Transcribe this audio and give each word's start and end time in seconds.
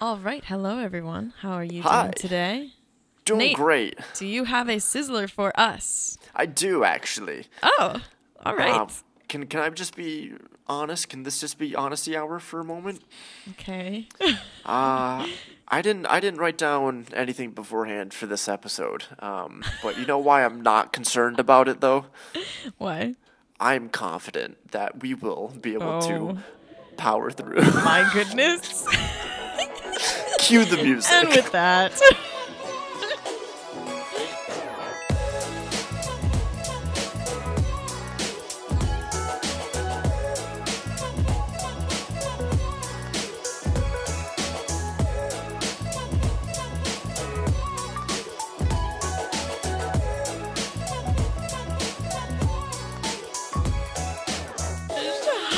All 0.00 0.18
right. 0.18 0.44
Hello, 0.44 0.78
everyone. 0.78 1.32
How 1.40 1.52
are 1.52 1.64
you 1.64 1.82
Hi. 1.82 2.02
doing 2.02 2.12
today? 2.16 2.70
Doing 3.24 3.38
Nate. 3.38 3.56
great. 3.56 3.98
Do 4.14 4.26
you 4.26 4.44
have 4.44 4.68
a 4.68 4.76
sizzler 4.76 5.28
for 5.28 5.58
us? 5.58 6.18
I 6.34 6.46
do 6.46 6.84
actually. 6.84 7.46
Oh, 7.62 8.00
all 8.44 8.54
right. 8.54 8.74
Um, 8.74 8.88
can 9.28 9.46
can 9.46 9.60
I 9.60 9.68
just 9.70 9.96
be 9.96 10.34
honest? 10.68 11.08
Can 11.08 11.22
this 11.24 11.40
just 11.40 11.58
be 11.58 11.74
honesty 11.74 12.16
hour 12.16 12.38
for 12.38 12.60
a 12.60 12.64
moment? 12.64 13.02
okay. 13.52 14.08
Uh 14.64 15.26
I 15.68 15.80
didn't 15.82 16.06
I 16.06 16.18
didn't 16.20 16.40
write 16.40 16.58
down 16.58 17.06
anything 17.12 17.50
beforehand 17.52 18.12
for 18.14 18.26
this 18.26 18.48
episode. 18.48 19.04
Um, 19.20 19.62
but 19.82 19.98
you 19.98 20.04
know 20.06 20.18
why 20.18 20.44
I'm 20.44 20.60
not 20.60 20.92
concerned 20.92 21.38
about 21.40 21.68
it 21.68 21.80
though? 21.80 22.06
Why? 22.78 23.14
I'm 23.58 23.88
confident 23.88 24.72
that 24.72 25.00
we 25.02 25.14
will 25.14 25.52
be 25.60 25.72
able 25.74 26.00
Oh. 26.02 26.08
to 26.08 26.38
power 26.96 27.30
through. 27.30 27.62
My 27.62 28.08
goodness. 28.14 28.86
Cue 30.46 30.64
the 30.64 30.76
music. 30.76 31.10
and 31.10 31.28
with 31.30 31.50
that. 31.50 31.92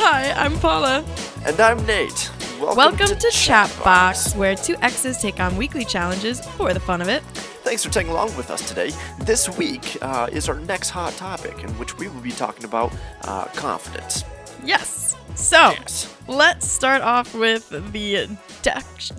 Hi, 0.00 0.32
I'm 0.32 0.58
Paula. 0.58 1.04
and 1.44 1.60
I'm 1.60 1.84
Nate. 1.84 2.30
Welcome, 2.58 2.76
Welcome 2.76 3.06
to, 3.08 3.14
to 3.14 3.26
Chatbox, 3.28 4.34
where 4.36 4.56
two 4.56 4.74
exes 4.82 5.18
take 5.18 5.38
on 5.38 5.56
weekly 5.56 5.84
challenges 5.84 6.40
for 6.40 6.74
the 6.74 6.80
fun 6.80 7.00
of 7.00 7.08
it. 7.08 7.22
Thanks 7.62 7.84
for 7.84 7.90
tagging 7.92 8.10
along 8.10 8.36
with 8.36 8.50
us 8.50 8.66
today. 8.68 8.90
This 9.20 9.48
week 9.56 9.96
uh, 10.02 10.28
is 10.32 10.48
our 10.48 10.58
next 10.60 10.90
hot 10.90 11.12
topic, 11.14 11.62
in 11.62 11.68
which 11.78 11.96
we 11.98 12.08
will 12.08 12.20
be 12.20 12.32
talking 12.32 12.64
about 12.64 12.92
uh, 13.22 13.44
confidence. 13.54 14.24
Yes. 14.64 15.14
So, 15.36 15.70
Yes. 15.78 16.12
let's 16.26 16.66
start 16.68 17.02
off 17.02 17.32
with 17.34 17.68
the 17.70 18.28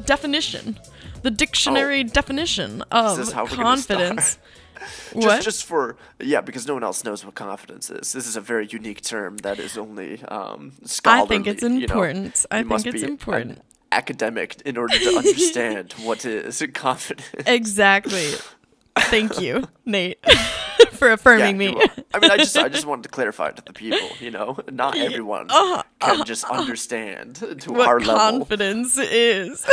definition, 0.05 0.77
the 1.21 1.31
dictionary 1.31 2.03
definition 2.03 2.81
of 2.91 3.19
Oh. 3.19 3.31
how 3.31 3.43
we're 3.45 3.51
confidence. 3.51 4.37
Just, 5.13 5.15
What? 5.15 5.41
just 5.43 5.65
for 5.65 5.95
yeah, 6.19 6.41
because 6.41 6.67
no 6.67 6.73
one 6.73 6.83
else 6.83 7.03
knows 7.03 7.25
what 7.25 7.35
confidence 7.35 7.89
is. 7.89 8.13
This 8.13 8.27
is 8.27 8.35
a 8.35 8.41
very 8.41 8.67
unique 8.67 9.01
term 9.01 9.37
that 9.37 9.59
is 9.59 9.77
only 9.77 10.21
um, 10.23 10.73
I 11.05 11.25
think 11.25 11.47
it's 11.47 11.61
you 11.63 11.69
know. 11.69 11.75
important. 11.83 12.45
I 12.51 12.57
think 12.59 12.67
must 12.69 12.85
it's 12.85 13.03
important. 13.03 13.59
academic 13.91 14.61
in 14.65 14.77
order 14.77 14.97
to 14.99 15.17
understand 15.23 15.93
what 16.03 16.25
is 16.25 16.63
confidence. 16.73 17.27
Exactly. 17.47 18.31
Thank 18.97 19.39
you, 19.39 19.67
Nate, 19.85 20.19
for 20.91 21.11
affirming 21.11 21.57
me. 21.57 21.67
you're. 21.71 21.87
I 22.13 22.19
mean, 22.19 22.31
I 22.31 22.37
just 22.37 22.57
I 22.57 22.67
just 22.69 22.85
wanted 22.85 23.03
to 23.03 23.09
clarify 23.09 23.49
it 23.49 23.55
to 23.57 23.63
the 23.63 23.73
people. 23.73 24.09
You 24.19 24.31
know, 24.31 24.57
not 24.71 24.97
everyone 24.97 25.47
uh, 25.49 25.83
can 25.99 26.21
uh, 26.21 26.25
just 26.25 26.43
uh, 26.45 26.53
understand 26.53 27.35
to 27.61 27.71
what 27.71 27.87
our 27.87 27.99
level. 27.99 28.15
confidence 28.39 28.97
is. 28.97 29.65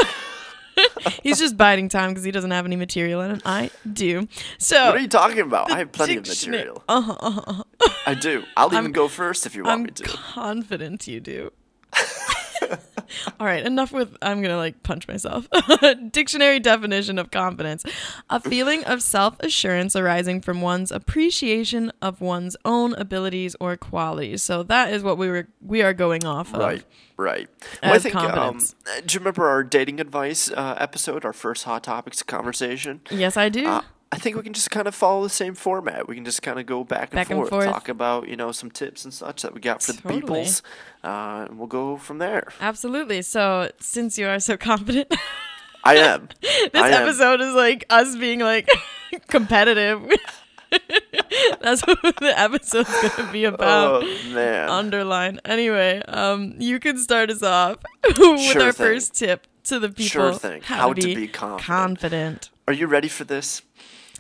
He's 1.23 1.39
just 1.39 1.57
biding 1.57 1.89
time 1.89 2.11
because 2.11 2.25
he 2.25 2.31
doesn't 2.31 2.51
have 2.51 2.67
any 2.67 2.77
material 2.77 3.21
in 3.23 3.31
it. 3.33 3.43
I 3.45 3.71
do. 3.91 4.29
So 4.59 4.87
What 4.87 4.97
are 4.97 5.01
you 5.01 5.09
talking 5.09 5.41
about? 5.41 5.71
I 5.71 5.79
have 5.79 5.93
plenty 5.93 6.17
of 6.17 6.27
material. 6.27 6.83
Uh-huh, 6.89 7.17
uh-huh. 7.21 7.63
I 8.07 8.15
do. 8.15 8.45
I'll 8.57 8.73
even 8.75 8.93
go 8.93 9.09
first 9.09 9.47
if 9.47 9.55
you 9.55 9.65
want 9.65 9.73
I'm 9.75 9.83
me 9.85 9.91
to. 9.91 10.03
confident 10.05 11.07
you 11.07 11.21
do. 11.21 11.53
All 13.41 13.47
right, 13.47 13.65
enough 13.65 13.93
with 13.93 14.17
I'm 14.23 14.39
going 14.39 14.51
to 14.51 14.57
like 14.57 14.83
punch 14.83 15.07
myself. 15.09 15.49
Dictionary 16.11 16.61
definition 16.61 17.19
of 17.19 17.31
confidence. 17.31 17.85
A 18.31 18.41
feeling 18.41 18.85
of 18.85 19.03
self-assurance 19.03 19.95
arising 19.95 20.41
from 20.41 20.61
one's 20.61 20.91
appreciation 20.91 21.93
of 22.03 22.21
one's 22.21 22.57
own 22.65 22.95
abilities 22.95 23.57
or 23.61 23.77
qualities. 23.77 24.43
So 24.43 24.63
that 24.65 24.93
is 24.93 25.03
what 25.03 25.19
we 25.19 25.29
were 25.29 25.49
we 25.61 25.83
are 25.83 25.95
going 25.95 26.25
off 26.25 26.55
of. 26.55 26.61
Right, 26.61 26.85
right. 27.17 27.49
Well, 27.83 27.95
I 27.95 27.99
think. 27.99 28.15
Um, 28.17 28.31
confidence. 28.33 28.75
do 29.07 29.15
you 29.15 29.21
remember 29.21 29.47
our 29.49 29.63
dating 29.63 30.01
advice 30.01 30.51
uh, 30.51 30.77
episode, 30.79 31.25
our 31.25 31.33
first 31.33 31.65
hot 31.65 31.85
topics 31.85 32.23
conversation? 32.23 33.01
Yes, 33.11 33.37
I 33.37 33.49
do. 33.49 33.67
Uh, 33.67 33.83
I 34.17 34.19
think 34.19 34.37
we 34.37 34.43
can 34.43 34.53
just 34.55 34.71
kind 34.71 34.89
of 34.89 34.95
follow 34.95 35.23
the 35.23 35.29
same 35.29 35.55
format. 35.55 36.09
We 36.09 36.15
can 36.15 36.25
just 36.25 36.41
kind 36.43 36.59
of 36.59 36.65
go 36.67 36.85
back 36.85 37.11
and, 37.11 37.13
Back 37.13 37.31
and 37.31 37.39
forth, 37.39 37.51
forth. 37.51 37.65
talk 37.67 37.89
about 37.89 38.29
you 38.29 38.37
know 38.37 38.51
some 38.53 38.71
tips 38.71 39.05
and 39.05 39.13
such 39.13 39.43
that 39.43 39.53
we 39.55 39.61
got 39.61 39.83
for 39.83 39.93
Totally. 39.93 40.15
the 40.15 40.21
peoples, 40.21 40.63
uh, 41.05 41.47
and 41.49 41.59
we'll 41.59 41.67
go 41.69 41.97
from 41.99 42.19
there. 42.19 42.49
Absolutely. 42.61 43.23
So, 43.23 43.71
since 43.81 44.17
you 44.19 44.27
are 44.29 44.41
so 44.41 44.57
confident, 44.71 45.15
I 45.85 45.97
am. 45.97 46.29
this 46.41 46.71
I 46.75 46.89
am. 46.89 47.03
episode 47.03 47.41
is 47.43 47.55
like 47.55 47.85
us 47.91 48.17
being 48.17 48.41
like 48.41 48.69
competitive. 49.29 50.03
That's 51.61 51.87
what 51.87 52.01
the 52.17 52.35
episode's 52.37 52.91
going 52.91 53.27
to 53.27 53.33
be 53.33 53.45
about. 53.45 54.03
Oh 54.03 54.07
man. 54.35 54.69
underline. 54.69 55.41
Anyway, 55.45 56.03
um, 56.09 56.55
you 56.59 56.81
can 56.81 56.99
start 56.99 57.31
us 57.31 57.43
off 57.43 57.79
with 58.05 58.41
Sure 58.41 58.63
our 58.63 58.73
thing. 58.73 58.87
first 58.87 59.15
tip 59.15 59.47
to 59.65 59.79
the 59.79 59.89
people. 59.89 60.05
Sure 60.07 60.33
thing. 60.35 60.63
How 60.63 60.93
to 60.93 61.01
be 61.15 61.29
confident. 61.29 61.63
confident. 61.67 62.51
Are 62.67 62.75
you 62.75 62.87
ready 62.89 63.09
for 63.09 63.25
this? 63.25 63.63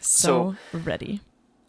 So, 0.06 0.56
ready. 0.72 1.21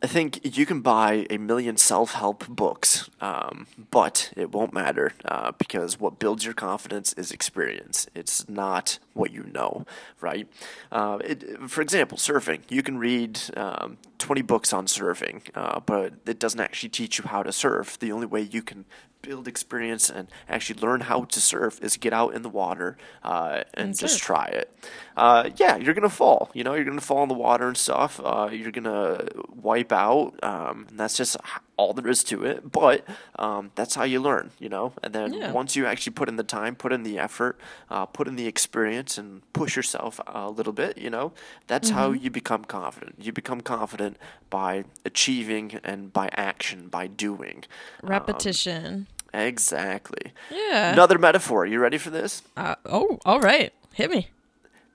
I 0.02 0.06
think 0.06 0.58
you 0.58 0.68
can 0.68 0.81
buy 0.81 1.25
a 1.30 1.38
million 1.38 1.75
self 1.75 2.14
help 2.14 2.48
books, 2.48 3.09
um, 3.20 3.66
but 3.90 4.31
it 4.38 4.52
won't 4.52 4.72
matter 4.72 5.14
uh, 5.25 5.53
because 5.58 6.00
what 6.00 6.20
builds 6.20 6.46
your 6.46 6.53
confidence 6.53 7.14
is 7.14 7.31
experience. 7.31 8.08
It's 8.14 8.48
not 8.48 9.00
what 9.17 9.31
you 9.31 9.44
know, 9.51 9.85
right? 10.22 10.47
Uh, 10.91 11.19
it, 11.23 11.69
for 11.69 11.81
example, 11.81 12.17
surfing. 12.17 12.61
You 12.69 12.83
can 12.83 12.97
read 12.97 13.39
um, 13.57 13.97
20 14.19 14.41
books 14.44 14.72
on 14.73 14.85
surfing, 14.85 15.50
uh, 15.55 15.79
but 15.79 16.13
it 16.25 16.39
doesn't 16.39 16.59
actually 16.59 16.89
teach 16.89 17.17
you 17.17 17.25
how 17.25 17.44
to 17.44 17.51
surf. 17.51 18.00
The 18.00 18.11
only 18.11 18.27
way 18.27 18.41
you 18.41 18.61
can 18.61 18.85
build 19.22 19.47
experience 19.47 20.09
and 20.09 20.27
actually 20.47 20.79
learn 20.79 21.01
how 21.01 21.23
to 21.23 21.41
surf 21.41 21.79
is 21.81 21.97
get 21.97 22.13
out 22.13 22.33
in 22.33 22.44
the 22.44 22.50
water 22.50 22.97
uh, 23.23 23.63
and, 23.73 23.89
And 23.89 23.97
just 23.97 24.19
try 24.19 24.45
it. 24.45 24.73
Uh, 25.16 25.50
yeah, 25.57 25.75
you're 25.75 25.94
gonna 25.94 26.09
fall. 26.09 26.50
You 26.53 26.63
know, 26.63 26.75
you're 26.75 26.85
gonna 26.85 27.01
fall 27.01 27.23
in 27.23 27.29
the 27.29 27.35
water 27.35 27.67
and 27.67 27.77
stuff. 27.77 28.22
Uh, 28.23 28.50
you're 28.51 28.72
gonna 28.72 29.27
wipe 29.50 29.91
out. 29.91 30.35
Um, 30.44 30.85
and 30.89 31.00
that's 31.00 31.17
just 31.17 31.35
all 31.77 31.93
there 31.93 32.07
is 32.09 32.23
to 32.25 32.43
it. 32.43 32.71
But 32.71 33.05
um, 33.39 33.71
that's 33.75 33.95
how 33.95 34.03
you 34.03 34.19
learn. 34.19 34.51
You 34.59 34.69
know, 34.69 34.93
and 35.03 35.13
then 35.13 35.33
Yeah. 35.33 35.51
once 35.51 35.75
you 35.75 35.85
actually 35.85 36.13
put 36.13 36.27
in 36.27 36.35
the 36.35 36.43
time, 36.43 36.75
put 36.75 36.91
in 36.91 37.03
the 37.03 37.17
effort, 37.19 37.59
uh, 37.89 38.05
put 38.07 38.27
in 38.27 38.35
the 38.35 38.47
experience, 38.47 39.17
and 39.17 39.41
push 39.53 39.75
yourself 39.75 40.19
a 40.27 40.49
little 40.49 40.73
bit. 40.73 40.97
You 40.97 41.09
know, 41.09 41.31
that's 41.67 41.89
how 41.91 42.11
Mm-hmm. 42.11 42.23
you 42.23 42.29
become 42.31 42.63
confident. 42.65 43.15
You 43.19 43.31
become 43.31 43.61
confident 43.61 44.17
by 44.49 44.83
achieving 45.05 45.79
and 45.83 46.11
by 46.11 46.29
action, 46.33 46.88
by 46.89 47.07
doing. 47.07 47.63
Repetition. 48.01 49.07
Exactly. 49.33 50.31
yeah. 50.49 50.94
Another 50.94 51.17
metaphor. 51.19 51.65
You 51.65 51.79
ready 51.79 51.97
for 51.97 52.09
this? 52.09 52.41
Uh, 52.55 52.75
oh, 52.85 53.19
all 53.25 53.39
right. 53.39 53.71
Hit 53.94 54.09
me. 54.09 54.29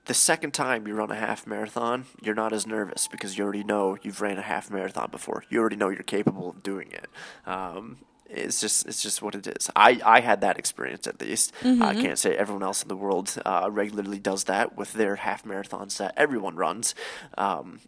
The 0.05 0.13
second 0.13 0.53
time 0.53 0.87
you 0.87 0.93
run 0.93 1.11
a 1.11 1.15
half 1.15 1.47
marathon, 1.47 2.05
you're 2.21 2.35
not 2.35 2.51
as 2.53 2.67
nervous 2.67 3.07
because 3.07 3.37
you 3.37 3.43
already 3.43 3.63
know 3.63 3.97
you've 4.01 4.21
ran 4.21 4.37
a 4.37 4.41
half 4.41 4.69
marathon 4.69 5.09
before. 5.11 5.43
You 5.49 5.59
already 5.59 5.77
know 5.77 5.89
you're 5.89 6.03
capable 6.03 6.49
of 6.49 6.61
doing 6.61 6.91
it. 6.91 7.07
Um, 7.47 7.97
it's 8.29 8.59
just 8.59 8.87
it's 8.87 9.01
just 9.01 9.21
what 9.21 9.35
it 9.35 9.45
is. 9.45 9.69
I, 9.75 10.01
I 10.03 10.19
had 10.21 10.41
that 10.41 10.57
experience 10.57 11.07
at 11.07 11.21
least. 11.21 11.53
I 11.63 11.93
can't 11.93 12.17
say 12.17 12.35
everyone 12.35 12.63
else 12.63 12.81
in 12.81 12.87
the 12.87 12.95
world 12.95 13.37
uh, 13.45 13.69
regularly 13.71 14.17
does 14.19 14.45
that 14.45 14.75
with 14.75 14.93
their 14.93 15.17
half 15.17 15.43
marathons 15.43 15.97
that 15.97 16.13
everyone 16.17 16.55
runs. 16.55 16.95
Um, 17.37 17.79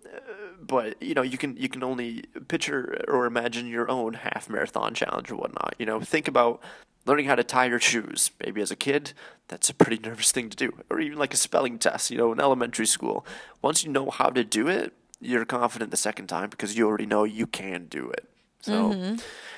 but 0.62 1.02
you 1.02 1.16
know 1.16 1.24
you 1.24 1.38
can 1.38 1.58
you 1.58 1.68
can 1.68 1.84
only 1.84 2.25
picture 2.48 3.04
or 3.08 3.25
imagine 3.25 3.68
your 3.68 3.90
own 3.90 4.14
half 4.14 4.50
marathon 4.50 4.94
challenge 4.94 5.31
or 5.31 5.36
whatnot. 5.36 5.75
You 5.80 5.88
know, 5.88 6.00
think 6.00 6.28
about 6.28 6.62
learning 7.06 7.26
how 7.26 7.36
to 7.36 7.44
tie 7.44 7.66
your 7.66 7.80
shoes. 7.80 8.32
Maybe 8.44 8.62
as 8.62 8.72
a 8.72 8.76
kid, 8.76 9.14
that's 9.48 9.70
a 9.70 9.74
pretty 9.74 9.98
nervous 10.08 10.32
thing 10.32 10.50
to 10.50 10.58
do, 10.58 10.74
or 10.90 11.00
even 11.00 11.18
like 11.18 11.34
a 11.34 11.38
spelling 11.38 11.80
test. 11.80 12.12
You 12.12 12.18
know, 12.18 12.31
in 12.31 12.40
elementary 12.40 12.88
school, 12.88 13.25
once 13.62 13.84
you 13.84 13.92
know 13.92 14.10
how 14.10 14.30
to 14.30 14.44
do 14.44 14.68
it, 14.68 14.94
you're 15.22 15.46
confident 15.46 15.92
the 15.92 15.98
second 15.98 16.28
time 16.28 16.50
because 16.50 16.78
you 16.78 16.88
already 16.88 17.06
know 17.06 17.24
you 17.24 17.48
can 17.48 17.86
do 17.86 18.10
it. 18.10 18.30
So. 18.62 18.92
Mm-hmm. 18.92 19.16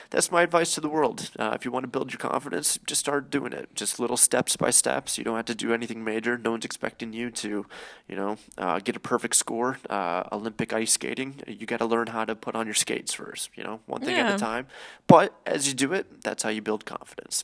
That's 0.09 0.31
my 0.31 0.41
advice 0.43 0.73
to 0.75 0.81
the 0.81 0.89
world. 0.89 1.29
Uh, 1.37 1.51
if 1.53 1.65
you 1.65 1.71
want 1.71 1.83
to 1.83 1.87
build 1.87 2.11
your 2.11 2.19
confidence, 2.19 2.79
just 2.85 2.99
start 2.99 3.29
doing 3.29 3.53
it. 3.53 3.75
Just 3.75 3.99
little 3.99 4.17
steps 4.17 4.55
by 4.55 4.69
steps. 4.69 5.17
You 5.17 5.23
don't 5.23 5.35
have 5.35 5.45
to 5.45 5.55
do 5.55 5.73
anything 5.73 6.03
major. 6.03 6.37
No 6.37 6.51
one's 6.51 6.65
expecting 6.65 7.13
you 7.13 7.29
to, 7.31 7.65
you 8.07 8.15
know, 8.15 8.37
uh, 8.57 8.79
get 8.79 8.95
a 8.95 8.99
perfect 8.99 9.35
score. 9.35 9.79
Uh, 9.89 10.23
Olympic 10.31 10.73
ice 10.73 10.93
skating. 10.93 11.41
You 11.47 11.65
got 11.65 11.77
to 11.79 11.85
learn 11.85 12.07
how 12.07 12.25
to 12.25 12.35
put 12.35 12.55
on 12.55 12.65
your 12.65 12.75
skates 12.75 13.13
first. 13.13 13.49
You 13.55 13.63
know, 13.63 13.79
one 13.85 14.01
thing 14.01 14.15
at 14.17 14.35
a 14.35 14.37
time. 14.37 14.67
But 15.07 15.33
as 15.45 15.67
you 15.67 15.73
do 15.73 15.93
it, 15.93 16.21
that's 16.23 16.43
how 16.43 16.49
you 16.49 16.61
build 16.61 16.85
confidence. 16.85 17.43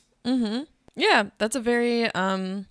Yeah, 0.96 1.24
that's 1.38 1.56
a 1.56 1.60
very 1.60 2.06
um 2.14 2.66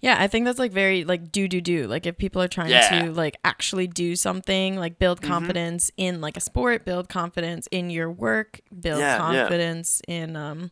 yeah, 0.00 0.16
I 0.18 0.26
think 0.26 0.44
that's 0.44 0.58
like 0.58 0.72
very 0.72 1.04
like 1.04 1.30
do 1.32 1.48
do 1.48 1.60
do. 1.60 1.86
Like 1.86 2.06
if 2.06 2.16
people 2.18 2.40
are 2.42 2.48
trying 2.48 2.70
Yeah. 2.70 2.88
Mm-hmm. 2.90 3.06
to 3.06 3.12
like 3.12 3.36
actually 3.44 3.86
do 3.86 4.16
something, 4.16 4.76
like 4.76 4.98
build 4.98 5.22
confidence 5.22 5.90
in 5.96 6.20
like 6.20 6.36
a 6.36 6.40
sport, 6.40 6.84
build 6.84 7.08
confidence 7.08 7.66
in 7.70 7.90
your 7.90 8.10
work, 8.10 8.60
build 8.80 9.00
Yeah, 9.00 9.16
yeah. 9.16 9.18
confidence 9.18 10.00
in 10.08 10.36
um 10.36 10.70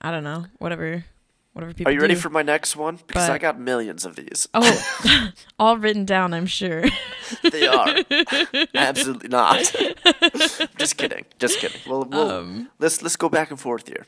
I 0.00 0.10
don't 0.10 0.24
know, 0.24 0.46
whatever 0.58 1.04
whatever 1.52 1.72
people 1.72 1.90
Are 1.90 1.94
you 1.94 2.00
ready 2.02 2.14
for 2.14 2.28
my 2.28 2.42
next 2.42 2.76
one? 2.76 2.98
Because 3.06 3.30
I 3.30 3.38
got 3.38 3.58
millions 3.58 4.04
of 4.04 4.14
these. 4.16 4.46
Oh, 4.52 5.30
all 5.58 5.78
written 5.78 6.04
down, 6.04 6.34
I'm 6.34 6.44
sure. 6.46 6.84
They 7.50 7.66
are 7.66 7.96
absolutely 8.74 9.28
not. 9.30 9.72
just 10.78 10.96
kidding. 10.98 11.24
Just 11.38 11.58
kidding. 11.58 11.80
Well, 11.88 12.04
we'll 12.04 12.30
Um, 12.30 12.70
let's 12.78 13.00
let's 13.02 13.16
go 13.16 13.28
back 13.30 13.50
and 13.50 13.58
forth 13.58 13.88
here. 13.88 14.04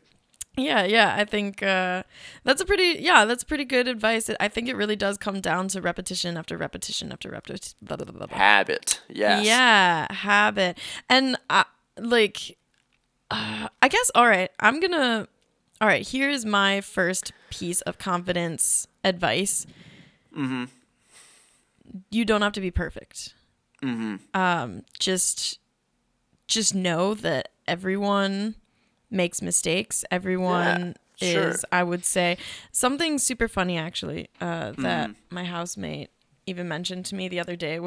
Yeah, 0.59 0.85
yeah. 0.85 1.15
I 1.17 1.25
think 1.25 1.63
uh, 1.63 2.03
that's 2.43 2.61
a 2.61 2.65
pretty 2.65 3.01
yeah, 3.01 3.25
that's 3.25 3.45
pretty 3.45 3.65
good 3.65 3.87
advice. 3.87 4.29
I 4.41 4.49
think 4.49 4.69
it 4.69 4.75
really 4.75 4.97
does 4.97 5.17
come 5.17 5.41
down 5.41 5.69
to 5.69 5.81
repetition 5.81 6.37
after 6.37 6.57
repetition 6.57 7.13
after 7.13 7.31
repetition. 7.31 7.77
Blah, 7.81 7.97
blah, 7.97 8.13
blah, 8.13 8.27
blah. 8.27 8.37
Habit. 8.37 9.01
Yes. 9.09 9.47
Yeah, 9.47 10.13
habit. 10.13 10.79
And 11.09 11.37
uh, 11.49 11.65
like, 11.97 12.59
uh, 13.31 13.69
I 13.81 13.89
guess 13.89 14.11
all 14.15 14.27
right. 14.27 14.51
I'm 14.59 14.81
gonna. 14.81 15.29
All 15.81 15.87
right. 15.87 16.07
Here's 16.07 16.45
my 16.45 16.81
first 16.81 17.33
piece 17.51 17.81
of 17.83 17.99
confidence 17.99 18.89
advice. 19.05 19.65
Mm-hmm. 20.37 20.65
You 22.11 22.25
don't 22.25 22.43
have 22.43 22.53
to 22.53 22.61
be 22.61 22.73
perfect. 22.73 23.35
Mm-hmm. 23.83 24.17
Um, 24.35 24.83
just, 24.99 25.61
just 26.49 26.75
know 26.75 27.15
that 27.15 27.51
everyone 27.69 28.57
makes 29.11 29.41
mistakes. 29.43 30.05
Everyone 30.11 30.95
Yeah, 31.19 31.33
sure. 31.33 31.49
is, 31.51 31.65
I 31.73 31.83
would 31.83 32.05
say, 32.05 32.37
something 32.73 33.19
super 33.19 33.49
funny 33.49 33.77
actually. 33.79 34.29
Uh, 34.41 34.73
that 34.79 35.11
Mm-hmm. 35.11 35.35
my 35.35 35.45
housemate 35.45 36.11
even 36.47 36.69
mentioned 36.69 37.05
to 37.07 37.15
me 37.15 37.29
the 37.29 37.41
other 37.41 37.57
day. 37.57 37.81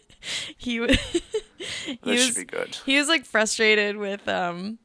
he 0.56 0.80
was. 0.80 0.96
he 1.58 1.98
This 2.02 2.20
should 2.26 2.28
was 2.28 2.36
be 2.36 2.44
good. 2.44 2.76
he 2.86 2.98
was 2.98 3.08
like 3.08 3.24
frustrated 3.24 3.96
with 3.96 4.26
um 4.28 4.78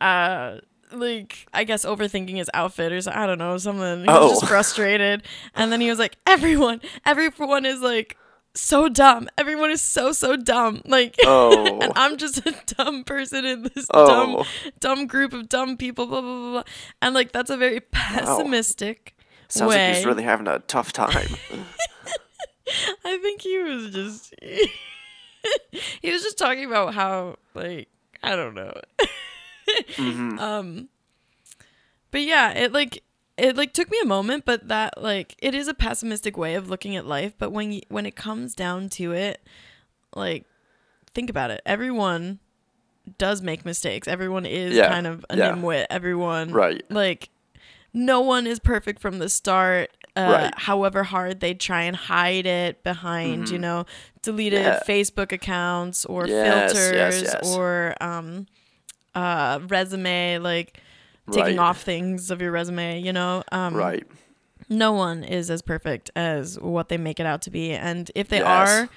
uh 0.00 0.58
like 0.92 1.46
I 1.52 1.64
guess 1.64 1.84
overthinking 1.84 2.36
his 2.36 2.50
outfit 2.54 2.92
or 2.92 3.00
so, 3.00 3.10
I 3.14 3.26
don't 3.26 3.38
know 3.38 3.56
something. 3.58 4.00
He 4.02 4.06
was 4.06 4.16
Oh. 4.20 4.28
just 4.30 4.46
frustrated, 4.48 5.24
and 5.54 5.72
then 5.72 5.80
he 5.80 5.90
was 5.90 5.98
like, 5.98 6.16
"Everyone, 6.26 6.80
everyone 7.04 7.66
is 7.66 7.80
like 7.80 8.16
so 8.54 8.88
dumb. 8.88 9.28
Everyone 9.36 9.70
is 9.70 9.82
so 9.82 10.12
so 10.12 10.36
dumb. 10.36 10.80
Like, 10.84 11.16
Oh. 11.24 11.78
and 11.80 11.92
I'm 11.96 12.16
just 12.16 12.38
a 12.46 12.54
dumb 12.76 13.04
person 13.04 13.44
in 13.44 13.62
this 13.64 13.86
dumb 13.88 14.36
Oh. 14.36 14.46
dumb 14.80 15.06
group 15.06 15.32
of 15.32 15.48
dumb 15.48 15.76
people. 15.76 16.06
Blah 16.06 16.20
blah 16.20 16.30
blah. 16.38 16.50
blah. 16.52 16.62
And 17.02 17.14
like 17.14 17.32
that's 17.32 17.50
a 17.50 17.56
very 17.56 17.80
pessimistic 17.80 19.16
Sounds 19.48 19.70
way. 19.70 19.88
like 19.88 19.96
he's 19.96 20.06
really 20.06 20.22
having 20.22 20.48
a 20.48 20.58
tough 20.60 20.92
time. 20.92 21.28
I 23.04 23.18
think 23.18 23.42
he 23.42 23.58
was 23.58 23.90
just 23.90 24.34
he 26.00 26.10
was 26.10 26.22
just 26.22 26.38
talking 26.38 26.64
about 26.64 26.94
how 26.94 27.36
like 27.54 27.88
I 28.22 28.36
don't 28.36 28.54
know. 28.54 28.72
Mhm. 29.96 30.38
Um 30.40 30.88
but 32.10 32.22
yeah, 32.22 32.52
it 32.52 32.72
like 32.72 33.02
it 33.36 33.56
like 33.56 33.72
took 33.72 33.90
me 33.90 33.98
a 34.02 34.06
moment, 34.06 34.44
but 34.44 34.68
that 34.68 35.02
like 35.02 35.34
it 35.40 35.54
is 35.54 35.68
a 35.68 35.74
pessimistic 35.74 36.36
way 36.36 36.54
of 36.54 36.68
looking 36.68 36.96
at 36.96 37.06
life, 37.06 37.34
but 37.38 37.50
when 37.50 37.72
you, 37.72 37.80
when 37.88 38.06
it 38.06 38.14
comes 38.16 38.54
down 38.54 38.88
to 38.90 39.12
it, 39.12 39.42
like 40.14 40.44
think 41.14 41.30
about 41.30 41.50
it. 41.50 41.60
Everyone 41.66 42.38
does 43.18 43.42
make 43.42 43.64
mistakes. 43.64 44.08
Everyone 44.08 44.46
is 44.46 44.74
Yeah, 44.76 44.88
kind 44.88 45.06
of 45.06 45.24
a 45.30 45.36
yeah. 45.36 45.52
nimwit. 45.52 45.86
Everyone 45.90 46.50
Right. 46.52 46.82
like 46.90 47.28
no 47.92 48.20
one 48.20 48.46
is 48.46 48.58
perfect 48.58 49.00
from 49.00 49.18
the 49.18 49.28
start. 49.28 49.90
Uh, 50.16 50.28
Right. 50.44 50.54
However 50.56 51.02
hard 51.02 51.40
they 51.40 51.54
try 51.54 51.82
and 51.82 51.96
hide 51.96 52.46
it 52.46 52.82
behind, 52.84 53.50
you 53.50 53.58
know, 53.58 53.84
deleted 54.22 54.60
Mm-hmm. 54.60 54.68
Yeah. 54.68 54.80
Facebook 55.04 55.32
accounts 55.32 56.04
or 56.04 56.26
Yes, 56.26 56.72
yes, 56.72 56.72
filters 56.72 57.22
yes. 57.22 57.56
or 57.56 57.94
um, 58.00 58.46
uh, 59.14 59.60
resume, 59.68 60.38
like 60.38 60.80
taking 61.30 61.56
Right. 61.56 61.58
off 61.58 61.82
things 61.82 62.30
of 62.30 62.40
your 62.42 62.50
resume, 62.52 63.00
you 63.00 63.12
know. 63.12 63.42
Um, 63.52 63.74
right. 63.74 64.06
No 64.68 64.92
one 64.92 65.24
is 65.24 65.50
as 65.50 65.62
perfect 65.62 66.10
as 66.16 66.58
what 66.58 66.88
they 66.88 66.96
make 66.96 67.20
it 67.20 67.26
out 67.26 67.42
to 67.42 67.50
be, 67.50 67.72
and 67.72 68.10
if 68.14 68.28
they 68.28 68.38
Yes. 68.38 68.46
are, 68.70 68.88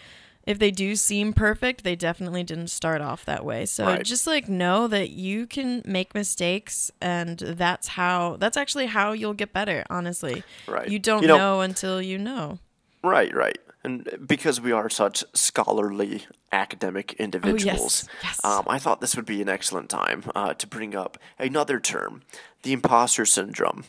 if 0.46 0.60
they 0.60 0.72
do 0.72 0.96
seem 0.96 1.34
perfect, 1.34 1.84
they 1.84 1.96
definitely 1.96 2.42
didn't 2.44 2.70
start 2.70 3.02
off 3.02 3.26
that 3.26 3.44
way. 3.44 3.66
So 3.66 3.86
Right. 3.86 4.04
just 4.06 4.26
like 4.28 4.48
know 4.48 4.88
that 4.88 5.10
you 5.10 5.46
can 5.46 5.82
make 5.86 6.16
mistakes, 6.16 6.90
and 7.02 7.38
that's 7.40 7.90
how. 7.90 8.38
That's 8.40 8.56
actually 8.56 8.86
how 8.86 9.12
you'll 9.12 9.34
get 9.34 9.52
better. 9.52 9.84
Honestly, 9.90 10.44
Right. 10.68 10.88
you 10.88 11.00
don't 11.00 11.22
You 11.24 11.28
know- 11.28 11.38
know 11.38 11.62
until 11.62 12.02
you 12.02 12.18
know. 12.18 12.60
Right, 13.04 13.34
right. 13.36 13.58
And 13.88 14.28
because 14.28 14.60
we 14.60 14.74
are 14.74 14.89
such 14.89 15.24
scholarly 15.34 16.25
academic 16.51 17.13
individuals, 17.13 18.06
Oh, 18.06 18.19
yes. 18.22 18.44
Um, 18.44 18.63
I 18.68 18.80
thought 18.80 19.00
this 19.00 19.16
would 19.16 19.25
be 19.25 19.42
an 19.42 19.48
excellent 19.48 19.89
time 19.89 20.24
uh, 20.36 20.54
to 20.56 20.68
bring 20.68 20.94
up 20.94 21.18
another 21.39 21.80
term, 21.80 22.24
the 22.63 22.74
imposter 22.74 23.25
syndrome. 23.25 23.86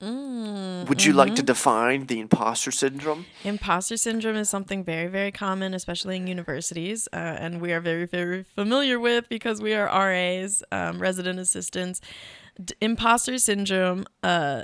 Mm, 0.00 0.88
would 0.88 1.04
you 1.04 1.12
like 1.12 1.30
mm-hmm. 1.30 1.36
to 1.36 1.42
define 1.42 2.06
the 2.06 2.20
imposter 2.20 2.70
syndrome? 2.70 3.26
Imposter 3.42 3.96
syndrome 3.96 4.36
is 4.36 4.48
something 4.48 4.84
very, 4.84 5.08
very 5.08 5.32
common, 5.32 5.74
especially 5.74 6.16
in 6.18 6.28
universities, 6.28 7.08
uh, 7.12 7.16
and 7.16 7.60
we 7.60 7.72
are 7.72 7.80
very, 7.80 8.06
very 8.06 8.44
familiar 8.44 9.00
with 9.00 9.28
because 9.28 9.60
we 9.60 9.74
are 9.74 9.86
RAs, 9.86 10.62
um, 10.70 11.00
resident 11.00 11.40
assistants. 11.40 12.00
D- 12.64 12.74
imposter 12.80 13.38
syndrome 13.38 14.04
uh, 14.22 14.62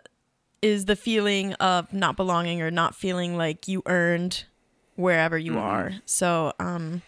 is 0.62 0.84
the 0.84 0.96
feeling 0.96 1.54
of 1.54 1.92
not 1.92 2.16
belonging 2.16 2.62
or 2.62 2.70
not 2.70 2.94
feeling 2.94 3.36
like 3.36 3.66
you 3.66 3.82
earned 3.86 4.44
wherever 4.98 5.38
you 5.38 5.58
are. 5.58 5.92
So, 6.04 6.52
um, 6.58 7.02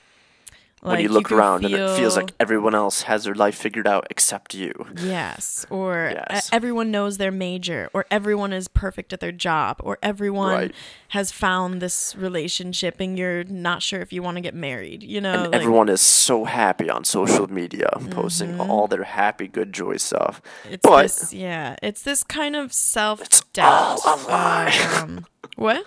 Mm-hmm. 0.82 0.92
when 0.92 1.00
you 1.02 1.08
look 1.10 1.28
can 1.28 1.37
around 1.37 1.64
and 1.66 1.75
it 1.75 1.90
feels 1.94 2.16
like 2.16 2.32
everyone 2.40 2.75
else 2.75 3.02
has 3.02 3.25
their 3.25 3.34
life 3.34 3.54
figured 3.54 3.87
out 3.87 4.06
except 4.08 4.54
you. 4.54 4.72
Yes, 4.96 5.66
or 5.69 6.14
Yes. 6.14 6.48
everyone 6.54 6.90
knows 6.90 7.19
their 7.19 7.31
major, 7.31 7.90
or 7.92 8.06
everyone 8.10 8.54
is 8.54 8.66
perfect 8.66 9.12
at 9.12 9.20
their 9.20 9.31
job, 9.31 9.76
or 9.81 9.98
everyone 10.02 10.54
Right. 10.54 10.75
has 11.08 11.31
found 11.32 11.82
this 11.82 12.16
relationship 12.16 12.98
and 12.98 13.19
you're 13.19 13.44
not 13.44 13.82
sure 13.82 14.00
if 14.00 14.10
you 14.10 14.22
want 14.22 14.38
to 14.38 14.40
get 14.40 14.54
married. 14.54 15.02
You 15.02 15.20
know, 15.20 15.32
And 15.34 15.42
like, 15.42 15.50
Mm-hmm. 15.50 15.60
everyone 15.60 15.88
is 15.90 16.00
so 16.00 16.44
happy 16.46 16.88
on 16.88 17.04
social 17.04 17.46
media, 17.52 17.90
posting 18.10 18.58
all 18.58 18.87
their 18.88 19.04
happy, 19.04 19.48
good, 19.48 19.75
joy 19.75 19.98
stuff. 19.98 20.40
it's 20.64 20.81
but 20.82 21.02
this, 21.02 21.34
yeah, 21.34 21.76
it's 21.82 22.00
this 22.00 22.25
kind 22.25 22.56
of 22.56 22.72
self 22.72 23.20
all 23.20 23.40
doubt. 23.52 24.00
a 24.06 24.16
lie. 24.26 24.98
um, 25.02 25.26
what? 25.56 25.84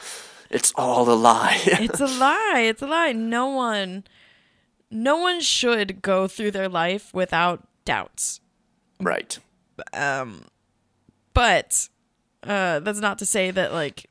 It's 0.54 0.72
all 0.76 1.10
a 1.10 1.16
lie. 1.16 1.60
It's 1.66 2.00
a 2.00 2.08
lie. 2.08 2.64
It's 2.70 2.82
a 2.82 2.88
lie. 2.88 3.12
No 3.12 3.48
one, 3.48 4.04
no 4.90 5.18
one 5.18 5.42
should 5.42 6.02
go 6.02 6.28
through 6.28 6.52
their 6.52 6.70
life 6.70 7.14
without 7.14 7.68
doubts. 7.86 8.40
right. 9.02 9.38
um 9.94 10.46
but 11.34 11.90
uh 12.44 12.80
that's 12.80 13.00
not 13.00 13.18
to 13.20 13.26
say 13.26 13.52
that 13.52 13.74
like 13.74 14.06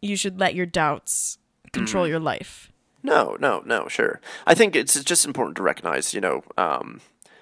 you 0.00 0.16
should 0.16 0.40
let 0.40 0.54
your 0.54 0.66
doubts 0.66 1.38
control 1.72 2.04
Mm-hmm. 2.04 2.10
your 2.10 2.20
life 2.20 2.72
No, 3.02 3.36
no, 3.38 3.62
no, 3.66 3.86
sure. 3.88 4.20
I 4.46 4.54
think 4.54 4.74
it's 4.74 4.98
just 5.04 5.24
important 5.26 5.56
to 5.58 5.62
recognize, 5.62 6.12
you 6.14 6.20
know, 6.20 6.42
um, 6.58 7.00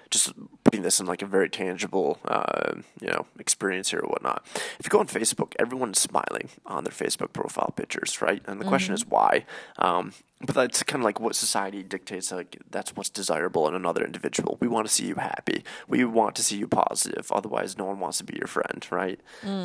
just 0.09 0.33
putting 0.63 0.81
this 0.81 0.99
in 0.99 1.05
like 1.05 1.21
a 1.21 1.25
very 1.25 1.49
tangible, 1.49 2.19
uh, 2.25 2.73
you 2.99 3.07
know, 3.07 3.25
experience 3.39 3.91
here 3.91 3.99
or 3.99 4.09
whatnot. 4.09 4.45
If 4.79 4.85
you 4.85 4.89
go 4.89 4.99
on 4.99 5.07
Facebook, 5.07 5.53
everyone's 5.59 5.99
smiling 5.99 6.49
on 6.65 6.83
their 6.83 6.93
Facebook 6.93 7.33
profile 7.33 7.73
pictures, 7.75 8.21
right? 8.21 8.41
And 8.45 8.59
the 8.59 8.65
question 8.65 8.93
is 8.93 9.05
why. 9.05 9.45
Um, 9.77 10.13
but 10.41 10.53
that's 10.53 10.83
kind 10.83 11.01
of 11.01 11.05
like 11.05 11.19
what 11.19 11.35
society 11.35 11.81
dictates. 11.81 12.31
Like 12.31 12.57
that's 12.69 12.95
what's 12.95 13.09
desirable 13.09 13.67
in 13.67 13.75
another 13.75 14.03
individual. 14.03 14.57
We 14.59 14.67
want 14.67 14.87
to 14.87 14.93
see 14.93 15.05
you 15.05 15.15
happy. 15.15 15.63
We 15.87 16.03
want 16.05 16.35
to 16.35 16.43
see 16.43 16.57
you 16.57 16.67
positive. 16.67 17.31
Otherwise, 17.31 17.77
no 17.77 17.85
one 17.85 17.99
wants 17.99 18.17
to 18.19 18.23
be 18.23 18.35
your 18.37 18.47
friend, 18.47 18.85
right? 18.91 19.19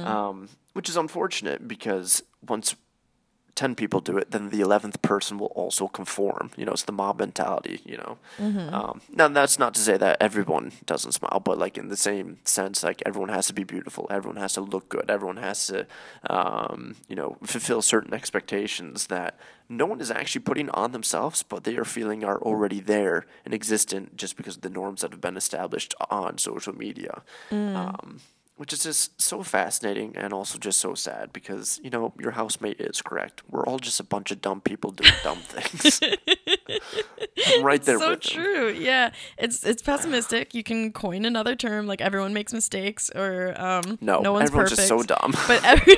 Um, 0.06 0.48
which 0.72 0.88
is 0.88 0.96
unfortunate 0.96 1.66
because 1.66 2.22
once 2.46 2.76
10 3.60 3.74
people 3.74 4.00
do 4.00 4.16
it, 4.16 4.30
then 4.30 4.48
the 4.48 4.60
11th 4.60 5.02
person 5.02 5.36
will 5.36 5.52
also 5.62 5.86
conform. 5.86 6.50
You 6.56 6.64
know, 6.64 6.72
it's 6.72 6.84
the 6.84 6.92
mob 6.92 7.18
mentality, 7.18 7.82
you 7.84 7.98
know. 7.98 8.16
Um, 8.72 9.02
now, 9.12 9.28
that's 9.28 9.58
not 9.58 9.74
to 9.74 9.80
say 9.82 9.98
that 9.98 10.16
everyone 10.18 10.72
doesn't 10.86 11.12
smile, 11.12 11.40
but 11.44 11.58
like 11.58 11.76
in 11.76 11.88
the 11.88 11.96
same 11.96 12.38
sense, 12.44 12.82
like 12.82 13.02
everyone 13.04 13.28
has 13.28 13.48
to 13.48 13.52
be 13.52 13.64
beautiful, 13.64 14.06
everyone 14.08 14.40
has 14.40 14.54
to 14.54 14.62
look 14.62 14.88
good, 14.88 15.10
everyone 15.10 15.36
has 15.36 15.66
to, 15.66 15.86
um, 16.30 16.96
you 17.06 17.14
know, 17.14 17.36
fulfill 17.44 17.82
certain 17.82 18.14
expectations 18.14 19.08
that 19.08 19.38
no 19.68 19.84
one 19.84 20.00
is 20.00 20.10
actually 20.10 20.40
putting 20.40 20.70
on 20.70 20.92
themselves, 20.92 21.42
but 21.42 21.64
they 21.64 21.76
are 21.76 21.84
feeling 21.84 22.24
are 22.24 22.40
already 22.40 22.80
there 22.80 23.26
and 23.44 23.52
existent 23.52 24.16
just 24.16 24.38
because 24.38 24.56
of 24.56 24.62
the 24.62 24.70
norms 24.70 25.02
that 25.02 25.10
have 25.10 25.20
been 25.20 25.36
established 25.36 25.94
on 26.10 26.38
social 26.38 26.74
media. 26.74 27.20
Um, 27.50 28.20
which 28.60 28.74
is 28.74 28.82
just 28.82 29.18
so 29.18 29.42
fascinating 29.42 30.14
and 30.16 30.34
also 30.34 30.58
just 30.58 30.78
so 30.78 30.92
sad 30.94 31.32
because 31.32 31.80
you 31.82 31.88
know 31.88 32.12
your 32.20 32.32
housemate 32.32 32.78
is 32.78 33.00
correct. 33.00 33.40
We're 33.48 33.64
all 33.64 33.78
just 33.78 33.98
a 34.00 34.04
bunch 34.04 34.30
of 34.30 34.42
dumb 34.42 34.60
people 34.60 34.90
doing 34.90 35.14
dumb 35.24 35.38
things. 35.54 35.98
I'm 37.46 37.64
right 37.70 37.82
there 37.82 37.98
so 37.98 38.10
with 38.10 38.24
him. 38.26 38.42
true 38.42 38.68
yeah 38.70 39.10
it's 39.38 39.64
it's 39.64 39.80
pessimistic 39.82 40.54
you 40.54 40.62
can 40.62 40.92
coin 40.92 41.24
another 41.24 41.56
term 41.56 41.86
like 41.86 42.00
everyone 42.02 42.34
makes 42.34 42.52
mistakes 42.52 43.10
or 43.14 43.54
um 43.60 43.96
No, 44.02 44.20
no 44.20 44.32
one's 44.34 44.50
everyone's 44.50 44.70
perfect 44.72 44.76
just 44.76 44.88
so 44.88 45.02
dumb. 45.02 45.32
but 45.48 45.64
every 45.72 45.96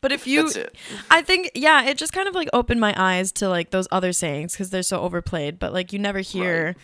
but 0.00 0.10
if 0.12 0.26
you 0.26 0.42
That's 0.42 0.56
it. 0.56 0.76
i 1.10 1.22
think 1.22 1.50
yeah 1.54 1.84
it 1.84 1.96
just 1.96 2.12
kind 2.12 2.28
of 2.28 2.34
like 2.34 2.48
opened 2.52 2.80
my 2.80 2.92
eyes 2.96 3.30
to 3.32 3.48
like 3.48 3.70
those 3.70 3.86
other 3.92 4.12
sayings 4.12 4.52
because 4.52 4.70
they're 4.70 4.82
so 4.82 5.00
overplayed 5.00 5.58
but 5.58 5.72
like 5.72 5.92
you 5.92 5.98
never 5.98 6.18
hear 6.20 6.64
Right. 6.66 6.76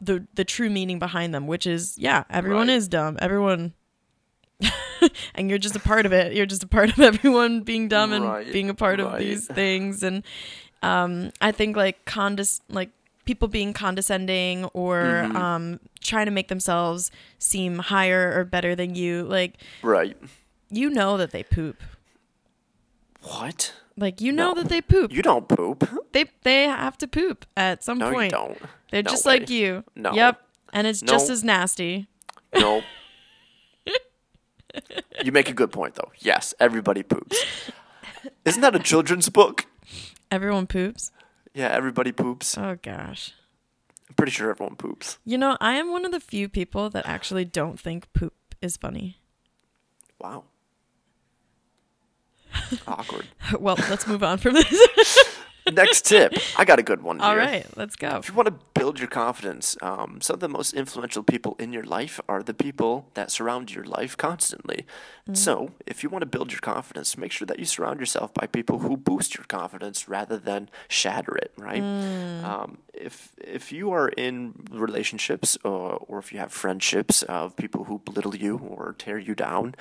the 0.00 0.26
the 0.34 0.44
true 0.44 0.68
meaning 0.70 0.98
behind 0.98 1.32
them 1.34 1.46
which 1.46 1.66
is 1.66 1.96
yeah 1.96 2.24
everyone 2.28 2.68
Right. 2.68 2.76
is 2.76 2.86
dumb 2.88 3.16
everyone 3.20 3.72
and 5.34 5.48
you're 5.50 5.58
just 5.58 5.76
a 5.76 5.80
part 5.80 6.06
of 6.06 6.12
it. 6.12 6.32
You're 6.34 6.46
just 6.46 6.62
a 6.64 6.66
part 6.68 6.90
of 6.90 6.98
everyone 7.10 7.60
being 7.60 7.88
dumb 7.88 8.12
and 8.12 8.24
Right, 8.24 8.52
being 8.52 8.70
a 8.70 8.74
part 8.74 9.00
of 9.00 9.18
these 9.18 9.46
things. 9.46 10.02
And 10.02 10.22
um, 10.82 11.32
I 11.40 11.52
think 11.52 11.76
like 11.76 12.04
condes 12.04 12.60
like 12.68 12.90
people 13.24 13.48
being 13.48 13.72
condescending 13.72 14.64
or 14.66 15.02
Mm-hmm. 15.26 15.36
um, 15.36 15.80
trying 16.00 16.26
to 16.26 16.32
make 16.32 16.48
themselves 16.48 17.10
seem 17.38 17.78
higher 17.78 18.32
or 18.38 18.44
better 18.44 18.74
than 18.74 18.94
you. 18.94 19.24
Like 19.24 19.54
Right. 19.82 20.16
you 20.70 20.90
know 20.90 21.16
that 21.16 21.30
they 21.32 21.42
poop. 21.42 21.82
What? 23.22 23.74
Like 23.96 24.20
you 24.20 24.30
know 24.32 24.52
No. 24.52 24.62
that 24.62 24.68
they 24.68 24.80
poop. 24.80 25.12
You 25.12 25.22
don't 25.22 25.48
poop. 25.48 25.88
they 26.12 26.26
they 26.42 26.64
have 26.64 26.96
to 26.98 27.08
poop 27.08 27.46
at 27.56 27.82
some 27.82 27.98
No, 27.98 28.12
point. 28.12 28.32
you 28.32 28.38
don't. 28.38 28.58
They're 28.90 29.02
No 29.02 29.10
just 29.10 29.26
way. 29.26 29.40
like 29.40 29.50
you. 29.50 29.84
No. 29.96 30.12
Yep. 30.12 30.40
And 30.72 30.86
it's 30.86 31.00
just 31.00 31.30
as 31.30 31.42
nasty. 31.42 32.06
No. 32.54 32.82
You 35.24 35.32
make 35.32 35.48
a 35.48 35.54
good 35.54 35.72
point, 35.72 35.94
though. 35.94 36.10
Yes, 36.18 36.54
everybody 36.60 37.02
poops. 37.02 37.44
Isn't 38.44 38.62
that 38.62 38.74
a 38.74 38.78
children's 38.78 39.28
book? 39.28 39.66
Everyone 40.30 40.66
poops. 40.66 41.10
Yeah, 41.54 41.68
everybody 41.68 42.12
poops. 42.12 42.58
Oh 42.58 42.76
gosh. 42.82 43.32
I'm 44.08 44.14
pretty 44.14 44.32
sure 44.32 44.50
everyone 44.50 44.76
poops. 44.76 45.18
You 45.24 45.38
know, 45.38 45.56
I 45.60 45.74
am 45.74 45.90
one 45.90 46.04
of 46.04 46.12
the 46.12 46.20
few 46.20 46.48
people 46.48 46.90
that 46.90 47.06
actually 47.06 47.44
don't 47.44 47.80
think 47.80 48.12
poop 48.12 48.34
is 48.60 48.76
funny. 48.76 49.18
Wow. 50.20 50.44
Awkward. 52.86 53.26
well, 53.60 53.76
let's 53.88 54.06
move 54.06 54.22
on 54.22 54.38
from 54.38 54.54
this. 54.54 55.35
Next 55.72 56.04
tip. 56.06 56.34
I 56.56 56.64
got 56.64 56.78
a 56.78 56.82
good 56.82 57.02
one 57.02 57.18
here. 57.18 57.28
All 57.28 57.36
right, 57.36 57.66
let's 57.76 57.96
go. 57.96 58.16
If 58.16 58.28
you 58.28 58.34
want 58.34 58.46
to 58.46 58.54
build 58.74 58.98
your 58.98 59.08
confidence, 59.08 59.76
um, 59.82 60.20
some 60.20 60.34
of 60.34 60.40
the 60.40 60.48
most 60.48 60.74
influential 60.74 61.22
people 61.22 61.56
in 61.58 61.72
your 61.72 61.82
life 61.82 62.20
are 62.28 62.42
the 62.42 62.54
people 62.54 63.08
that 63.14 63.30
surround 63.30 63.74
your 63.74 63.84
life 63.84 64.16
constantly. 64.16 64.86
So, 65.32 65.72
if 65.86 66.04
you 66.04 66.08
want 66.08 66.22
to 66.22 66.26
build 66.26 66.52
your 66.52 66.60
confidence, 66.60 67.18
make 67.18 67.32
sure 67.32 67.46
that 67.46 67.58
you 67.58 67.64
surround 67.64 67.98
yourself 67.98 68.32
by 68.32 68.46
people 68.46 68.78
who 68.78 68.96
boost 68.96 69.34
your 69.36 69.44
confidence 69.44 70.08
rather 70.08 70.36
than 70.36 70.68
shatter 70.88 71.36
it. 71.36 71.52
Right? 71.56 71.82
Um, 71.82 72.78
if 72.94 73.32
if 73.36 73.72
you 73.72 73.90
are 73.90 74.08
in 74.08 74.54
relationships 74.70 75.58
or, 75.64 76.04
or 76.06 76.18
if 76.20 76.32
you 76.32 76.38
have 76.38 76.52
friendships 76.52 77.24
of 77.24 77.56
people 77.56 77.84
who 77.84 77.98
belittle 77.98 78.36
you 78.36 78.58
or 78.58 78.94
tear 78.96 79.18
you 79.18 79.34
down, 79.34 79.74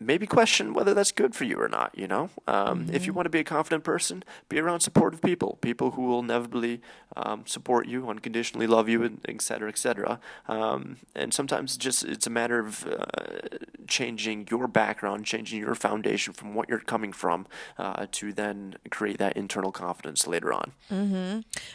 maybe 0.00 0.26
question 0.26 0.72
whether 0.72 0.94
that's 0.94 1.12
good 1.12 1.34
for 1.34 1.44
you 1.44 1.60
or 1.60 1.68
not. 1.68 1.96
You 1.96 2.08
know, 2.08 2.30
um, 2.48 2.88
if 2.90 3.04
you 3.06 3.12
want 3.12 3.26
to 3.26 3.30
be 3.30 3.40
a 3.40 3.44
confident 3.44 3.84
person, 3.84 4.24
be 4.48 4.58
around 4.58 4.80
supportive 4.80 5.20
people, 5.20 5.58
people 5.60 5.92
who 5.92 6.02
will 6.02 6.20
inevitably 6.20 6.80
um, 7.16 7.44
support 7.46 7.86
you, 7.86 8.08
unconditionally 8.08 8.66
love 8.66 8.88
you, 8.88 9.02
and 9.02 9.20
et 9.28 9.42
cetera, 9.42 9.68
et 9.68 9.78
cetera. 9.78 10.18
Um, 10.48 10.96
and 11.14 11.34
sometimes 11.34 11.76
just 11.76 12.04
it's 12.04 12.26
a 12.26 12.30
matter 12.30 12.58
of 12.58 12.86
uh, 12.86 13.58
changing 13.86 14.48
your 14.50 14.66
background, 14.66 15.26
changing 15.26 15.60
your 15.60 15.74
foundation 15.74 16.32
from 16.32 16.54
what 16.54 16.68
you're 16.68 16.80
coming 16.80 17.12
from, 17.12 17.46
uh, 17.78 18.06
to 18.12 18.32
then 18.32 18.76
create 18.90 19.18
that 19.18 19.36
internal 19.36 19.70
confidence 19.70 20.26
later 20.26 20.52
on. 20.52 20.72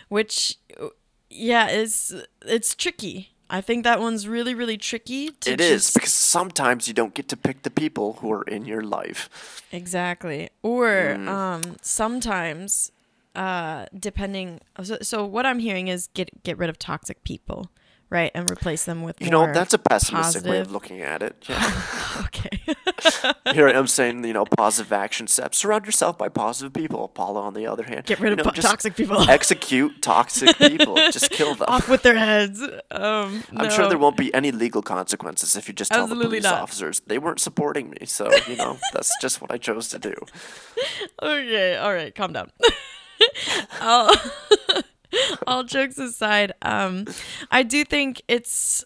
Which, 0.09 0.57
yeah, 1.29 1.69
is 1.69 2.15
it's 2.41 2.73
tricky. 2.73 3.34
I 3.49 3.61
think 3.61 3.83
that 3.83 3.99
one's 3.99 4.27
really, 4.27 4.55
really 4.55 4.77
tricky. 4.77 5.29
To 5.41 5.51
It 5.51 5.61
is 5.61 5.83
just- 5.83 5.93
because 5.93 6.13
sometimes 6.13 6.87
you 6.87 6.93
don't 6.93 7.13
get 7.13 7.27
to 7.29 7.37
pick 7.37 7.61
the 7.63 7.69
people 7.69 8.13
who 8.19 8.31
are 8.31 8.43
in 8.43 8.65
your 8.65 8.81
life. 8.81 9.29
Exactly. 9.71 10.49
Or 10.63 10.87
Mm. 11.17 11.27
um, 11.27 11.61
sometimes, 11.81 12.91
uh, 13.35 13.85
depending. 13.97 14.61
So, 14.83 14.97
so 15.01 15.25
what 15.25 15.45
I'm 15.45 15.59
hearing 15.59 15.87
is 15.89 16.07
get 16.13 16.29
get 16.43 16.57
rid 16.57 16.69
of 16.69 16.79
toxic 16.79 17.23
people, 17.23 17.69
right, 18.09 18.31
and 18.33 18.49
replace 18.49 18.85
them 18.85 19.03
with 19.03 19.21
You 19.21 19.29
know, 19.29 19.51
that's 19.51 19.73
a 19.73 19.77
pessimistic 19.77 20.45
way 20.45 20.59
of 20.59 20.71
looking 20.71 21.01
at 21.01 21.21
it. 21.21 21.35
Yeah. 21.49 22.25
okay. 22.25 22.49
Here 23.53 23.67
I 23.67 23.73
am 23.73 23.87
saying, 23.87 24.23
you 24.25 24.33
know, 24.33 24.45
positive 24.45 24.91
action 24.91 25.27
steps. 25.27 25.57
Surround 25.57 25.85
yourself 25.85 26.17
by 26.17 26.29
positive 26.29 26.73
people. 26.73 27.07
Paula, 27.07 27.41
on 27.41 27.53
the 27.53 27.67
other 27.67 27.83
hand, 27.83 28.05
Get 28.05 28.19
rid 28.19 28.29
you 28.29 28.33
of 28.33 28.37
know, 28.39 28.43
po- 28.45 28.51
toxic 28.61 28.95
people. 28.95 29.29
Execute 29.29 30.01
toxic 30.01 30.57
people. 30.57 30.95
just 31.11 31.29
kill 31.31 31.55
them. 31.55 31.65
Off 31.67 31.87
with 31.89 32.01
their 32.03 32.17
heads. 32.17 32.61
Um, 32.91 33.43
I'm 33.55 33.69
sure 33.69 33.87
there 33.89 33.97
won't 33.97 34.17
be 34.17 34.33
any 34.33 34.51
legal 34.51 34.81
consequences 34.81 35.55
if 35.55 35.67
you 35.67 35.73
just 35.73 35.91
tell 35.91 36.03
Absolutely 36.03 36.25
the 36.25 36.29
police 36.29 36.43
not. 36.43 36.61
officers 36.61 37.01
they 37.07 37.17
weren't 37.17 37.39
supporting 37.39 37.89
me. 37.91 38.05
So 38.05 38.29
you 38.47 38.55
know, 38.55 38.77
that's 38.93 39.11
just 39.21 39.41
what 39.41 39.51
I 39.51 39.57
chose 39.57 39.89
to 39.89 39.99
do. 39.99 40.13
Okay, 41.21 41.77
all 41.77 41.93
right, 41.93 42.13
calm 42.13 42.33
down. 42.33 42.51
all, 45.47 45.63
jokes 45.63 45.97
aside, 45.97 46.53
um, 46.61 47.05
I 47.51 47.63
do 47.63 47.83
think 47.83 48.21
it's 48.27 48.83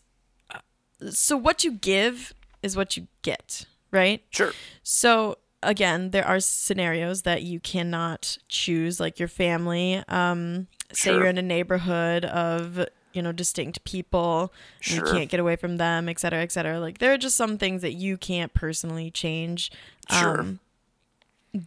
so 1.11 1.37
what 1.37 1.63
you 1.63 1.71
give 1.73 2.33
is 2.61 2.75
what 2.75 2.97
you 2.97 3.07
get, 3.21 3.65
right? 3.91 4.23
Sure. 4.31 4.51
So 4.83 5.37
again, 5.63 6.11
there 6.11 6.25
are 6.25 6.39
scenarios 6.39 7.21
that 7.23 7.43
you 7.43 7.59
cannot 7.59 8.37
choose, 8.49 8.99
like 8.99 9.19
your 9.19 9.27
family. 9.27 10.03
Um, 10.07 10.67
say 10.91 11.11
Sure. 11.11 11.19
you're 11.19 11.27
in 11.27 11.37
a 11.37 11.41
neighborhood 11.43 12.25
of 12.25 12.85
you 13.13 13.21
know 13.21 13.31
distinct 13.31 13.83
people, 13.85 14.53
and 14.87 14.95
you 14.97 15.03
can't 15.03 15.29
get 15.29 15.39
away 15.39 15.55
from 15.55 15.77
them, 15.77 16.09
et 16.09 16.19
cetera, 16.19 16.41
et 16.41 16.51
cetera. 16.51 16.79
Like 16.79 16.97
there 16.99 17.13
are 17.13 17.17
just 17.17 17.37
some 17.37 17.57
things 17.57 17.81
that 17.81 17.93
you 17.93 18.17
can't 18.17 18.53
personally 18.53 19.09
change. 19.09 19.71
Sure. 20.11 20.41
Um, 20.41 20.59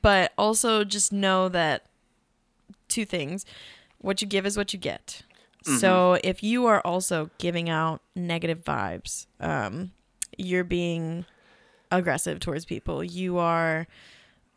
but 0.00 0.33
also 0.38 0.85
just 0.85 1.12
know 1.12 1.49
that 1.49 1.87
two 2.88 3.04
things 3.04 3.45
what 4.02 4.21
you 4.21 4.28
give 4.28 4.44
is 4.47 4.56
what 4.56 4.73
you 4.73 4.78
get 4.78 5.23
so 5.78 6.18
if 6.25 6.42
you 6.42 6.66
are 6.66 6.80
also 6.80 7.30
giving 7.38 7.71
out 7.71 8.02
negative 8.16 8.64
vibes 8.64 9.26
um, 9.40 9.92
you're 10.37 10.64
being 10.64 11.25
aggressive 11.92 12.40
towards 12.40 12.64
people 12.64 13.04
you 13.04 13.38
are 13.38 13.87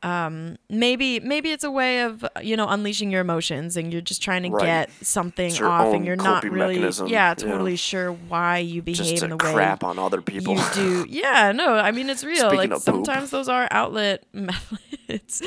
um, 0.03 0.57
maybe 0.69 1.19
maybe 1.19 1.51
it's 1.51 1.63
a 1.63 1.71
way 1.71 2.01
of 2.01 2.23
you 2.41 2.55
know 2.57 2.67
unleashing 2.67 3.09
your 3.11 3.21
emotions 3.21 3.75
and 3.77 3.91
you're 3.91 4.01
just 4.01 4.21
trying 4.21 4.43
to 4.43 4.49
Right. 4.49 4.65
get 4.65 4.89
something 5.01 5.51
off 5.63 5.93
and 5.95 6.05
you're 6.05 6.15
not 6.15 6.43
really 6.43 6.75
mechanism, 6.75 7.07
yeah 7.07 7.29
yeah. 7.29 7.33
totally 7.35 7.75
sure 7.75 8.11
why 8.11 8.57
you 8.59 8.81
behave 8.81 9.21
in 9.23 9.29
the 9.31 9.37
way 9.37 9.53
crap 9.53 9.83
on 9.83 9.97
other 9.99 10.21
people. 10.21 10.55
you 10.55 10.63
do 10.73 11.05
yeah 11.09 11.51
no 11.51 11.75
i 11.75 11.91
mean 11.91 12.09
it's 12.09 12.23
real 12.23 12.49
Speaking 12.49 12.57
like 12.57 12.71
of 12.71 12.77
poop. 12.85 13.05
sometimes 13.05 13.29
those 13.31 13.47
are 13.49 13.67
outlet 13.71 14.23
methods 14.33 15.41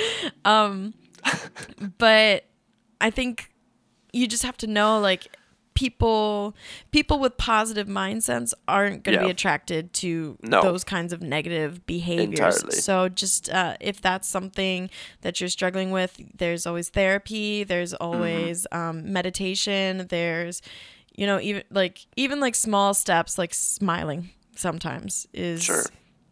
um 0.45 0.95
but 1.99 2.45
i 3.01 3.11
think 3.11 3.51
you 4.19 4.27
just 4.27 4.43
have 4.43 4.57
to 4.59 4.67
know 4.67 4.99
like 5.01 5.23
people 5.75 6.57
people 6.91 7.21
with 7.21 7.37
positive 7.37 7.87
mindsets 7.87 8.53
aren't 8.67 9.05
going 9.05 9.17
to 9.17 9.25
be 9.25 9.31
attracted 9.31 9.93
to 9.93 10.37
No. 10.43 10.61
those 10.63 10.83
kinds 10.83 11.13
of 11.13 11.23
negative 11.23 11.87
behaviors 11.87 12.57
Entirely. 12.57 12.77
so 12.81 13.09
just 13.09 13.49
uh, 13.51 13.77
if 13.81 14.01
that's 14.01 14.27
something 14.29 14.91
that 15.21 15.41
you're 15.41 15.49
struggling 15.49 15.93
with 15.93 16.21
there's 16.37 16.67
always 16.67 16.89
therapy 16.89 17.63
there's 17.65 17.93
Mm-hmm. 17.93 18.05
always 18.05 18.67
um, 18.73 19.13
meditation 19.13 20.07
there's 20.11 20.63
you 21.17 21.27
know 21.29 21.39
even 21.41 21.63
like 21.71 22.07
even 22.17 22.41
like 22.41 22.57
small 22.57 22.93
steps 22.93 23.39
like 23.39 23.55
smiling 23.55 24.31
sometimes 24.57 25.29
is 25.33 25.63
Sure. 25.63 25.85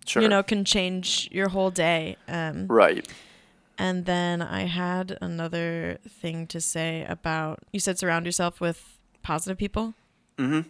Sure. 0.06 0.22
you 0.22 0.28
know 0.28 0.42
can 0.42 0.64
change 0.64 1.28
your 1.30 1.48
whole 1.50 1.70
day 1.70 2.16
um 2.28 2.66
Right. 2.68 3.06
And 3.78 4.04
then 4.06 4.40
i 4.42 4.62
had 4.66 5.18
another 5.20 5.98
thing 6.08 6.46
to 6.46 6.60
say 6.60 7.04
about 7.08 7.58
you 7.72 7.80
said 7.80 7.98
surround 7.98 8.24
yourself 8.26 8.60
with 8.60 8.98
positive 9.22 9.58
people 9.58 9.94
Mm-hmm. 10.38 10.68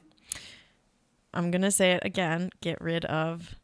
i'm 1.34 1.50
gonna 1.50 1.70
say 1.70 1.92
it 1.92 2.02
again 2.04 2.50
get 2.60 2.80
rid 2.80 3.04
of 3.06 3.56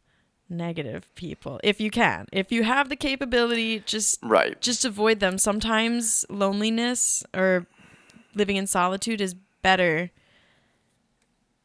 negative 0.48 1.08
people 1.14 1.58
if 1.64 1.80
you 1.80 1.90
can 1.90 2.26
if 2.32 2.52
you 2.52 2.62
have 2.64 2.88
the 2.88 2.96
capability 2.96 3.80
just 3.86 4.18
Right. 4.22 4.60
just 4.60 4.84
avoid 4.84 5.20
them 5.20 5.38
sometimes 5.38 6.26
loneliness 6.28 7.24
or 7.34 7.66
living 8.34 8.56
in 8.56 8.66
solitude 8.66 9.20
is 9.20 9.34
better 9.62 10.10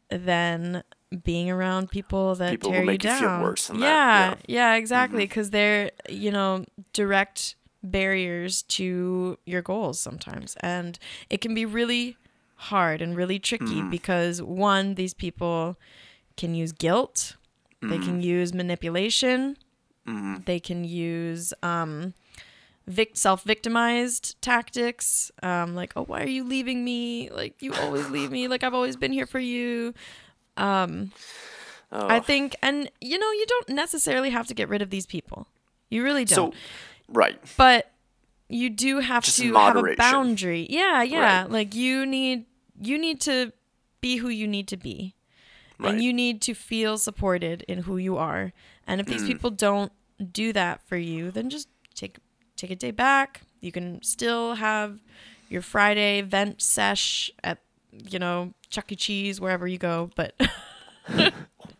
than 0.10 0.84
being 1.24 1.50
around 1.50 1.90
people 1.90 2.36
that 2.36 2.52
People 2.52 2.72
tear 2.72 2.86
make 2.86 3.04
you 3.04 3.10
you 3.10 3.16
feel 3.18 3.28
down. 3.30 3.42
worse 3.44 3.68
than 3.68 3.80
that, 3.80 3.86
yeah, 3.86 4.20
yeah. 4.30 4.32
Mm-hmm. 4.34 4.42
yeah, 4.48 4.76
exactly. 4.76 5.20
Because 5.26 5.50
they're 5.52 5.92
you 6.10 6.32
know 6.32 6.66
direct 6.94 7.56
barriers 7.91 8.62
to 8.63 9.38
your 9.46 9.62
goals 9.62 10.00
sometimes, 10.00 10.56
and 10.62 10.98
it 11.29 11.41
can 11.41 11.53
be 11.53 11.65
really 11.65 12.17
hard 12.56 13.01
and 13.01 13.15
really 13.15 13.39
tricky 13.39 13.65
Mm-hmm. 13.82 13.89
because 13.91 14.41
one, 14.41 14.96
these 14.96 15.13
people 15.13 15.77
can 16.36 16.53
use 16.56 16.72
guilt, 16.72 17.36
they 17.82 17.88
Mm-hmm. 17.98 18.03
can 18.06 18.22
use 18.22 18.53
manipulation, 18.53 19.58
they 20.46 20.60
can 20.60 20.84
use 20.86 21.53
um, 21.62 22.13
vic- 22.88 23.17
self-victimized 23.17 24.41
tactics 24.41 25.32
um, 25.44 25.75
like 25.75 25.91
oh 25.98 26.03
why 26.06 26.22
are 26.24 26.27
you 26.29 26.44
leaving 26.46 26.84
me? 26.86 27.29
Like 27.29 27.62
you 27.62 27.74
always 27.74 28.10
leave 28.17 28.32
me. 28.32 28.48
Like 28.48 28.63
i've 28.63 28.74
always 28.74 28.96
been 28.96 29.12
here 29.12 29.25
for 29.27 29.39
you. 29.39 29.94
Um, 30.56 31.12
Oh. 31.89 32.06
i 32.10 32.20
think 32.20 32.53
and 32.62 32.91
you 33.00 33.17
know 33.17 33.32
you 33.32 33.46
don't 33.48 33.70
necessarily 33.70 34.29
have 34.32 34.46
to 34.48 34.53
get 34.53 34.67
rid 34.67 34.82
of 34.82 34.89
these 34.89 35.06
people. 35.06 35.48
You 35.89 36.03
really 36.03 36.25
don't. 36.25 36.53
So, 36.53 36.60
right. 37.10 37.40
but 37.58 37.92
you 38.50 38.70
do 38.70 39.00
have 39.00 39.24
Just 39.26 39.40
to 39.40 39.54
have 39.54 39.76
a 39.76 39.96
boundary 39.96 40.68
yeah 40.70 41.02
yeah 41.04 41.42
Right. 41.42 41.52
like 41.52 41.76
you 41.76 42.06
need 42.06 42.46
you 42.80 42.98
need 42.98 43.20
to 43.22 43.52
be 44.02 44.18
who 44.18 44.30
you 44.30 44.48
need 44.48 44.68
to 44.70 44.78
be 44.78 45.16
Right. 45.80 45.92
and 45.94 46.02
you 46.04 46.12
need 46.14 46.42
to 46.44 46.54
feel 46.54 46.98
supported 46.98 47.64
in 47.68 47.80
who 47.84 47.98
you 47.98 48.18
are 48.18 48.54
And 48.88 49.02
if 49.02 49.08
these 49.08 49.24
Mm. 49.24 49.28
people 49.28 49.52
don't 49.52 49.92
do 50.32 50.54
that 50.54 50.82
for 50.88 50.96
you, 50.98 51.30
then 51.30 51.50
just 51.50 51.68
take 51.94 52.18
take 52.56 52.72
a 52.72 52.76
day 52.76 52.90
back. 52.92 53.42
You 53.62 53.72
can 53.72 54.02
still 54.02 54.56
have 54.56 55.00
your 55.50 55.62
Friday 55.62 56.22
vent 56.22 56.62
sesh 56.62 57.30
at 57.44 57.60
you 57.92 58.18
know 58.18 58.54
Chuck 58.70 58.92
E. 58.92 58.96
Cheese 58.96 59.40
wherever 59.42 59.68
you 59.68 59.78
go, 59.78 60.10
but 60.16 60.34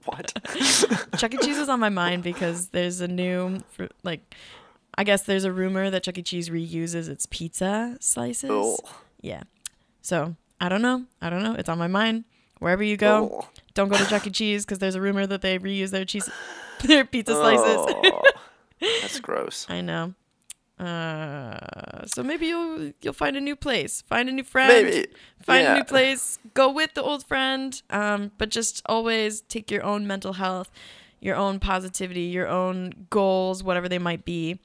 What? 0.06 0.34
Chuck 1.18 1.34
E. 1.34 1.38
Cheese 1.38 1.58
is 1.58 1.70
on 1.70 1.80
my 1.80 1.90
mind 1.90 2.24
because 2.24 2.70
there's 2.70 3.02
a 3.02 3.08
new 3.08 3.60
like 4.04 4.22
I 4.98 5.04
guess 5.04 5.22
there's 5.24 5.44
a 5.44 5.52
rumor 5.52 5.90
that 5.90 6.04
Chuck 6.04 6.18
E. 6.18 6.24
Cheese 6.24 6.50
reuses 6.50 7.08
its 7.08 7.26
pizza 7.28 7.98
slices. 8.00 8.50
oh. 8.52 8.78
Yeah. 9.22 9.44
So 10.02 10.36
I 10.60 10.70
don't 10.70 10.82
know. 10.82 11.06
I 11.22 11.30
don't 11.30 11.44
know. 11.44 11.54
It's 11.54 11.70
on 11.70 11.78
my 11.78 11.88
mind. 11.88 12.24
Wherever 12.60 12.82
you 12.82 12.98
go, 12.98 13.30
Oh. 13.44 13.50
don't 13.76 13.90
go 13.90 13.98
to 13.98 14.06
Chuck 14.06 14.26
E. 14.26 14.32
Cheese 14.32 14.66
because 14.66 14.80
there's 14.80 14.96
a 14.96 15.02
rumor 15.02 15.28
that 15.28 15.42
they 15.42 15.60
reuse 15.60 15.92
their 15.92 16.06
cheese, 16.06 16.28
their 16.84 17.06
pizza 17.06 17.34
slices. 17.36 17.94
That's 19.02 19.20
gross. 19.20 19.66
I 19.70 19.82
know. 19.82 20.14
Uh, 20.80 22.06
so 22.06 22.22
maybe 22.24 22.46
you'll 22.48 22.92
you'll 23.02 23.14
find 23.14 23.36
a 23.36 23.42
new 23.42 23.56
place, 23.56 24.02
find 24.04 24.30
a 24.30 24.32
new 24.32 24.44
friend, 24.44 24.86
Maybe. 24.86 25.08
find 25.42 25.66
a 25.68 25.76
new 25.78 25.84
place, 25.84 26.38
go 26.54 26.72
with 26.72 26.94
the 26.94 27.02
old 27.02 27.26
friend. 27.26 27.82
Um, 27.90 28.32
but 28.38 28.50
just 28.50 28.82
always 28.86 29.42
take 29.42 29.72
your 29.72 29.84
own 29.84 30.06
mental 30.06 30.34
health, 30.34 30.70
your 31.20 31.36
own 31.36 31.60
positivity, 31.60 32.22
your 32.24 32.48
own 32.48 33.08
goals, 33.10 33.64
whatever 33.64 33.90
they 33.90 33.98
might 33.98 34.24
be, 34.24 34.60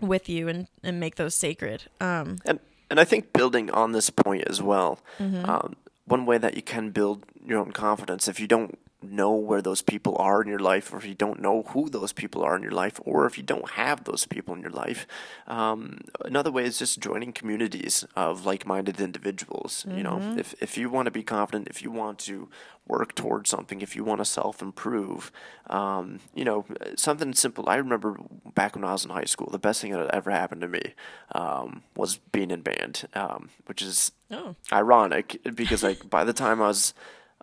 with 0.00 0.28
you, 0.28 0.48
and 0.48 0.66
and 0.82 1.00
make 1.00 1.14
those 1.16 1.34
sacred. 1.34 1.84
Um, 2.00 2.38
And 2.44 2.58
and 2.90 3.00
I 3.00 3.04
think 3.04 3.32
building 3.32 3.70
on 3.70 3.92
this 3.92 4.10
point 4.10 4.44
as 4.48 4.60
well, 4.62 4.98
Mm-hmm. 5.18 5.44
um, 5.50 5.74
one 6.08 6.24
way 6.26 6.38
that 6.38 6.54
you 6.54 6.62
can 6.62 6.90
build 6.92 7.24
your 7.44 7.58
own 7.58 7.72
confidence 7.72 8.28
if 8.30 8.38
you 8.40 8.46
don't 8.46 8.78
know 9.02 9.32
where 9.34 9.60
those 9.62 9.82
people 9.82 10.16
are 10.18 10.40
in 10.42 10.48
your 10.48 10.58
life, 10.74 10.92
or 10.92 10.98
if 10.98 11.04
you 11.04 11.14
don't 11.14 11.40
know 11.40 11.62
who 11.74 11.88
those 11.90 12.12
people 12.12 12.42
are 12.42 12.56
in 12.56 12.62
your 12.62 12.72
life, 12.84 13.00
or 13.04 13.26
if 13.26 13.36
you 13.38 13.44
don't 13.44 13.70
have 13.72 14.04
those 14.04 14.26
people 14.26 14.54
in 14.54 14.60
your 14.62 14.70
life, 14.86 15.06
um, 15.46 15.98
another 16.24 16.50
way 16.50 16.64
is 16.64 16.78
just 16.78 16.98
joining 16.98 17.32
communities 17.32 18.04
of 18.16 18.46
like-minded 18.46 19.00
individuals. 19.00 19.84
You 19.88 20.02
know, 20.02 20.18
Mm-hmm. 20.18 20.38
if 20.38 20.54
if 20.62 20.78
you 20.78 20.88
want 20.90 21.06
to 21.06 21.10
be 21.20 21.22
confident, 21.22 21.68
if 21.68 21.82
you 21.82 21.90
want 21.92 22.18
to 22.26 22.48
work 22.86 23.14
towards 23.14 23.50
something, 23.50 23.80
if 23.80 23.96
you 23.96 24.04
want 24.04 24.20
to 24.20 24.24
self-improve, 24.24 25.32
um, 25.68 26.20
you 26.34 26.44
know, 26.44 26.64
something 26.96 27.34
simple. 27.34 27.68
I 27.68 27.76
remember 27.76 28.16
back 28.54 28.74
when 28.76 28.84
I 28.84 28.92
was 28.92 29.04
in 29.04 29.10
high 29.10 29.24
school, 29.24 29.48
the 29.50 29.58
best 29.58 29.80
thing 29.80 29.92
that 29.92 30.14
ever 30.14 30.30
happened 30.30 30.60
to 30.62 30.68
me 30.68 30.94
um, 31.34 31.82
was 31.96 32.18
being 32.32 32.50
in 32.50 32.60
band, 32.62 33.04
um, 33.14 33.50
which 33.66 33.82
is 33.82 34.12
oh, 34.30 34.54
ironic 34.72 35.40
because 35.54 35.82
like 35.82 36.08
by 36.08 36.24
the 36.24 36.32
time 36.32 36.62
I 36.62 36.68
was 36.68 36.94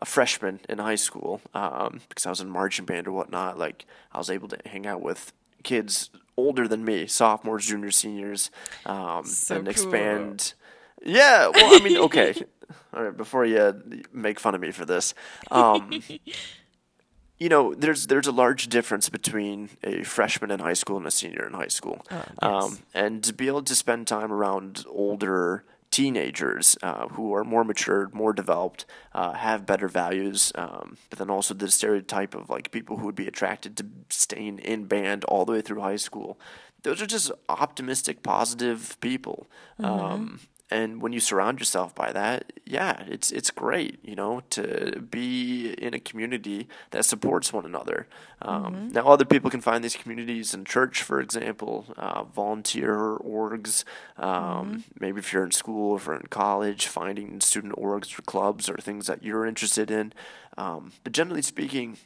a 0.01 0.05
freshman 0.05 0.59
in 0.69 0.79
high 0.79 0.95
school, 0.95 1.41
um, 1.53 2.01
because 2.09 2.25
I 2.25 2.29
was 2.29 2.41
in 2.41 2.50
marching 2.50 2.85
band 2.85 3.07
or 3.07 3.12
whatnot, 3.12 3.57
like 3.57 3.85
I 4.12 4.17
was 4.17 4.29
able 4.29 4.47
to 4.50 4.57
hang 4.65 4.88
out 4.88 5.01
with 5.01 5.33
kids 5.63 6.09
older 6.38 6.67
than 6.67 6.83
me, 6.83 7.05
sophomores, 7.07 7.65
juniors, 7.65 7.97
seniors, 7.97 8.50
um, 8.85 9.25
So 9.25 9.55
and 9.57 9.65
cool. 9.65 9.71
expand. 9.71 10.53
Yeah, 11.05 11.50
well, 11.50 11.75
I 11.75 11.83
mean, 11.83 11.97
okay. 11.97 12.33
All 12.93 13.03
right, 13.03 13.15
before 13.15 13.46
you 13.46 14.03
make 14.12 14.39
fun 14.39 14.55
of 14.55 14.62
me 14.62 14.72
for 14.72 14.86
this, 14.86 15.13
um, 15.51 16.01
you 17.39 17.50
know, 17.50 17.74
there's 17.74 18.08
there's 18.08 18.27
a 18.27 18.32
large 18.32 18.67
difference 18.67 19.10
between 19.10 19.70
a 19.84 20.03
freshman 20.03 20.51
in 20.51 20.60
high 20.60 20.74
school 20.74 20.98
and 20.98 21.05
a 21.08 21.12
senior 21.12 21.46
in 21.48 21.53
high 21.53 21.67
school, 21.67 22.05
Oh, 22.12 22.15
yes. 22.17 22.27
um, 22.41 22.79
and 22.93 23.24
to 23.24 23.34
be 23.34 23.48
able 23.48 23.63
to 23.63 23.75
spend 23.75 24.08
time 24.08 24.32
around 24.32 24.86
older 24.89 25.65
teenagers 25.91 26.75
uh, 26.82 27.08
who 27.10 27.36
are 27.36 27.43
more 27.43 27.63
matured, 27.63 28.15
more 28.15 28.34
developed, 28.34 28.84
uh, 29.13 29.34
have 29.34 29.63
better 29.65 29.88
values, 29.88 30.51
um, 30.55 30.98
but 31.12 31.20
then 31.20 31.29
also 31.29 31.53
the 31.53 31.70
stereotype 31.70 32.34
of 32.34 32.50
like 32.50 32.72
people 32.72 32.98
who 32.98 33.05
would 33.05 33.13
be 33.15 33.27
attracted 33.27 33.77
to 33.77 33.86
staying 34.10 34.58
in 34.58 34.86
band 34.86 35.24
all 35.25 35.46
the 35.46 35.51
way 35.51 35.62
through 35.62 35.79
high 35.82 35.96
school. 35.96 36.39
Those 36.82 37.00
are 37.01 37.05
just 37.05 37.32
optimistic, 37.48 38.24
positive 38.24 38.98
people. 39.01 39.48
Um, 39.79 40.39
and 40.72 41.01
when 41.01 41.13
you 41.13 41.20
surround 41.20 41.60
yourself 41.60 41.93
by 41.93 42.12
that, 42.13 42.53
yeah, 42.66 43.03
it's 43.07 43.31
it's 43.31 43.51
great, 43.51 44.00
you 44.03 44.16
know, 44.16 44.42
to 44.51 45.00
be 45.00 45.74
in 45.74 45.94
a 45.94 46.00
community 46.00 46.68
that 46.92 47.05
supports 47.05 47.53
one 47.53 47.66
another. 47.66 48.07
Um, 48.42 48.90
Now, 48.92 49.07
other 49.07 49.25
people 49.25 49.50
can 49.50 49.61
find 49.61 49.83
these 49.83 49.96
communities 49.96 50.53
in 50.53 50.66
church, 50.66 51.03
for 51.03 51.20
example, 51.20 51.85
uh, 51.98 52.24
volunteer 52.24 52.96
orgs. 53.20 53.83
Um, 54.18 54.83
Maybe 55.00 55.20
if 55.20 55.31
you're 55.33 55.46
in 55.46 55.51
school 55.51 55.92
or 55.92 55.98
if 55.98 56.05
you're 56.07 56.16
in 56.16 56.27
college, 56.27 56.87
finding 56.87 57.42
student 57.42 57.75
orgs 57.75 58.18
or 58.18 58.22
clubs 58.24 58.70
or 58.70 58.77
things 58.77 59.07
that 59.07 59.24
you're 59.24 59.46
interested 59.46 59.92
in. 59.92 60.14
Um, 60.57 60.94
but 61.03 61.14
generally 61.14 61.42
speaking, 61.42 61.98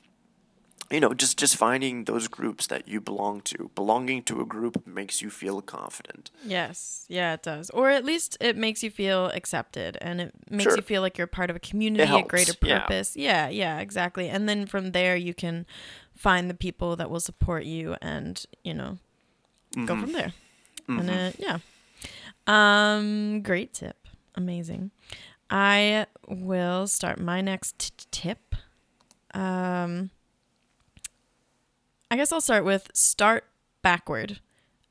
you 0.92 1.00
know, 1.00 1.14
just 1.14 1.38
just 1.38 1.56
finding 1.58 2.06
those 2.06 2.28
groups 2.28 2.68
that 2.68 2.88
you 2.88 3.02
belong 3.02 3.42
to. 3.42 3.70
Belonging 3.76 4.24
to 4.24 4.42
a 4.42 4.46
group 4.46 4.86
makes 4.88 5.22
you 5.22 5.30
feel 5.30 5.62
confident. 5.62 6.32
Yes, 6.46 7.06
yeah, 7.10 7.34
it 7.34 7.44
does. 7.44 7.70
Or 7.72 7.90
at 7.90 8.06
least 8.06 8.38
it 8.40 8.56
makes 8.56 8.84
you 8.84 8.90
feel 8.90 9.26
accepted 9.28 9.98
and 10.02 10.22
it 10.22 10.32
makes 10.50 10.64
Sure. 10.64 10.76
you 10.78 10.82
feel 10.82 11.02
like 11.02 11.18
you're 11.18 11.28
part 11.28 11.50
of 11.50 11.56
a 11.56 11.60
community, 11.60 12.04
a 12.12 12.24
greater 12.24 12.54
yeah. 12.62 12.80
purpose. 12.80 13.16
Yeah. 13.18 13.50
yeah, 13.50 13.80
exactly. 13.80 14.30
And 14.30 14.48
then 14.48 14.66
from 14.66 14.92
there 14.92 15.16
you 15.18 15.34
can 15.34 15.66
find 16.16 16.50
the 16.50 16.54
people 16.56 16.96
that 16.96 17.10
will 17.10 17.20
support 17.20 17.66
you 17.66 17.96
and, 18.02 18.44
you 18.64 18.74
know, 18.74 18.98
go 19.76 19.94
Mm-hmm. 19.94 20.02
from 20.02 20.12
there. 20.14 20.34
And 20.88 21.10
uh, 21.10 21.32
yeah. 21.38 21.58
Um 22.48 23.42
great 23.42 23.74
tip. 23.74 23.98
Amazing. 24.36 24.92
I 25.50 26.06
will 26.28 26.88
start 26.88 27.20
my 27.20 27.42
next 27.42 27.78
t- 27.80 28.06
tip. 28.12 28.56
Um 29.34 30.12
I 32.10 32.16
guess 32.18 32.32
I'll 32.32 32.42
start 32.42 32.64
with 32.66 32.90
start 32.94 33.46
backward. 33.82 34.40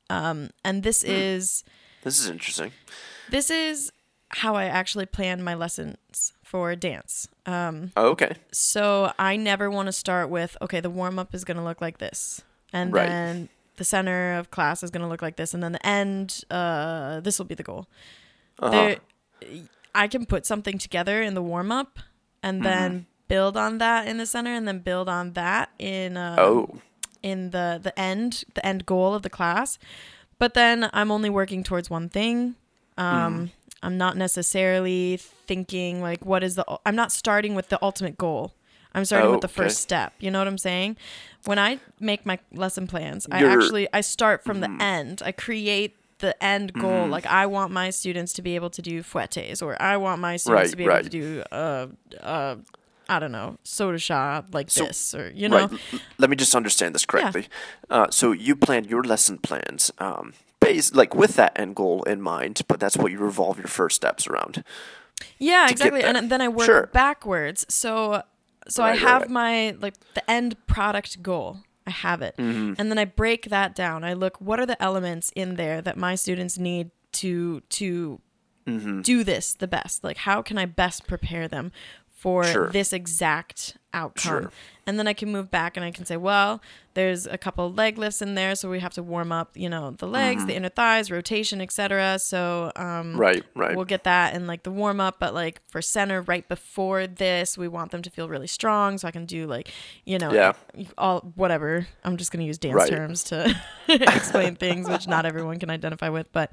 Um 0.09 0.49
and 0.63 0.83
this 0.83 1.01
Hmm. 1.03 1.11
is 1.11 1.63
This 2.03 2.19
is 2.19 2.29
interesting. 2.29 2.71
this 3.29 3.49
is 3.49 3.91
how 4.29 4.55
I 4.55 4.65
actually 4.65 5.05
plan 5.05 5.41
my 5.43 5.53
lessons 5.53 6.33
for 6.43 6.75
dance. 6.75 7.27
Um, 7.45 7.91
Oh, 7.95 8.09
okay. 8.09 8.35
so 8.51 9.13
I 9.17 9.37
never 9.37 9.69
want 9.69 9.87
to 9.87 9.93
start 9.93 10.29
with, 10.29 10.57
okay, 10.61 10.81
the 10.81 10.89
warm 10.89 11.17
up 11.17 11.33
is 11.33 11.45
going 11.45 11.55
to 11.57 11.63
look 11.63 11.79
like 11.81 11.97
this. 11.99 12.41
And 12.73 12.91
Right. 12.93 13.07
then 13.07 13.49
the 13.77 13.85
center 13.85 14.35
of 14.35 14.51
class 14.51 14.83
is 14.83 14.91
going 14.91 15.01
to 15.01 15.07
look 15.07 15.21
like 15.21 15.37
this. 15.37 15.53
And 15.53 15.63
then 15.63 15.71
the 15.73 15.85
end, 15.85 16.43
uh, 16.51 17.21
this 17.21 17.39
will 17.39 17.45
be 17.45 17.55
the 17.55 17.63
goal. 17.63 17.87
Uh-huh. 18.59 18.71
There, 18.71 18.97
I 19.95 20.07
can 20.09 20.25
put 20.25 20.45
something 20.45 20.77
together 20.77 21.21
in 21.21 21.33
the 21.33 21.41
warm 21.41 21.71
up 21.71 21.99
and 22.43 22.63
then 22.63 23.05
build 23.29 23.55
on 23.55 23.77
that 23.77 24.07
in 24.07 24.17
the 24.17 24.25
center 24.25 24.51
and 24.53 24.67
then 24.67 24.79
build 24.79 25.07
on 25.07 25.33
that 25.33 25.69
in 25.79 26.17
uh, 26.17 26.35
oh, 26.37 26.79
in 27.23 27.51
the 27.51 27.79
the 27.81 27.97
end 27.99 28.43
the 28.53 28.65
end 28.65 28.85
goal 28.85 29.13
of 29.13 29.21
the 29.23 29.29
class. 29.29 29.77
But 30.39 30.53
then 30.53 30.89
i'm 30.93 31.11
only 31.11 31.29
working 31.29 31.63
towards 31.63 31.89
one 31.89 32.09
thing. 32.09 32.55
Um 32.97 33.51
i'm 33.83 33.97
not 33.97 34.17
necessarily 34.17 35.17
thinking 35.17 36.01
like 36.01 36.25
what 36.25 36.43
is 36.43 36.55
the 36.55 36.65
i'm 36.85 36.95
not 36.95 37.11
starting 37.11 37.55
with 37.55 37.69
the 37.69 37.79
ultimate 37.81 38.17
goal. 38.17 38.53
I'm 38.95 39.05
starting 39.05 39.27
Oh, 39.29 39.31
with 39.33 39.41
the 39.41 39.47
okay. 39.47 39.63
first 39.63 39.77
step. 39.79 40.13
You 40.19 40.31
know 40.31 40.39
what 40.39 40.47
i'm 40.47 40.57
saying? 40.57 40.97
When 41.45 41.59
i 41.59 41.79
make 41.99 42.25
my 42.25 42.39
lesson 42.53 42.87
plans 42.87 43.27
i 43.31 43.39
You're- 43.41 43.53
actually 43.53 43.87
i 43.93 44.01
start 44.01 44.43
from 44.43 44.59
the 44.61 44.71
end. 44.79 45.21
I 45.25 45.31
create 45.31 45.95
the 46.19 46.33
end 46.43 46.73
goal. 46.73 46.89
Mm-hmm. 47.03 47.11
like 47.11 47.27
i 47.27 47.45
want 47.45 47.71
my 47.71 47.91
students 47.91 48.33
to 48.33 48.41
be 48.41 48.55
able 48.55 48.71
to 48.71 48.81
do 48.81 49.03
fouettes 49.03 49.61
or 49.61 49.79
i 49.79 49.95
want 49.97 50.19
my 50.19 50.35
students 50.37 50.61
Right, 50.63 50.71
to 50.71 50.77
be 50.77 50.83
able 50.85 50.93
right. 50.93 51.03
to 51.03 51.09
do 51.09 51.43
uh 51.51 51.87
uh 52.21 52.55
I 53.09 53.19
don't 53.19 53.31
know, 53.31 53.57
saut 53.63 53.93
de 53.93 53.99
chat 53.99 54.53
like 54.53 54.69
So- 54.69 54.85
this, 54.85 55.13
or 55.15 55.31
you 55.33 55.47
know, 55.49 55.67
right. 55.67 55.79
Let 56.17 56.29
me 56.29 56.35
just 56.35 56.55
understand 56.55 56.93
this 56.95 57.05
correctly. 57.05 57.47
Uh, 57.89 58.07
so 58.09 58.31
you 58.31 58.55
plan 58.55 58.85
your 58.85 59.03
lesson 59.03 59.37
plans, 59.37 59.91
um, 59.99 60.33
based 60.59 60.95
like 60.95 61.15
with 61.15 61.35
that 61.35 61.57
end 61.57 61.75
goal 61.75 62.03
in 62.03 62.21
mind, 62.21 62.61
but 62.67 62.79
that's 62.79 62.97
what 62.97 63.11
you 63.11 63.19
revolve 63.19 63.57
your 63.57 63.67
first 63.67 63.95
steps 63.95 64.27
around. 64.27 64.63
Yeah, 65.39 65.69
exactly. 65.69 66.03
And 66.03 66.29
then 66.29 66.41
I 66.41 66.47
work 66.47 66.65
Sure. 66.65 66.87
backwards. 66.93 67.65
So 67.69 68.23
so 68.67 68.83
Right, 68.83 68.91
I 68.93 68.95
have 68.97 69.21
right. 69.23 69.31
my 69.31 69.75
like 69.79 69.95
the 70.13 70.29
end 70.29 70.55
product 70.67 71.23
goal. 71.23 71.59
I 71.85 71.91
have 71.91 72.21
it. 72.21 72.35
Mm-hmm. 72.37 72.73
And 72.77 72.91
then 72.91 72.97
I 72.97 73.05
break 73.05 73.49
that 73.49 73.73
down. 73.73 74.03
I 74.03 74.13
look 74.13 74.37
what 74.41 74.59
are 74.59 74.65
the 74.65 74.81
elements 74.83 75.31
in 75.35 75.55
there 75.55 75.81
that 75.81 75.95
my 75.97 76.15
students 76.15 76.57
need 76.57 76.91
to 77.13 77.61
to 77.61 78.19
Mm-hmm. 78.67 78.99
do 79.01 79.23
this 79.23 79.53
the 79.53 79.67
best? 79.67 80.03
Like 80.03 80.17
how 80.17 80.41
can 80.41 80.57
I 80.57 80.65
best 80.65 81.07
prepare 81.07 81.47
them 81.47 81.71
for 82.17 82.43
Sure. 82.43 82.69
this 82.69 82.91
exact 82.93 83.77
outcome? 83.93 84.43
Sure. 84.43 84.51
And 84.85 84.97
then 84.97 85.07
I 85.07 85.13
can 85.13 85.31
move 85.31 85.51
back 85.51 85.75
and 85.75 85.85
I 85.85 85.91
can 85.91 86.05
say, 86.05 86.15
well, 86.15 86.61
there's 86.93 87.27
a 87.27 87.37
couple 87.37 87.71
leg 87.71 87.97
lifts 87.97 88.21
in 88.21 88.35
there, 88.35 88.55
so 88.55 88.69
we 88.69 88.79
have 88.79 88.93
to 88.93 89.03
warm 89.03 89.31
up, 89.33 89.51
you 89.55 89.69
know, 89.69 89.91
the 89.91 90.07
legs, 90.07 90.45
the 90.45 90.55
inner 90.55 90.69
thighs, 90.69 91.11
rotation, 91.11 91.59
etc. 91.61 92.17
So 92.19 92.71
um 92.75 92.87
Mm-hmm. 93.07 93.17
Right, 93.17 93.43
right. 93.55 93.75
we'll 93.75 93.85
get 93.85 94.03
that 94.05 94.33
in 94.35 94.47
like 94.47 94.63
the 94.63 94.71
warm 94.71 94.99
up 94.99 95.17
but 95.19 95.33
like 95.33 95.61
for 95.69 95.81
center 95.81 96.21
right 96.23 96.47
before 96.49 97.05
this 97.07 97.57
we 97.57 97.67
want 97.67 97.91
them 97.91 98.01
to 98.01 98.09
feel 98.09 98.27
really 98.27 98.47
strong 98.47 98.97
so 98.97 99.07
i 99.07 99.11
can 99.11 99.25
do 99.25 99.45
like 99.45 99.69
you 100.03 100.17
know 100.17 100.31
Yeah. 100.33 100.53
all 100.97 101.21
whatever 101.35 101.87
i'm 102.03 102.17
just 102.17 102.31
going 102.31 102.41
to 102.41 102.45
use 102.47 102.57
dance 102.57 102.73
Right. 102.75 102.89
terms 102.89 103.23
to 103.25 103.55
explain 103.87 104.55
things 104.55 104.89
which 104.89 105.07
not 105.07 105.25
everyone 105.25 105.59
can 105.59 105.69
identify 105.69 106.09
with 106.09 106.31
but 106.33 106.51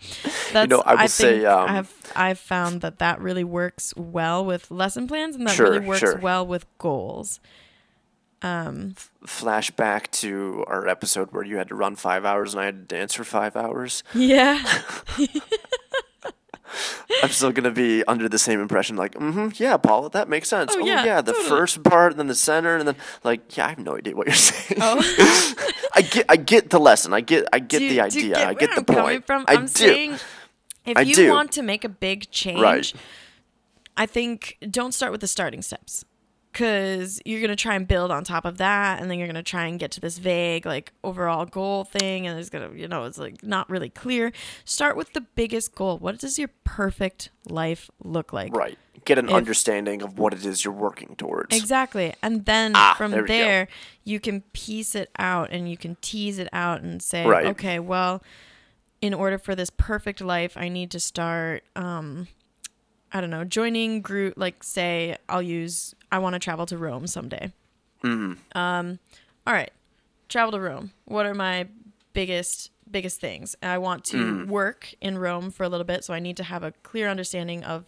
that's 0.52 0.68
know, 0.70 0.82
I 0.84 1.06
think 1.06 1.08
say, 1.08 1.44
um, 1.46 1.68
i've 1.68 2.12
i've 2.14 2.38
found 2.38 2.82
that 2.82 2.98
that 2.98 3.20
really 3.20 3.44
works 3.44 3.92
well 3.96 4.44
with 4.44 4.70
lesson 4.70 5.08
plans 5.08 5.34
and 5.36 5.46
that 5.46 5.54
Sure, 5.54 5.70
really 5.72 5.86
works 5.86 6.00
sure. 6.00 6.18
well 6.18 6.46
with 6.46 6.66
goals 6.78 7.23
Um, 8.42 8.94
Flashback 9.26 10.10
to 10.20 10.64
our 10.66 10.86
episode 10.86 11.32
where 11.32 11.44
you 11.44 11.56
had 11.56 11.68
to 11.68 11.74
run 11.74 11.96
five 11.96 12.26
hours 12.26 12.52
and 12.52 12.60
I 12.60 12.66
had 12.66 12.88
to 12.88 12.94
dance 12.96 13.14
for 13.14 13.24
five 13.24 13.56
hours. 13.56 14.02
yeah. 14.14 14.62
I'm 17.22 17.30
still 17.30 17.52
gonna 17.52 17.70
be 17.70 18.04
under 18.06 18.28
the 18.28 18.38
same 18.38 18.60
impression, 18.60 18.96
like, 18.96 19.14
mm-hmm, 19.14 19.48
yeah, 19.62 19.76
Paula, 19.76 20.10
that 20.10 20.28
makes 20.28 20.48
sense. 20.48 20.72
Oh, 20.74 20.80
Oh, 20.82 20.86
yeah, 20.86 21.04
yeah, 21.04 21.20
the 21.20 21.32
totally. 21.32 21.48
first 21.48 21.82
part, 21.84 22.12
and 22.12 22.18
then 22.18 22.26
the 22.26 22.34
center, 22.34 22.76
and 22.76 22.88
then 22.88 22.96
like, 23.22 23.56
yeah, 23.56 23.66
I 23.66 23.68
have 23.70 23.78
no 23.78 23.96
idea 23.96 24.16
what 24.16 24.26
you're 24.26 24.34
saying. 24.34 24.80
Oh. 24.82 25.64
I 25.94 26.02
get, 26.02 26.26
I 26.28 26.36
get 26.36 26.70
the 26.70 26.80
lesson. 26.80 27.12
I 27.14 27.20
get, 27.20 27.46
I 27.52 27.60
get 27.60 27.78
Do- 27.78 27.88
the 27.88 28.00
idea. 28.00 28.34
get 28.34 28.46
I 28.48 28.54
get 28.54 28.70
the 28.70 28.76
I'm 28.78 28.84
coming 28.84 29.02
point. 29.02 29.26
From? 29.26 29.44
I 29.46 29.54
I'm 29.54 29.60
do. 29.66 29.68
saying 29.68 30.12
if 30.84 30.96
I 30.98 31.02
you 31.02 31.14
do. 31.14 31.30
want 31.30 31.52
to 31.52 31.62
make 31.62 31.84
a 31.84 31.88
big 31.88 32.30
change, 32.30 32.60
Right. 32.60 32.92
I 33.96 34.06
think 34.06 34.58
don't 34.68 34.92
start 34.92 35.12
with 35.12 35.20
the 35.20 35.28
starting 35.28 35.62
steps 35.62 36.04
because 36.54 37.20
you're 37.24 37.40
going 37.40 37.50
to 37.50 37.56
try 37.56 37.74
and 37.74 37.86
build 37.88 38.10
on 38.12 38.22
top 38.24 38.44
of 38.44 38.58
that 38.58 39.00
and 39.02 39.10
then 39.10 39.18
you're 39.18 39.26
going 39.26 39.34
to 39.34 39.42
try 39.42 39.66
and 39.66 39.78
get 39.78 39.90
to 39.90 40.00
this 40.00 40.18
vague 40.18 40.64
like 40.64 40.92
overall 41.02 41.44
goal 41.44 41.82
thing 41.84 42.26
and 42.28 42.38
it's 42.38 42.48
going 42.48 42.70
to 42.70 42.78
you 42.80 42.86
know 42.88 43.04
it's 43.04 43.18
like 43.18 43.42
not 43.42 43.68
really 43.68 43.88
clear 43.90 44.32
start 44.64 44.96
with 44.96 45.12
the 45.14 45.20
biggest 45.20 45.74
goal 45.74 45.98
what 45.98 46.16
does 46.18 46.38
your 46.38 46.48
perfect 46.62 47.28
life 47.48 47.90
look 48.02 48.32
like 48.32 48.54
Right. 48.54 48.78
Get 49.04 49.18
an 49.18 49.28
If- 49.28 49.34
understanding 49.34 50.00
of 50.00 50.18
what 50.18 50.32
it 50.32 50.46
is 50.46 50.64
you're 50.64 50.72
working 50.72 51.14
towards. 51.16 51.54
Exactly. 51.54 52.14
And 52.22 52.46
then 52.46 52.72
Ah, 52.74 52.94
from 52.96 53.10
there 53.10 53.26
there, 53.26 53.68
you 54.04 54.18
can 54.20 54.40
piece 54.54 54.94
it 54.94 55.10
out 55.18 55.50
and 55.50 55.68
you 55.68 55.76
can 55.76 55.96
tease 56.00 56.38
it 56.38 56.48
out 56.54 56.80
and 56.80 57.02
say, 57.02 57.26
Right. 57.26 57.44
okay, 57.46 57.78
well, 57.80 58.22
in 59.02 59.12
order 59.12 59.36
for 59.36 59.54
this 59.54 59.68
perfect 59.68 60.22
life, 60.22 60.56
I 60.56 60.68
need 60.70 60.90
to 60.92 61.00
start, 61.00 61.64
um, 61.76 62.28
I 63.12 63.20
don't 63.20 63.28
know, 63.28 63.44
joining 63.44 64.00
group, 64.00 64.34
like, 64.38 64.62
say, 64.64 65.18
I'll 65.28 65.42
use, 65.42 65.94
I 66.14 66.18
want 66.18 66.34
to 66.34 66.38
travel 66.38 66.64
to 66.66 66.78
Rome 66.78 67.08
someday. 67.08 67.52
Mm-hmm. 68.04 68.56
Um, 68.56 69.00
all 69.46 69.52
right, 69.52 69.72
travel 70.28 70.52
to 70.52 70.60
Rome. 70.60 70.92
What 71.06 71.26
are 71.26 71.34
my 71.34 71.66
biggest 72.12 72.70
biggest 72.88 73.20
things? 73.20 73.56
I 73.62 73.78
want 73.78 74.04
to 74.04 74.18
Mm. 74.18 74.46
work 74.46 74.94
in 75.00 75.18
Rome 75.18 75.50
for 75.50 75.64
a 75.64 75.68
little 75.68 75.84
bit, 75.84 76.04
so 76.04 76.14
I 76.14 76.20
need 76.20 76.36
to 76.36 76.44
have 76.44 76.62
a 76.62 76.70
clear 76.84 77.08
understanding 77.08 77.64
of 77.64 77.86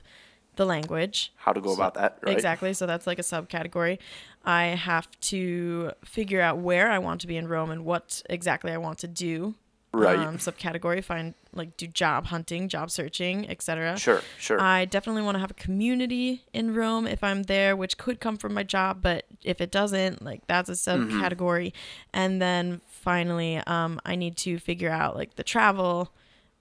the 0.56 0.64
language. 0.64 1.32
How 1.36 1.52
to 1.52 1.60
go 1.60 1.72
about 1.72 1.94
that, 1.94 2.18
right? 2.22 2.32
Exactly. 2.34 2.72
So 2.74 2.84
that's 2.86 3.06
like 3.06 3.20
a 3.20 3.22
subcategory. 3.22 3.98
I 4.44 4.64
have 4.90 5.08
to 5.32 5.92
figure 6.04 6.40
out 6.40 6.58
where 6.58 6.90
I 6.90 6.98
want 6.98 7.20
to 7.20 7.28
be 7.28 7.36
in 7.36 7.46
Rome 7.46 7.70
and 7.70 7.84
what 7.84 8.22
exactly 8.28 8.72
I 8.72 8.78
want 8.78 8.98
to 9.00 9.06
do. 9.06 9.54
Right. 9.92 10.18
Um, 10.18 10.38
subcategory. 10.38 11.04
Find 11.04 11.34
like 11.56 11.76
do 11.76 11.86
job 11.86 12.26
hunting, 12.26 12.68
job 12.68 12.90
searching, 12.90 13.48
etc. 13.48 13.98
Sure, 13.98 14.20
sure. 14.38 14.60
I 14.60 14.84
definitely 14.84 15.22
want 15.22 15.36
to 15.36 15.40
have 15.40 15.50
a 15.50 15.54
community 15.54 16.42
in 16.52 16.74
Rome 16.74 17.06
if 17.06 17.22
I'm 17.24 17.44
there, 17.44 17.74
which 17.76 17.98
could 17.98 18.20
come 18.20 18.36
from 18.36 18.54
my 18.54 18.62
job, 18.62 19.00
but 19.02 19.24
if 19.42 19.60
it 19.60 19.70
doesn't, 19.70 20.22
like 20.22 20.46
that's 20.46 20.68
a 20.68 20.72
Mm-hmm. 20.72 21.20
subcategory. 21.22 21.72
And 22.12 22.40
then 22.40 22.80
finally, 22.86 23.58
um, 23.66 24.00
I 24.04 24.16
need 24.16 24.36
to 24.38 24.58
figure 24.58 24.90
out 24.90 25.16
like 25.16 25.36
the 25.36 25.44
travel, 25.44 26.12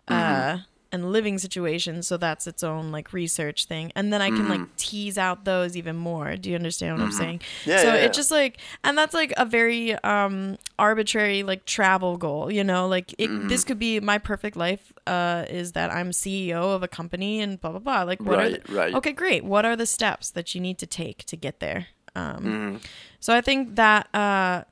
Mm-hmm. 0.10 0.58
uh, 0.60 0.64
and 0.96 1.12
living 1.12 1.38
situation. 1.38 2.02
So 2.02 2.18
that's 2.18 2.48
its 2.48 2.64
own 2.64 2.92
like 2.92 3.14
research 3.14 3.66
thing. 3.66 3.92
And 3.96 4.12
then 4.12 4.22
I 4.22 4.30
can 4.30 4.40
Mm-hmm. 4.46 4.50
like 4.50 4.76
tease 4.78 5.18
out 5.20 5.46
those 5.46 5.78
even 5.78 5.96
more. 5.96 6.36
Do 6.38 6.50
you 6.50 6.56
understand 6.56 6.98
what 6.98 7.04
I'm 7.06 7.12
saying? 7.12 7.42
Yeah, 7.66 7.78
so 7.84 7.88
yeah, 7.90 7.96
yeah. 7.96 8.06
it 8.06 8.14
just 8.14 8.32
like, 8.32 8.58
and 8.84 8.98
that's 8.98 9.14
like 9.14 9.32
a 9.38 9.46
very 9.46 9.94
um 10.04 10.58
arbitrary 10.80 11.44
like 11.44 11.66
travel 11.66 12.18
goal. 12.18 12.52
You 12.52 12.64
know, 12.64 12.88
like 12.88 13.14
it, 13.20 13.30
Mm-hmm. 13.30 13.48
this 13.50 13.64
could 13.64 13.78
be 13.80 14.00
my 14.00 14.18
perfect 14.18 14.56
life. 14.58 14.92
Uh, 15.06 15.46
is 15.50 15.74
that 15.74 15.92
I'm 15.92 16.10
CEO 16.12 16.74
of 16.76 16.82
a 16.82 16.88
company 16.88 17.40
and 17.42 17.62
blah 17.62 17.70
blah 17.72 17.80
blah. 17.80 18.02
Like 18.04 18.22
what 18.22 18.36
are 18.40 18.44
Right, 18.50 18.64
the, 18.66 18.74
right. 18.74 18.94
Okay, 18.96 19.12
great. 19.12 19.44
What 19.46 19.66
are 19.66 19.76
the 19.76 19.86
steps 19.86 20.32
that 20.32 20.56
you 20.56 20.62
need 20.62 20.78
to 20.80 20.88
take 20.88 21.26
to 21.26 21.36
get 21.36 21.60
there? 21.60 21.88
Um, 22.16 22.38
Mm-hmm. 22.44 22.76
so 23.20 23.36
I 23.36 23.42
think 23.42 23.76
that 23.76 24.08
uh, 24.16 24.64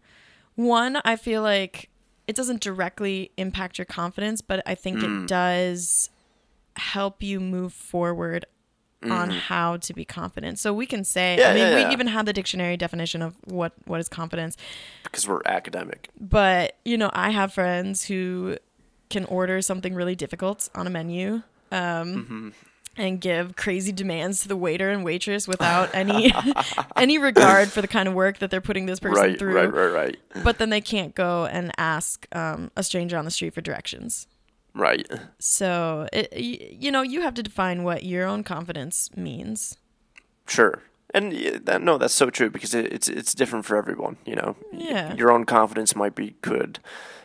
one, 0.55 0.97
I 1.03 1.15
feel 1.17 1.41
like 1.41 1.89
it 2.27 2.35
doesn't 2.35 2.61
directly 2.61 3.31
impact 3.37 3.77
your 3.77 3.85
confidence, 3.85 4.39
but 4.41 4.63
I 4.65 4.75
think 4.75 4.99
Mm. 4.99 5.23
it 5.23 5.27
does 5.27 6.09
help 6.75 7.21
you 7.23 7.39
move 7.39 7.73
forward 7.73 8.45
on 9.03 9.29
how 9.29 9.75
to 9.75 9.93
be 9.93 10.05
confident. 10.05 10.57
So 10.59 10.73
we 10.73 10.85
can 10.85 11.03
say, 11.03 11.35
Mm. 11.37 11.39
Yeah, 11.39 11.49
I 11.49 11.53
mean, 11.53 11.63
yeah, 11.77 11.87
we 11.87 11.93
even 11.93 12.07
have 12.07 12.25
the 12.25 12.31
dictionary 12.31 12.77
definition 12.77 13.21
of 13.21 13.35
what 13.43 13.73
what 13.85 13.99
is 13.99 14.07
confidence, 14.07 14.55
because 15.03 15.27
we're 15.27 15.41
academic. 15.45 16.07
but 16.19 16.77
you 16.85 16.97
know, 16.97 17.09
I 17.13 17.31
have 17.31 17.53
friends 17.53 18.05
who 18.05 18.57
can 19.09 19.25
order 19.25 19.61
something 19.61 19.93
really 19.93 20.15
difficult 20.15 20.69
on 20.73 20.87
a 20.87 20.89
menu. 20.89 21.41
Um, 21.71 22.15
Mm-hmm. 22.15 22.49
And 22.95 23.19
give 23.19 23.55
crazy 23.55 23.91
demands 23.91 24.41
to 24.43 24.47
the 24.47 24.55
waiter 24.55 24.91
and 24.91 25.03
waitress 25.03 25.47
without 25.47 25.89
any 25.95 26.31
any 26.95 27.17
regard 27.17 27.69
for 27.69 27.81
the 27.81 27.87
kind 27.87 28.07
of 28.07 28.13
work 28.13 28.37
that 28.37 28.51
they're 28.51 28.61
putting 28.61 28.85
this 28.85 28.99
person 28.99 29.15
Right, 29.23 29.39
through 29.39 29.55
right, 29.55 29.73
right, 29.73 29.91
right, 30.35 30.43
but 30.43 30.59
then 30.59 30.69
they 30.69 30.79
can't 30.79 31.15
go 31.15 31.45
and 31.47 31.71
ask 31.79 32.27
um, 32.35 32.69
a 32.77 32.83
stranger 32.83 33.17
on 33.17 33.25
the 33.25 33.31
street 33.31 33.55
for 33.55 33.61
directions. 33.61 34.27
Right. 34.73 35.07
So, 35.39 36.07
it, 36.13 36.35
you 36.35 36.91
know, 36.91 37.01
you 37.01 37.21
have 37.21 37.33
to 37.35 37.43
define 37.43 37.83
what 37.83 38.03
your 38.03 38.25
own 38.27 38.43
confidence 38.43 39.09
means. 39.15 39.77
Sure. 40.47 40.81
And 41.13 41.31
that, 41.65 41.81
no, 41.81 41.97
that's 41.97 42.13
so 42.13 42.29
true 42.31 42.49
because 42.49 42.73
it, 42.73 42.91
it's 42.91 43.07
it's 43.07 43.35
different 43.35 43.65
for 43.65 43.77
everyone. 43.77 44.17
You 44.25 44.35
know, 44.35 44.55
Yeah. 44.71 45.13
your 45.13 45.31
own 45.31 45.45
confidence 45.45 45.95
might 45.95 46.15
be 46.15 46.31
could, 46.41 46.79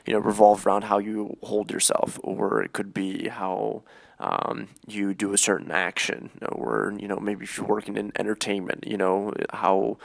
you 0.07 0.13
know, 0.13 0.19
revolve 0.19 0.67
around 0.67 0.85
how 0.85 0.99
you 0.99 1.39
hold 1.43 1.71
yourself, 1.71 2.19
or 2.23 2.63
it 2.63 2.75
could 2.75 2.93
be 2.93 3.29
how 3.29 3.83
um, 4.21 4.69
you 4.87 5.15
do 5.15 5.33
a 5.33 5.39
certain 5.39 5.71
action, 5.71 6.29
or 6.53 6.93
you 6.99 7.09
know, 7.09 7.17
maybe 7.19 7.45
if 7.45 7.57
you're 7.57 7.67
working 7.67 7.97
in 7.97 8.13
entertainment, 8.19 8.87
you 8.87 8.99
know, 8.99 9.33
how 9.55 9.97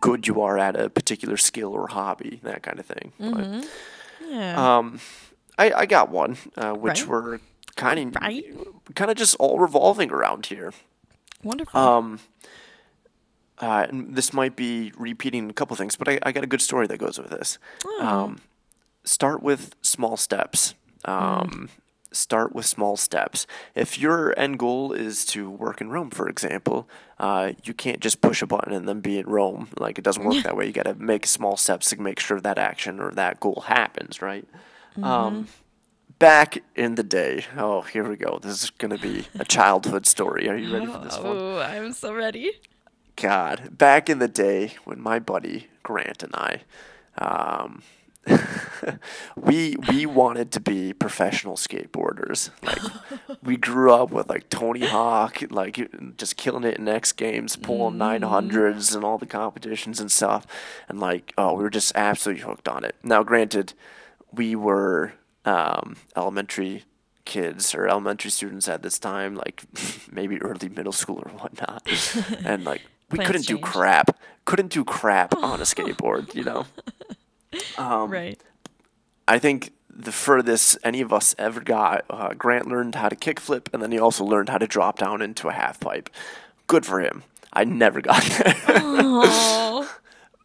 good 0.00 0.26
you 0.26 0.40
are 0.40 0.58
at 0.58 0.74
a 0.74 0.90
particular 0.90 1.36
skill 1.36 1.72
or 1.72 1.86
hobby, 1.88 2.40
that 2.42 2.62
kind 2.64 2.80
of 2.80 2.86
thing. 2.86 3.12
But, 3.18 3.64
Yeah. 4.28 4.78
um, 4.78 4.98
I 5.58 5.72
I 5.72 5.86
got 5.86 6.10
one, 6.10 6.36
uh, 6.56 6.72
which 6.72 7.00
Right. 7.02 7.08
we're 7.08 7.40
kind 7.76 8.14
of 8.16 8.22
Right. 8.22 8.44
kind 8.94 9.10
of 9.10 9.16
just 9.16 9.34
all 9.36 9.58
revolving 9.58 10.10
around 10.10 10.46
here. 10.46 10.72
Wonderful. 11.42 11.78
Um, 11.80 12.20
uh, 13.58 13.86
this 13.92 14.32
might 14.32 14.56
be 14.56 14.92
repeating 14.96 15.48
a 15.48 15.52
couple 15.52 15.76
things, 15.76 15.96
but 15.96 16.08
I, 16.08 16.18
I 16.22 16.32
got 16.32 16.42
a 16.42 16.48
good 16.48 16.62
story 16.62 16.86
that 16.88 16.98
goes 16.98 17.18
with 17.18 17.30
this. 17.30 17.58
Um, 18.00 18.40
start 19.04 19.42
with 19.42 19.74
small 19.82 20.16
steps. 20.16 20.74
Um, 21.04 21.68
Start 22.14 22.54
with 22.54 22.66
small 22.66 22.98
steps. 22.98 23.46
If 23.74 23.98
your 23.98 24.38
end 24.38 24.58
goal 24.58 24.92
is 24.92 25.24
to 25.26 25.48
work 25.48 25.80
in 25.80 25.88
Rome, 25.88 26.10
for 26.10 26.28
example, 26.28 26.86
uh, 27.18 27.52
you 27.64 27.72
can't 27.72 28.00
just 28.00 28.20
push 28.20 28.42
a 28.42 28.46
button 28.46 28.74
and 28.74 28.86
then 28.86 29.00
be 29.00 29.18
in 29.18 29.24
Rome. 29.26 29.68
Like 29.78 29.96
it 29.96 30.04
doesn't 30.04 30.22
work 30.22 30.42
that 30.44 30.54
way. 30.54 30.66
You 30.66 30.72
got 30.74 30.82
to 30.84 30.94
make 30.94 31.26
small 31.26 31.56
steps 31.56 31.88
to 31.88 31.98
make 31.98 32.20
sure 32.20 32.38
that 32.38 32.58
action 32.58 33.00
or 33.00 33.12
that 33.12 33.40
goal 33.40 33.64
happens, 33.66 34.20
right? 34.20 34.46
Um, 35.00 35.48
back 36.18 36.62
in 36.76 36.94
the 36.94 37.02
day, 37.02 37.44
oh, 37.56 37.82
here 37.82 38.08
we 38.08 38.16
go. 38.16 38.38
This 38.40 38.62
is 38.62 38.70
going 38.70 38.96
to 38.96 38.98
be 38.98 39.26
a 39.38 39.44
childhood 39.44 40.06
story. 40.06 40.48
Are 40.48 40.56
you 40.56 40.72
ready 40.72 40.86
for 40.86 40.98
this 40.98 41.16
one? 41.18 41.36
oh, 41.36 41.58
I'm 41.58 41.92
so 41.92 42.14
ready. 42.14 42.52
God, 43.16 43.76
back 43.76 44.08
in 44.08 44.18
the 44.18 44.28
day 44.28 44.74
when 44.84 45.00
my 45.00 45.18
buddy 45.18 45.68
Grant 45.82 46.22
and 46.22 46.34
I, 46.34 46.62
um, 47.18 47.82
we 49.36 49.76
we 49.88 50.06
wanted 50.06 50.52
to 50.52 50.60
be 50.60 50.92
professional 50.92 51.56
skateboarders. 51.56 52.50
Like 52.62 52.80
we 53.42 53.56
grew 53.56 53.92
up 53.92 54.12
with 54.12 54.28
like 54.28 54.48
Tony 54.48 54.86
Hawk, 54.86 55.42
like 55.50 55.90
just 56.16 56.36
killing 56.36 56.64
it 56.64 56.78
in 56.78 56.88
X 56.88 57.12
Games, 57.12 57.56
pulling 57.56 57.98
nine 57.98 58.22
hundreds 58.22 58.94
and 58.94 59.04
all 59.04 59.18
the 59.18 59.26
competitions 59.26 60.00
and 60.00 60.10
stuff. 60.10 60.46
And 60.88 61.00
like, 61.00 61.32
oh, 61.36 61.54
we 61.54 61.62
were 61.62 61.70
just 61.70 61.92
absolutely 61.96 62.44
hooked 62.44 62.68
on 62.68 62.84
it. 62.84 62.94
Now, 63.02 63.22
granted, 63.22 63.74
we 64.32 64.56
were 64.56 65.12
um, 65.44 65.96
elementary 66.16 66.84
kids 67.24 67.74
or 67.74 67.88
elementary 67.88 68.30
students 68.30 68.68
at 68.68 68.82
this 68.82 68.98
time, 68.98 69.34
like 69.34 69.62
maybe 70.12 70.40
early 70.40 70.68
middle 70.68 70.92
school 70.92 71.22
or 71.24 71.30
whatnot, 71.38 71.86
and 72.44 72.64
like 72.64 72.82
we 73.10 73.18
couldn't 73.18 73.46
do 73.46 73.58
crap. 73.58 74.18
Couldn't 74.44 74.72
do 74.72 74.84
crap 74.84 75.36
on 75.42 75.60
a 75.60 75.64
skateboard, 75.64 76.34
you 76.34 76.44
know. 76.44 76.66
Um, 77.78 78.10
right. 78.10 78.42
I 79.28 79.38
think 79.38 79.72
the 79.88 80.10
furthest 80.10 80.78
any 80.82 81.00
of 81.00 81.12
us 81.12 81.34
ever 81.38 81.60
got, 81.60 82.04
uh, 82.10 82.34
Grant 82.34 82.66
learned 82.66 82.94
how 82.94 83.08
to 83.08 83.14
kickflip, 83.14 83.72
and 83.72 83.82
then 83.82 83.92
he 83.92 83.98
also 83.98 84.24
learned 84.24 84.48
how 84.48 84.58
to 84.58 84.66
drop 84.66 84.98
down 84.98 85.22
into 85.22 85.48
a 85.48 85.52
half 85.52 85.78
pipe. 85.78 86.10
Good 86.66 86.84
for 86.84 87.00
him. 87.00 87.22
I 87.52 87.64
never 87.64 88.00
got 88.00 88.22
there. 88.24 89.86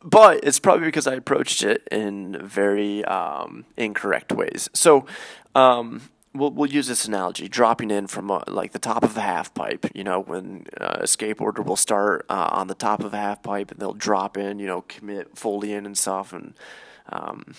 Oh, 0.04 0.08
but 0.08 0.40
it's 0.44 0.60
probably 0.60 0.86
because 0.86 1.08
I 1.08 1.16
approached 1.16 1.64
it 1.64 1.88
in 1.92 2.38
very 2.46 3.04
um, 3.06 3.66
incorrect 3.76 4.32
ways. 4.32 4.70
So 4.74 5.06
um, 5.56 6.02
we'll 6.34 6.52
we'll 6.52 6.70
use 6.70 6.88
this 6.88 7.06
analogy: 7.06 7.48
dropping 7.48 7.92
in 7.92 8.08
from 8.08 8.30
uh, 8.32 8.42
like 8.48 8.72
the 8.72 8.80
top 8.80 9.04
of 9.04 9.18
a 9.18 9.22
half 9.22 9.54
pipe. 9.54 9.86
You 9.94 10.04
know, 10.04 10.20
when 10.20 10.68
uh, 10.80 11.00
a 11.02 11.04
skateboarder 11.04 11.66
will 11.66 11.76
start 11.76 12.26
uh, 12.30 12.50
on 12.52 12.68
the 12.68 12.76
top 12.76 13.04
of 13.04 13.14
a 13.14 13.18
half 13.18 13.42
pipe 13.44 13.72
and 13.72 13.80
they'll 13.80 13.94
drop 13.94 14.38
in. 14.38 14.60
You 14.60 14.68
know, 14.68 14.82
commit 14.82 15.38
fully 15.38 15.74
in 15.74 15.86
and 15.86 15.98
stuff. 15.98 16.32
And 16.34 16.54
um, 17.12 17.54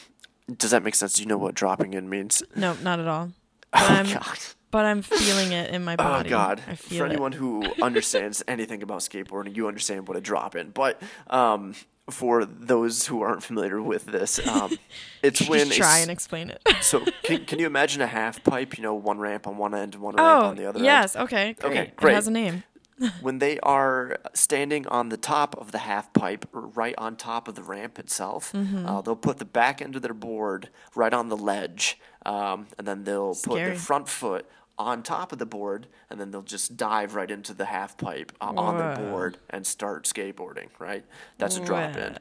does 0.56 0.70
that 0.70 0.82
make 0.82 0.94
sense? 0.94 1.14
Do 1.14 1.22
you 1.22 1.28
know 1.28 1.38
what 1.38 1.54
dropping 1.54 1.94
in 1.94 2.08
means? 2.08 2.42
no, 2.56 2.74
not 2.82 3.00
at 3.00 3.06
all. 3.08 3.30
But, 3.70 3.82
Oh 3.82 3.94
I'm, 3.94 4.06
God. 4.06 4.38
but 4.70 4.86
I'm 4.86 5.02
feeling 5.02 5.52
it 5.52 5.70
in 5.74 5.84
my 5.84 5.94
body. 5.96 6.08
Oh 6.08 6.12
body. 6.20 6.28
God! 6.30 6.62
I 6.66 6.74
feel 6.74 7.00
For 7.00 7.04
it. 7.06 7.10
anyone 7.12 7.32
who 7.32 7.64
understands 7.82 8.42
anything 8.48 8.82
about 8.82 9.00
skateboarding, 9.00 9.54
you 9.54 9.68
understand 9.68 10.08
what 10.08 10.16
a 10.16 10.22
drop 10.22 10.56
in. 10.56 10.70
But 10.70 11.02
um, 11.28 11.74
for 12.10 12.44
those 12.44 13.06
who 13.06 13.22
aren't 13.22 13.42
familiar 13.42 13.80
with 13.82 14.06
this, 14.06 14.38
um, 14.48 14.76
it's 15.22 15.46
when 15.48 15.70
a 15.70 15.74
try 15.74 15.96
s- 15.98 16.02
and 16.02 16.10
explain 16.10 16.50
it. 16.50 16.62
so 16.80 17.04
can, 17.22 17.44
can 17.46 17.58
you 17.58 17.66
imagine 17.66 18.00
a 18.02 18.06
half 18.06 18.42
pipe? 18.44 18.76
You 18.78 18.82
know, 18.82 18.94
one 18.94 19.18
ramp 19.18 19.46
on 19.46 19.56
one 19.58 19.74
end 19.74 19.94
and 19.94 20.02
one 20.02 20.16
ramp 20.16 20.42
oh, 20.44 20.46
on 20.48 20.56
the 20.56 20.66
other 20.66 20.78
end. 20.78 20.84
yes. 20.86 21.16
Okay. 21.16 21.54
Great. 21.54 21.70
Okay, 21.70 21.82
It 21.88 21.96
great. 21.96 22.14
has 22.14 22.26
a 22.26 22.30
name. 22.30 22.64
when 23.20 23.38
they 23.38 23.60
are 23.60 24.16
standing 24.34 24.84
on 24.88 25.08
the 25.08 25.16
top 25.16 25.56
of 25.56 25.70
the 25.70 25.78
half 25.78 26.12
pipe 26.12 26.44
or 26.52 26.62
right 26.62 26.96
on 26.98 27.14
top 27.14 27.46
of 27.46 27.54
the 27.54 27.62
ramp 27.62 27.96
itself, 27.98 28.50
Mm-hmm. 28.52 28.86
uh, 28.86 29.00
they'll 29.02 29.14
put 29.14 29.38
the 29.38 29.44
back 29.44 29.80
end 29.80 29.94
of 29.94 30.02
their 30.02 30.14
board 30.14 30.68
right 30.96 31.14
on 31.14 31.28
the 31.28 31.36
ledge, 31.36 32.00
um, 32.26 32.66
and 32.76 32.88
then 32.88 33.04
they'll 33.04 33.36
put 33.36 33.54
their 33.54 33.74
front 33.76 34.08
foot 34.08 34.46
on 34.78 35.02
top 35.02 35.32
of 35.32 35.38
the 35.38 35.46
board, 35.46 35.86
and 36.08 36.20
then 36.20 36.30
they'll 36.30 36.42
just 36.42 36.76
dive 36.76 37.14
right 37.14 37.30
into 37.30 37.52
the 37.52 37.64
half 37.66 37.98
pipe 37.98 38.32
uh, 38.40 38.52
on 38.56 38.78
the 38.78 39.00
board 39.02 39.38
and 39.50 39.66
start 39.66 40.04
skateboarding. 40.04 40.68
Right, 40.78 41.04
that's 41.38 41.56
a 41.56 41.60
drop 41.64 41.96
in. 41.96 42.16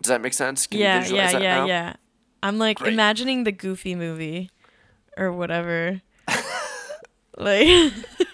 Does 0.00 0.08
that 0.08 0.20
make 0.20 0.34
sense? 0.34 0.66
Can 0.66 0.80
yeah, 0.80 1.06
you 1.06 1.14
yeah, 1.16 1.30
yeah, 1.32 1.38
now? 1.38 1.66
yeah. 1.66 1.92
I'm 2.42 2.58
like 2.58 2.78
Great. 2.78 2.92
imagining 2.94 3.44
the 3.44 3.52
Goofy 3.52 3.94
movie, 3.94 4.50
or 5.16 5.30
whatever. 5.32 6.00
like 7.36 7.92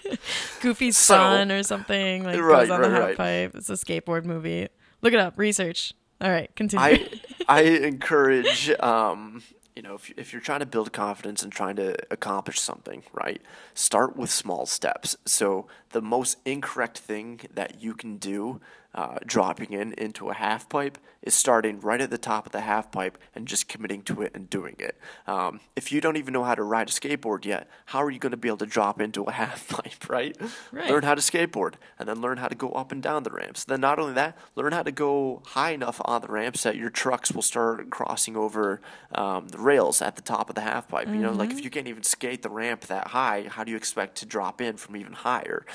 Goofy's 0.61 0.97
So- 0.97 1.15
son 1.15 1.51
or 1.51 1.63
something. 1.63 2.23
Like 2.23 2.39
Right, 2.39 2.61
goes 2.61 2.69
on 2.69 2.81
right, 2.81 2.89
the 2.89 2.95
half 2.95 3.03
right. 3.07 3.17
pipe. 3.17 3.55
It's 3.55 3.69
a 3.69 3.73
skateboard 3.73 4.25
movie. 4.25 4.67
Look 5.01 5.13
it 5.13 5.19
up. 5.19 5.37
Research. 5.37 5.93
All 6.19 6.31
right, 6.31 6.53
continue. 6.55 6.83
I 6.83 7.07
I 7.47 7.61
encourage 7.61 8.71
um, 8.79 9.43
you 9.77 9.83
know 9.83 9.93
if 9.93 10.11
if 10.17 10.33
you're 10.33 10.41
trying 10.41 10.61
to 10.61 10.65
build 10.65 10.91
confidence 10.91 11.43
and 11.43 11.51
trying 11.51 11.75
to 11.75 11.95
accomplish 12.09 12.59
something, 12.59 13.03
right? 13.13 13.39
Start 13.75 14.17
with 14.17 14.31
small 14.31 14.65
steps. 14.65 15.15
So 15.25 15.67
the 15.91 16.01
most 16.01 16.39
incorrect 16.45 16.97
thing 16.97 17.41
that 17.53 17.79
you 17.79 17.93
can 17.93 18.17
do 18.17 18.59
uh, 18.95 19.19
dropping 19.23 19.73
in 19.73 19.93
into 19.93 20.31
a 20.31 20.33
half 20.33 20.67
pipe 20.67 20.97
is 21.27 21.33
starting 21.35 21.79
right 21.81 21.99
at 22.01 22.09
the 22.09 22.17
top 22.17 22.45
of 22.45 22.51
the 22.53 22.61
half 22.61 22.91
pipe 22.91 23.17
and 23.35 23.47
just 23.47 23.67
committing 23.67 24.01
to 24.03 24.21
it 24.21 24.31
and 24.33 24.49
doing 24.49 24.75
it. 24.79 24.97
Um, 25.27 25.59
if 25.75 25.91
you 25.91 25.99
don't 25.99 26.15
even 26.17 26.33
know 26.33 26.45
how 26.45 26.55
to 26.55 26.63
ride 26.63 26.89
a 26.89 26.91
skateboard 26.91 27.43
yet, 27.45 27.69
how 27.87 28.01
are 28.01 28.09
you 28.09 28.17
going 28.17 28.31
to 28.31 28.37
be 28.37 28.47
able 28.47 28.57
to 28.59 28.65
drop 28.65 29.01
into 29.01 29.23
a 29.23 29.31
half 29.41 29.67
pipe, 29.67 30.09
right? 30.09 30.35
Right. 30.71 30.89
Learn 30.89 31.03
how 31.03 31.15
to 31.15 31.21
skateboard 31.21 31.73
and 31.99 32.07
then 32.07 32.21
learn 32.21 32.37
how 32.37 32.47
to 32.47 32.55
go 32.55 32.69
up 32.71 32.91
and 32.93 33.03
down 33.03 33.23
the 33.23 33.31
ramps. 33.31 33.65
Then 33.65 33.81
not 33.81 33.99
only 33.99 34.13
that, 34.13 34.37
learn 34.55 34.71
how 34.71 34.83
to 34.83 34.91
go 34.91 35.41
high 35.47 35.71
enough 35.71 35.99
on 36.05 36.21
the 36.21 36.29
ramps 36.29 36.63
that 36.63 36.75
your 36.77 36.89
trucks 36.89 37.31
will 37.33 37.41
start 37.41 37.89
crossing 37.89 38.37
over 38.37 38.79
um, 39.13 39.49
the 39.49 39.59
rails 39.59 40.01
at 40.01 40.15
the 40.15 40.21
top 40.21 40.49
of 40.49 40.55
the 40.55 40.61
half 40.61 40.87
pipe. 40.87 41.07
You 41.09 41.15
know, 41.15 41.31
like 41.33 41.51
if 41.51 41.63
you 41.63 41.69
can't 41.69 41.87
even 41.87 42.03
skate 42.03 42.41
the 42.41 42.49
ramp 42.49 42.81
that 42.87 43.07
high, 43.07 43.47
how 43.49 43.63
do 43.65 43.71
you 43.71 43.77
expect 43.77 44.15
to 44.19 44.25
drop 44.25 44.61
in 44.61 44.77
from 44.77 44.95
even 44.95 45.13
higher? 45.13 45.65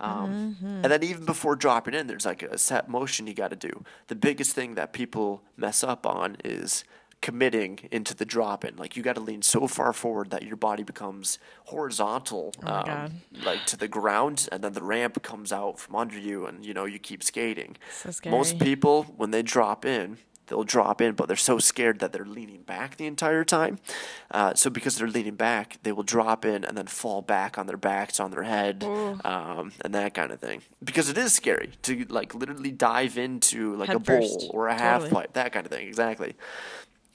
Um, 0.00 0.56
And 0.82 0.84
then 0.92 1.02
even 1.04 1.24
before 1.24 1.54
dropping 1.54 1.94
in, 1.94 2.06
there's 2.08 2.26
like 2.26 2.42
a 2.42 2.58
set 2.58 2.88
motion 2.88 3.26
you 3.28 3.34
got 3.34 3.50
to 3.50 3.56
do. 3.56 3.84
The 4.08 4.16
biggest 4.16 4.52
thing 4.52 4.74
that 4.74 4.92
people 4.92 5.01
mess 5.56 5.82
up 5.82 6.06
on 6.06 6.36
is 6.44 6.84
committing 7.22 7.78
into 7.90 8.14
the 8.14 8.24
drop 8.24 8.64
in. 8.64 8.76
Like 8.76 8.96
you 8.96 9.02
got 9.02 9.14
to 9.14 9.20
lean 9.20 9.42
so 9.42 9.66
far 9.66 9.92
forward 9.92 10.30
that 10.30 10.42
your 10.42 10.56
body 10.56 10.82
becomes 10.82 11.38
horizontal, 11.66 12.52
my 12.60 12.80
um, 12.80 13.22
like 13.44 13.64
to 13.66 13.76
the 13.76 13.88
ground, 13.88 14.48
and 14.52 14.62
then 14.62 14.72
the 14.72 14.82
ramp 14.82 15.22
comes 15.22 15.52
out 15.52 15.78
from 15.78 15.96
under 15.96 16.18
you, 16.18 16.46
and 16.46 16.66
you 16.66 16.74
know 16.74 16.84
you 16.84 16.98
keep 16.98 17.22
skating. 17.22 17.76
So. 17.90 18.28
Most 18.28 18.58
people, 18.58 19.04
when 19.16 19.30
they 19.30 19.42
drop 19.42 19.84
in, 19.84 20.18
they'll 20.52 20.64
drop 20.64 21.00
in, 21.00 21.14
but 21.14 21.28
they're 21.28 21.36
so 21.36 21.58
scared 21.58 21.98
that 22.00 22.12
they're 22.12 22.26
leaning 22.26 22.60
back 22.62 22.96
the 22.96 23.06
entire 23.06 23.42
time. 23.42 23.78
Uh, 24.30 24.52
so 24.54 24.68
because 24.68 24.96
they're 24.96 25.08
leaning 25.08 25.34
back, 25.34 25.78
they 25.82 25.92
will 25.92 26.02
drop 26.02 26.44
in 26.44 26.62
and 26.62 26.76
then 26.76 26.86
fall 26.86 27.22
back 27.22 27.56
on 27.56 27.66
their 27.66 27.78
backs, 27.78 28.20
on 28.20 28.30
their 28.30 28.42
head, 28.42 28.84
um, 29.24 29.72
and 29.82 29.94
that 29.94 30.12
kind 30.12 30.30
of 30.30 30.38
thing. 30.40 30.60
Because 30.84 31.08
it 31.08 31.16
is 31.16 31.32
scary 31.32 31.70
to 31.82 32.04
like 32.10 32.34
literally 32.34 32.70
dive 32.70 33.16
into 33.16 33.74
like 33.76 33.88
Head 33.88 33.96
a 33.96 34.00
bowl 34.00 34.20
first. 34.38 34.50
or 34.52 34.68
a 34.68 34.74
half 34.74 35.02
Totally. 35.02 35.22
pipe, 35.22 35.32
that 35.32 35.52
kind 35.52 35.64
of 35.64 35.72
thing. 35.72 35.88
Exactly. 35.88 36.34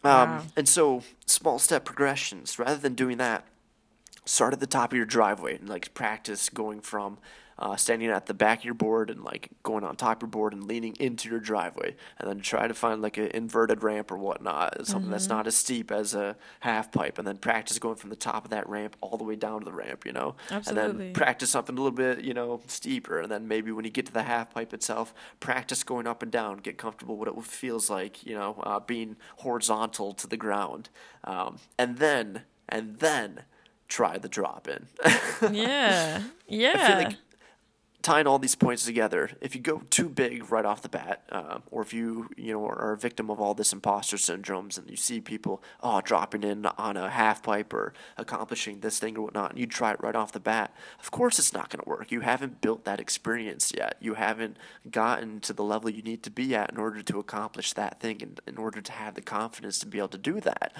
Wow. 0.04 0.39
Um, 0.39 0.47
and 0.56 0.67
so 0.67 1.04
small 1.28 1.60
step 1.60 1.86
progressions, 1.86 2.58
rather 2.58 2.78
than 2.78 2.95
doing 2.95 3.17
that, 3.19 3.43
start 4.26 4.52
at 4.54 4.60
the 4.60 4.67
top 4.67 4.91
of 4.91 4.97
your 4.97 5.06
driveway 5.06 5.58
and 5.58 5.69
like 5.69 5.93
practice 5.93 6.50
going 6.50 6.82
from 6.82 7.19
uh, 7.60 7.76
standing 7.76 8.10
at 8.10 8.28
the 8.28 8.34
back 8.34 8.60
of 8.60 8.65
your 8.65 8.74
board 8.74 9.10
and 9.10 9.24
like 9.24 9.50
going 9.63 9.84
on 9.84 9.96
top 9.96 10.17
of 10.17 10.24
your 10.24 10.30
board 10.30 10.54
and 10.54 10.65
leaning 10.65 10.96
into 11.00 11.30
your 11.30 11.39
driveway 11.39 11.96
and 12.20 12.30
then 12.30 12.39
try 12.39 12.67
to 12.67 12.74
find 12.74 13.02
like 13.02 13.17
an 13.17 13.28
inverted 13.28 13.84
ramp 13.84 14.12
or 14.12 14.17
whatnot 14.17 14.86
something 14.86 15.10
that's 15.10 15.28
not 15.28 15.48
as 15.48 15.56
steep 15.56 15.91
as 15.91 16.13
a 16.13 16.36
half 16.60 16.91
pipe 16.91 17.17
and 17.17 17.28
then 17.28 17.38
practice 17.38 17.80
going 17.80 17.96
from 17.96 18.10
the 18.10 18.15
top 18.15 18.46
of 18.46 18.52
that 18.52 18.67
ramp 18.70 18.96
all 19.02 19.17
the 19.17 19.24
way 19.24 19.36
down 19.36 19.60
to 19.60 19.65
the 19.65 19.74
ramp 19.74 20.06
you 20.06 20.12
know 20.12 20.36
Absolutely. 20.52 20.89
and 20.89 21.00
then 21.00 21.13
practice 21.13 21.50
something 21.50 21.76
a 21.76 21.82
little 21.82 21.91
bit 21.91 22.24
you 22.24 22.34
know 22.34 22.62
steeper 22.67 23.20
and 23.20 23.32
then 23.32 23.48
maybe 23.48 23.72
when 23.72 23.86
you 23.86 23.91
get 23.91 24.06
to 24.06 24.13
the 24.13 24.24
half 24.24 24.54
pipe 24.54 24.74
itself 24.74 25.13
practice 25.39 25.84
going 25.84 26.06
up 26.06 26.22
and 26.22 26.32
down 26.32 26.58
get 26.58 26.78
comfortable 26.78 27.17
what 27.17 27.28
it 27.28 27.43
feels 27.43 27.89
like 27.89 28.26
you 28.26 28.36
know 28.36 28.62
uh, 28.63 28.80
being 28.80 29.15
horizontal 29.38 30.13
to 30.13 30.28
the 30.28 30.38
ground 30.38 30.89
um, 31.24 31.58
and 31.78 31.98
then 31.98 32.43
and 32.70 33.00
then 33.00 33.43
try 33.88 34.17
the 34.17 34.30
drop 34.30 34.67
in 34.67 34.88
yeah. 35.52 36.22
Yeah. 36.50 36.74
I 36.76 36.88
feel 36.88 36.98
like 37.10 37.17
tying 38.02 38.28
all 38.28 38.40
these 38.40 38.56
points 38.56 38.86
together, 38.86 39.32
if 39.42 39.54
you 39.54 39.62
go 39.62 39.82
too 39.90 40.08
big 40.08 40.50
right 40.52 40.66
off 40.66 40.82
the 40.82 40.90
bat, 40.90 41.24
uh, 41.30 41.60
or 41.72 41.82
if 41.82 41.94
you 41.94 42.30
you 42.38 42.54
know 42.54 42.66
are 42.66 42.94
a 42.94 42.98
victim 42.98 43.30
of 43.30 43.42
all 43.42 43.54
this 43.54 43.74
imposter 43.74 44.18
syndromes 44.18 44.78
and 44.78 44.90
you 44.90 44.96
see 44.96 45.20
people 45.20 45.62
oh 45.82 46.00
dropping 46.02 46.44
in 46.44 46.66
on 46.66 46.96
a 46.96 47.10
half 47.10 47.44
pipe 47.44 47.74
or 47.74 47.94
accomplishing 48.16 48.80
this 48.80 49.00
thing 49.00 49.18
or 49.18 49.24
whatnot, 49.24 49.52
and 49.52 49.60
you 49.60 49.66
try 49.66 49.92
it 49.92 50.02
right 50.02 50.16
off 50.16 50.32
the 50.32 50.40
bat, 50.40 50.74
of 51.00 51.12
course 51.12 51.38
it's 51.38 51.54
not 51.54 51.70
going 51.70 51.84
to 51.84 51.90
work. 51.90 52.12
You 52.12 52.22
haven't 52.22 52.62
built 52.62 52.86
that 52.86 53.00
experience 53.00 53.74
yet. 53.76 53.98
You 54.00 54.14
haven't 54.14 54.58
gotten 54.90 55.40
to 55.42 55.54
the 55.54 55.64
level 55.64 55.90
you 55.90 56.02
need 56.02 56.24
to 56.24 56.32
be 56.32 56.56
at 56.56 56.72
in 56.72 56.78
order 56.78 57.02
to 57.02 57.20
accomplish 57.20 57.74
that 57.74 58.00
thing, 58.00 58.22
and 58.22 58.40
in 58.48 58.58
order 58.58 58.80
to 58.80 58.92
have 58.92 59.16
the 59.16 59.22
confidence 59.22 59.80
to 59.80 59.86
be 59.86 59.98
able 59.98 60.08
to 60.10 60.18
do 60.18 60.40
that. 60.40 60.72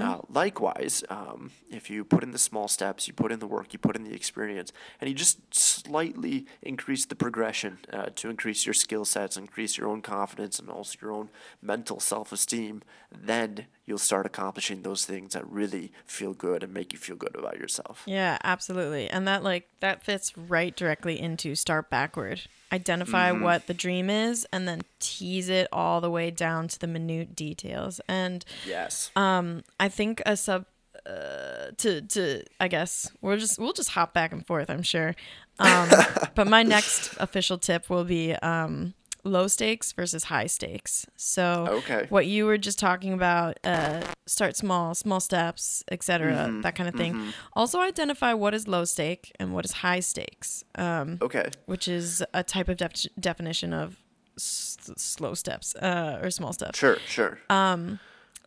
Uh, 0.00 0.18
likewise, 0.30 1.02
um, 1.10 1.50
if 1.70 1.90
you 1.90 2.04
put 2.04 2.22
in 2.22 2.30
the 2.30 2.38
small 2.38 2.68
steps, 2.68 3.08
you 3.08 3.14
put 3.14 3.32
in 3.32 3.40
the 3.40 3.46
work, 3.46 3.72
you 3.72 3.78
put 3.78 3.96
in 3.96 4.04
the 4.04 4.14
experience, 4.14 4.72
and 5.00 5.08
you 5.08 5.14
just 5.14 5.38
slightly 5.54 6.46
increase 6.68 7.06
the 7.06 7.16
progression 7.16 7.78
uh, 7.92 8.06
to 8.16 8.28
increase 8.30 8.66
your 8.66 8.74
skill 8.74 9.04
sets, 9.04 9.36
increase 9.36 9.78
your 9.78 9.88
own 9.88 10.02
confidence, 10.02 10.58
and 10.58 10.68
also 10.70 10.96
your 11.02 11.12
own 11.12 11.30
mental 11.62 11.98
self 11.98 12.30
esteem, 12.30 12.82
then 13.10 13.66
you'll 13.86 13.98
start 13.98 14.26
accomplishing 14.26 14.82
those 14.82 15.04
things 15.06 15.32
that 15.32 15.44
really 15.50 15.90
feel 16.06 16.34
good 16.34 16.62
and 16.62 16.72
make 16.74 16.92
you 16.92 16.98
feel 16.98 17.16
good 17.16 17.34
about 17.34 17.56
yourself. 17.58 18.02
Yeah, 18.06 18.36
absolutely. 18.44 19.08
And 19.08 19.26
that 19.26 19.42
like 19.42 19.68
that 19.80 20.04
fits 20.04 20.36
right 20.36 20.76
directly 20.76 21.18
into 21.20 21.54
start 21.54 21.88
backward. 21.90 22.42
Identify 22.70 23.30
Mm-hmm. 23.32 23.42
what 23.42 23.66
the 23.66 23.72
dream 23.74 24.10
is 24.10 24.46
and 24.52 24.68
then 24.68 24.82
tease 25.00 25.48
it 25.48 25.68
all 25.72 26.02
the 26.02 26.10
way 26.10 26.30
down 26.30 26.68
to 26.68 26.78
the 26.78 26.86
minute 26.86 27.34
details. 27.34 27.98
And 28.06 28.44
Yes. 28.66 29.10
um 29.16 29.62
I 29.80 29.88
think 29.88 30.20
a 30.26 30.36
sub 30.36 30.66
uh, 31.08 31.70
to 31.78 32.00
to 32.02 32.42
I 32.60 32.68
guess 32.68 33.10
we'll 33.20 33.36
just 33.38 33.58
we'll 33.58 33.72
just 33.72 33.90
hop 33.90 34.12
back 34.14 34.32
and 34.32 34.46
forth, 34.46 34.68
I'm 34.70 34.82
sure. 34.82 35.14
Um 35.58 35.88
but 36.34 36.46
my 36.46 36.62
next 36.62 37.14
official 37.18 37.58
tip 37.58 37.88
will 37.90 38.04
be 38.04 38.34
um 38.34 38.94
low 39.24 39.48
stakes 39.48 39.92
versus 39.92 40.24
high 40.24 40.46
stakes. 40.46 41.04
So 41.16 41.66
Okay. 41.68 42.06
what 42.08 42.26
you 42.26 42.46
were 42.46 42.56
just 42.56 42.78
talking 42.78 43.12
about 43.12 43.58
uh, 43.64 44.00
start 44.26 44.56
small 44.56 44.94
small 44.94 45.20
steps 45.20 45.82
etc 45.90 46.32
Mm-hmm. 46.32 46.60
that 46.62 46.74
kind 46.76 46.88
of 46.88 46.94
thing 46.94 47.32
also 47.52 47.80
identify 47.80 48.32
what 48.32 48.54
is 48.54 48.68
low 48.68 48.84
stake 48.84 49.32
and 49.40 49.52
what 49.52 49.64
is 49.64 49.72
high 49.72 50.00
stakes 50.00 50.64
um, 50.76 51.18
okay. 51.20 51.50
which 51.66 51.88
is 51.88 52.22
a 52.32 52.42
type 52.44 52.68
of 52.68 52.76
def- 52.76 53.06
definition 53.18 53.72
of 53.72 53.96
s- 54.38 54.76
slow 54.96 55.34
steps 55.34 55.74
uh, 55.76 56.20
or 56.22 56.30
small 56.30 56.52
steps 56.52 56.78
Sure, 56.78 56.98
sure. 57.06 57.38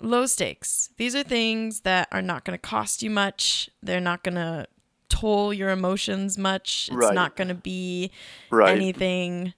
Low 0.02 0.26
stakes 0.26 0.90
these 0.98 1.16
are 1.16 1.24
things 1.24 1.82
that 1.82 2.08
are 2.12 2.22
not 2.22 2.44
going 2.46 2.58
to 2.58 2.62
cost 2.62 3.02
you 3.04 3.10
much 3.10 3.70
they're 3.84 4.00
not 4.02 4.24
going 4.24 4.36
to 4.36 4.66
toll 5.10 5.54
your 5.54 5.70
emotions 5.70 6.38
much 6.38 6.90
it's 6.92 6.96
Right. 7.06 7.14
not 7.14 7.36
going 7.36 7.50
to 7.50 7.54
be 7.56 8.12
right. 8.50 8.74
anything 8.74 9.54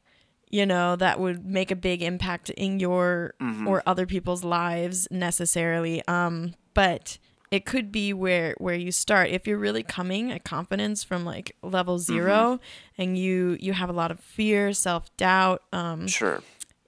you 0.50 0.66
know 0.66 0.96
that 0.96 1.20
would 1.20 1.46
make 1.46 1.72
a 1.72 1.76
big 1.76 2.02
impact 2.02 2.50
in 2.52 2.80
your 2.80 3.34
Mm-hmm. 3.42 3.68
or 3.68 3.82
other 3.86 4.06
people's 4.06 4.44
lives 4.44 5.08
necessarily 5.12 6.02
um 6.08 6.54
but 6.74 7.18
it 7.52 7.66
could 7.66 7.92
be 7.92 8.14
where 8.14 8.56
where 8.58 8.74
you 8.76 8.92
start 8.92 9.30
if 9.30 9.46
you're 9.48 9.60
really 9.60 9.84
coming 9.84 10.32
at 10.32 10.44
confidence 10.44 11.04
from 11.04 11.24
like 11.24 11.56
level 11.62 11.98
Mm-hmm. 11.98 12.14
0 12.14 12.60
and 12.98 13.18
you 13.18 13.58
you 13.60 13.74
have 13.74 13.90
a 13.90 13.94
lot 13.94 14.10
of 14.12 14.20
fear 14.20 14.74
self-doubt 14.74 15.62
um 15.72 16.08
Sure. 16.08 16.42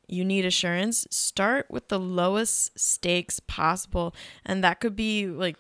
You 0.08 0.24
need 0.26 0.46
assurance 0.46 1.08
start 1.10 1.66
with 1.70 1.88
the 1.90 2.00
lowest 2.00 2.78
stakes 2.80 3.40
possible 3.42 4.14
and 4.46 4.64
that 4.64 4.80
could 4.80 4.96
be 4.96 5.28
like 5.28 5.58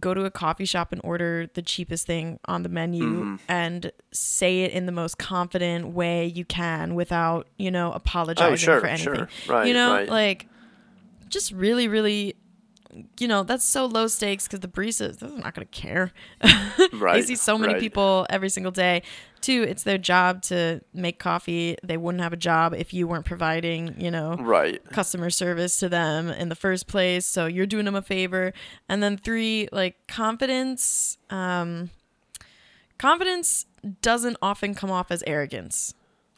go 0.00 0.14
to 0.14 0.24
a 0.24 0.30
coffee 0.30 0.64
shop 0.64 0.90
and 0.90 1.00
order 1.04 1.46
the 1.54 1.60
cheapest 1.60 2.06
thing 2.06 2.38
on 2.46 2.62
the 2.62 2.68
menu 2.68 3.04
Mm-hmm. 3.04 3.36
and 3.48 3.92
say 4.10 4.62
it 4.62 4.72
in 4.72 4.86
the 4.86 4.92
most 4.92 5.18
confident 5.18 5.88
way 5.88 6.26
you 6.26 6.44
can 6.46 6.94
without 6.94 7.46
you 7.58 7.70
know 7.70 7.92
apologizing 7.92 8.52
Oh, 8.52 8.56
sure, 8.56 8.80
for 8.80 8.86
anything 8.86 9.14
sure. 9.14 9.28
Right, 9.48 9.66
you 9.66 9.74
know 9.74 9.92
right. 9.94 10.08
like 10.08 10.48
just 11.28 11.52
really 11.52 11.88
really 11.88 12.36
you 13.18 13.26
know, 13.28 13.42
that's 13.42 13.64
so 13.64 13.86
low 13.86 14.06
stakes 14.06 14.46
because 14.46 14.60
the 14.60 14.68
barista 14.68 15.18
they're 15.18 15.30
not 15.30 15.54
going 15.54 15.66
to 15.66 15.80
care. 15.80 16.12
right. 16.92 17.14
they 17.14 17.22
see 17.22 17.36
so 17.36 17.56
many 17.56 17.74
right. 17.74 17.80
people 17.80 18.26
every 18.28 18.48
single 18.48 18.72
day. 18.72 19.02
Two, 19.40 19.62
it's 19.62 19.82
their 19.82 19.98
job 19.98 20.42
to 20.42 20.80
make 20.94 21.18
coffee. 21.18 21.76
They 21.82 21.96
wouldn't 21.96 22.22
have 22.22 22.32
a 22.32 22.36
job 22.36 22.74
if 22.74 22.94
you 22.94 23.08
weren't 23.08 23.24
providing, 23.24 24.00
you 24.00 24.10
know, 24.10 24.36
Right. 24.36 24.84
customer 24.90 25.30
service 25.30 25.78
to 25.78 25.88
them 25.88 26.28
in 26.28 26.48
the 26.48 26.54
first 26.54 26.86
place. 26.86 27.26
So 27.26 27.46
you're 27.46 27.66
doing 27.66 27.84
them 27.84 27.94
a 27.96 28.02
favor. 28.02 28.52
And 28.88 29.02
then 29.02 29.16
three, 29.16 29.68
like 29.72 30.06
confidence. 30.06 31.18
Um, 31.30 31.90
confidence 32.98 33.66
doesn't 34.00 34.36
often 34.40 34.74
come 34.74 34.90
off 34.90 35.10
as 35.10 35.24
arrogance. 35.26 35.94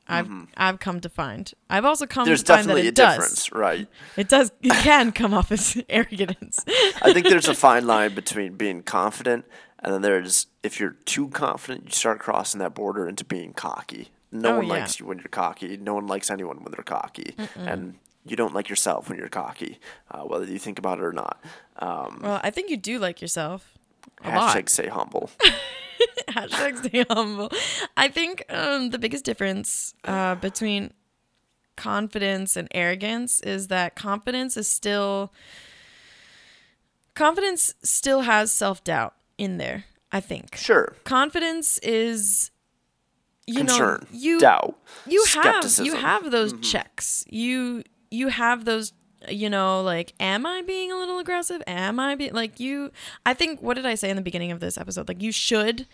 I've 0.08 0.28
I've 0.56 0.78
come 0.80 1.00
to 1.00 1.08
find. 1.08 1.52
I've 1.70 1.84
also 1.84 2.06
come 2.06 2.22
Mm-hmm. 2.24 2.28
There's 2.30 2.42
to 2.44 2.52
find 2.54 2.64
that 2.64 2.74
definitely 2.74 2.88
it 2.88 2.90
a 2.90 2.92
does. 2.92 3.14
difference, 3.16 3.52
right? 3.52 3.88
It 4.16 4.28
does. 4.28 4.52
It 4.62 4.72
can 4.72 5.12
come 5.12 5.32
off 5.34 5.50
as 5.52 5.82
arrogance. 5.88 6.64
I 7.02 7.12
think 7.12 7.26
there's 7.28 7.48
a 7.48 7.54
fine 7.54 7.86
line 7.86 8.14
between 8.14 8.54
being 8.56 8.82
confident 8.82 9.44
and 9.80 9.92
then 9.92 10.02
there's 10.02 10.46
if 10.62 10.80
you're 10.80 10.96
too 11.04 11.28
confident, 11.28 11.84
you 11.86 11.90
start 11.92 12.18
crossing 12.18 12.58
that 12.60 12.74
border 12.74 13.08
into 13.08 13.24
being 13.24 13.52
cocky. 13.52 14.08
No 14.32 14.54
Oh, 14.54 14.56
one 14.56 14.66
yeah. 14.66 14.72
likes 14.72 14.98
you 14.98 15.06
when 15.06 15.18
you're 15.18 15.28
cocky. 15.28 15.76
No 15.76 15.94
one 15.94 16.06
likes 16.06 16.30
anyone 16.30 16.62
when 16.62 16.72
they're 16.72 16.82
cocky, 16.82 17.36
and 17.56 17.94
you 18.26 18.34
don't 18.34 18.52
like 18.54 18.68
yourself 18.68 19.08
when 19.08 19.18
you're 19.18 19.28
cocky, 19.28 19.78
uh, 20.10 20.22
whether 20.22 20.44
you 20.46 20.58
think 20.58 20.78
about 20.78 20.98
it 20.98 21.04
or 21.04 21.12
not. 21.12 21.38
Um, 21.78 22.20
Well, 22.22 22.40
I 22.42 22.50
think 22.50 22.70
you 22.70 22.76
do 22.76 22.98
like 22.98 23.20
yourself. 23.20 23.78
A 24.22 24.30
lot. 24.30 24.56
hashtag 24.56 24.68
say 24.68 24.88
humble. 24.88 25.30
Hashtag 26.28 26.84
stay 26.84 27.04
humble. 27.08 27.50
I 27.96 28.08
think 28.08 28.44
um, 28.50 28.90
the 28.90 28.98
biggest 28.98 29.24
difference 29.24 29.94
uh, 30.04 30.34
between 30.36 30.92
confidence 31.76 32.56
and 32.56 32.68
arrogance 32.72 33.40
is 33.40 33.68
that 33.68 33.94
confidence 33.94 34.56
is 34.56 34.68
still 34.68 35.32
confidence 37.14 37.74
still 37.82 38.22
has 38.22 38.50
self 38.52 38.82
doubt 38.84 39.14
in 39.38 39.58
there. 39.58 39.84
I 40.12 40.20
think 40.20 40.54
Sure, 40.56 40.94
confidence 41.04 41.78
is 41.78 42.50
you 43.46 43.58
concern, 43.64 44.00
know 44.00 44.06
you 44.12 44.38
doubt, 44.40 44.78
you 45.06 45.20
have 45.24 45.42
skepticism. 45.42 45.86
Mm-hmm. 45.86 45.94
you 45.96 46.00
have 46.00 46.30
those 46.30 46.52
checks 46.60 47.24
you 47.28 47.82
you 48.10 48.28
have 48.28 48.64
those 48.64 48.92
you 49.28 49.48
know 49.50 49.82
like 49.82 50.12
am 50.20 50.46
i 50.46 50.62
being 50.62 50.90
a 50.92 50.96
little 50.96 51.18
aggressive? 51.18 51.62
Am 51.66 51.98
i 52.00 52.14
being 52.14 52.32
like 52.32 52.60
you 52.60 52.90
i 53.26 53.34
think 53.34 53.60
what 53.62 53.74
did 53.74 53.87
i 53.87 53.94
say 53.94 54.10
in 54.10 54.16
the 54.16 54.22
beginning 54.22 54.50
of 54.52 54.60
this 54.60 54.76
episode? 54.78 55.08
Like 55.08 55.22
you 55.22 55.32
should 55.32 55.87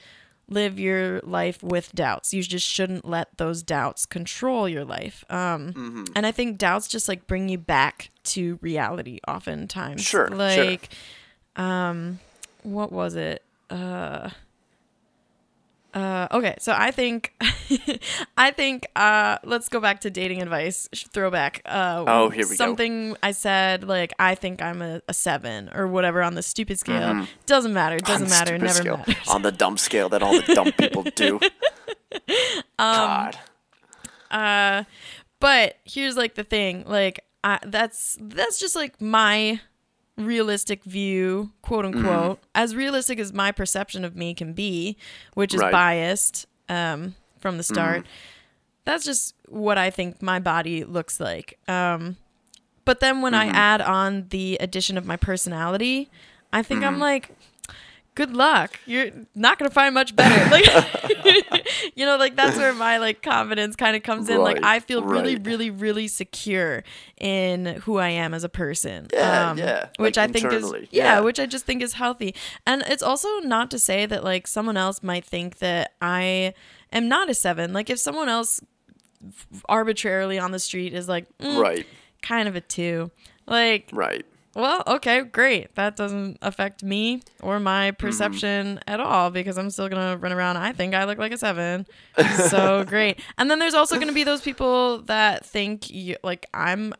live 0.49 0.81
your 0.81 1.21
life 1.21 1.63
with 1.63 1.95
doubts. 1.95 2.35
You 2.35 2.43
just 2.43 2.67
shouldn't 2.67 3.05
let 3.05 3.39
those 3.39 3.63
doubts 3.63 4.05
control 4.05 4.69
your 4.69 4.85
life. 4.85 5.25
Um 5.31 5.73
Mm-hmm. 5.73 6.05
and 6.17 6.27
i 6.27 6.33
think 6.33 6.59
doubts 6.59 6.89
just 6.89 7.09
like 7.09 7.27
bring 7.27 7.49
you 7.49 7.59
back 7.59 8.11
to 8.25 8.59
reality 8.61 9.21
oftentimes. 9.29 10.03
Sure, 10.03 10.27
sure. 10.29 10.37
like 10.37 10.89
um 11.57 12.19
what 12.63 12.91
was 12.93 13.15
it? 13.15 13.43
Uh 13.71 14.31
uh, 15.95 16.29
okay, 16.33 16.55
so 16.59 16.73
I 16.77 16.91
think, 16.91 17.35
I 18.37 18.51
think, 18.51 18.87
uh, 18.97 19.39
let's 19.45 19.69
go 19.69 19.81
back 19.81 20.01
to 20.03 20.11
dating 20.11 20.41
advice 20.43 20.89
throwback. 21.13 21.63
Uh, 21.65 22.05
Oh, 22.07 22.29
here 22.31 22.45
we 22.45 22.51
go. 22.51 22.55
Something 22.55 23.17
I 23.23 23.33
said 23.33 23.85
like 23.85 24.13
I 24.19 24.35
think 24.35 24.63
I'm 24.63 24.83
a, 24.83 25.03
a 25.09 25.15
seven 25.15 25.71
or 25.75 25.87
whatever 25.89 26.23
on 26.23 26.35
the 26.35 26.43
stupid 26.43 26.79
scale. 26.79 27.27
Doesn't 27.47 27.73
matter. 27.73 27.99
Doesn't 27.99 28.29
matter. 28.31 28.57
Never 28.59 28.73
scale, 28.73 28.97
matters. 28.99 29.17
On 29.29 29.43
the 29.43 29.53
dumb 29.53 29.77
scale 29.79 30.09
that 30.11 30.23
all 30.23 30.33
the 30.41 30.55
dumb 30.55 30.73
people 30.73 31.03
do. 31.15 31.41
Um, 32.79 32.97
God. 32.97 33.39
Uh, 34.31 34.85
but 35.39 35.77
here's 35.85 36.17
like 36.17 36.35
the 36.35 36.43
thing. 36.45 36.85
Like 36.87 37.21
I, 37.45 37.59
that's 37.65 38.17
that's 38.21 38.59
just 38.59 38.75
like 38.75 39.01
my 39.01 39.61
realistic 40.27 40.85
view, 40.85 41.53
quote 41.63 41.85
Mm-hmm. 41.85 41.99
unquote, 41.99 42.41
as 42.55 42.75
realistic 42.77 43.19
as 43.19 43.33
my 43.33 43.53
perception 43.53 44.05
of 44.05 44.15
me 44.17 44.35
can 44.35 44.53
be, 44.53 44.97
which 45.35 45.55
is 45.55 45.61
Right. 45.61 45.73
biased 45.73 46.47
um, 46.69 47.15
from 47.39 47.57
the 47.57 47.63
start. 47.63 48.07
That's 48.85 49.05
just 49.05 49.35
what 49.49 49.79
I 49.79 49.91
think 49.91 50.23
my 50.23 50.39
body 50.39 50.85
looks 50.85 51.21
like. 51.21 51.59
Um, 51.69 52.17
but 52.85 53.01
then 53.01 53.21
when 53.23 53.35
I 53.35 53.47
add 53.47 53.81
on 53.81 54.27
the 54.31 54.57
addition 54.61 54.97
of 54.99 55.05
my 55.07 55.17
personality, 55.17 56.11
I 56.53 56.63
think 56.63 56.83
I'm 56.83 56.99
like, 56.99 57.31
good 58.15 58.35
luck. 58.35 58.79
You're 58.87 59.11
not 59.35 59.59
gonna 59.59 59.71
find 59.71 59.95
much 59.95 60.15
better. 60.15 60.41
Like, 60.51 61.69
you 61.95 62.05
know, 62.05 62.17
like 62.17 62.35
that's 62.35 62.57
where 62.57 62.73
my 62.73 62.99
like 62.99 63.23
confidence 63.23 63.77
kind 63.77 63.95
of 63.97 64.03
comes 64.03 64.29
in. 64.29 64.39
Like 64.41 64.63
I 64.63 64.81
feel 64.81 65.03
really, 65.05 65.37
right. 65.37 65.47
really, 65.47 65.71
really 65.71 66.09
secure 66.09 66.83
in 67.19 67.67
who 67.83 67.99
I 67.99 68.09
am 68.09 68.35
as 68.35 68.43
a 68.43 68.49
person. 68.49 69.07
Yeah, 69.13 69.55
yeah, 69.55 69.87
Which 69.99 70.17
like 70.17 70.31
I 70.31 70.33
think 70.33 70.53
is 70.53 70.73
yeah, 70.91 71.17
yeah. 71.17 71.21
which 71.21 71.39
I 71.39 71.47
just 71.47 71.67
think 71.67 71.83
is 71.83 71.95
healthy. 71.95 72.35
And 72.67 72.83
it's 72.87 73.03
also 73.03 73.29
not 73.41 73.71
to 73.73 73.79
say 73.79 74.07
that 74.07 74.25
like 74.25 74.47
someone 74.47 74.77
else 74.77 75.03
might 75.03 75.25
think 75.25 75.59
that 75.59 75.93
I 76.01 76.55
am 76.93 77.09
not 77.09 77.29
a 77.31 77.35
seven. 77.35 77.73
Like 77.73 77.91
if 77.91 77.99
someone 77.99 78.29
else 78.29 78.61
arbitrarily 79.69 80.39
on 80.39 80.51
the 80.51 80.59
street 80.59 80.95
is 80.95 81.09
like 81.09 81.27
mm, 81.39 81.61
Right, 81.61 81.87
kind 82.23 82.49
of 82.49 82.57
a 82.57 82.61
two. 82.61 83.11
Like 83.47 83.91
right. 83.93 84.25
Well, 84.55 84.83
okay, 84.87 85.23
great. 85.23 85.75
That 85.77 85.97
doesn't 85.97 86.39
affect 86.43 86.83
me 86.83 87.23
or 87.41 87.61
my 87.61 87.93
perception 87.93 88.81
at 88.87 88.99
all 89.01 89.31
because 89.31 89.57
I'm 89.59 89.71
still 89.71 89.89
gonna 89.89 90.17
run 90.17 90.33
around. 90.33 90.57
I 90.57 90.73
think 90.73 90.95
I 90.95 91.05
look 91.05 91.19
like 91.19 91.33
a 91.33 91.39
seven, 91.39 91.87
so 92.49 92.85
great. 92.89 93.21
And 93.39 93.51
then 93.51 93.59
there's 93.59 93.75
also 93.75 93.99
gonna 93.99 94.13
be 94.13 94.25
those 94.25 94.41
people 94.41 95.03
that 95.03 95.47
think 95.47 95.91
you, 95.91 96.17
like 96.25 96.47
I'm 96.53 96.93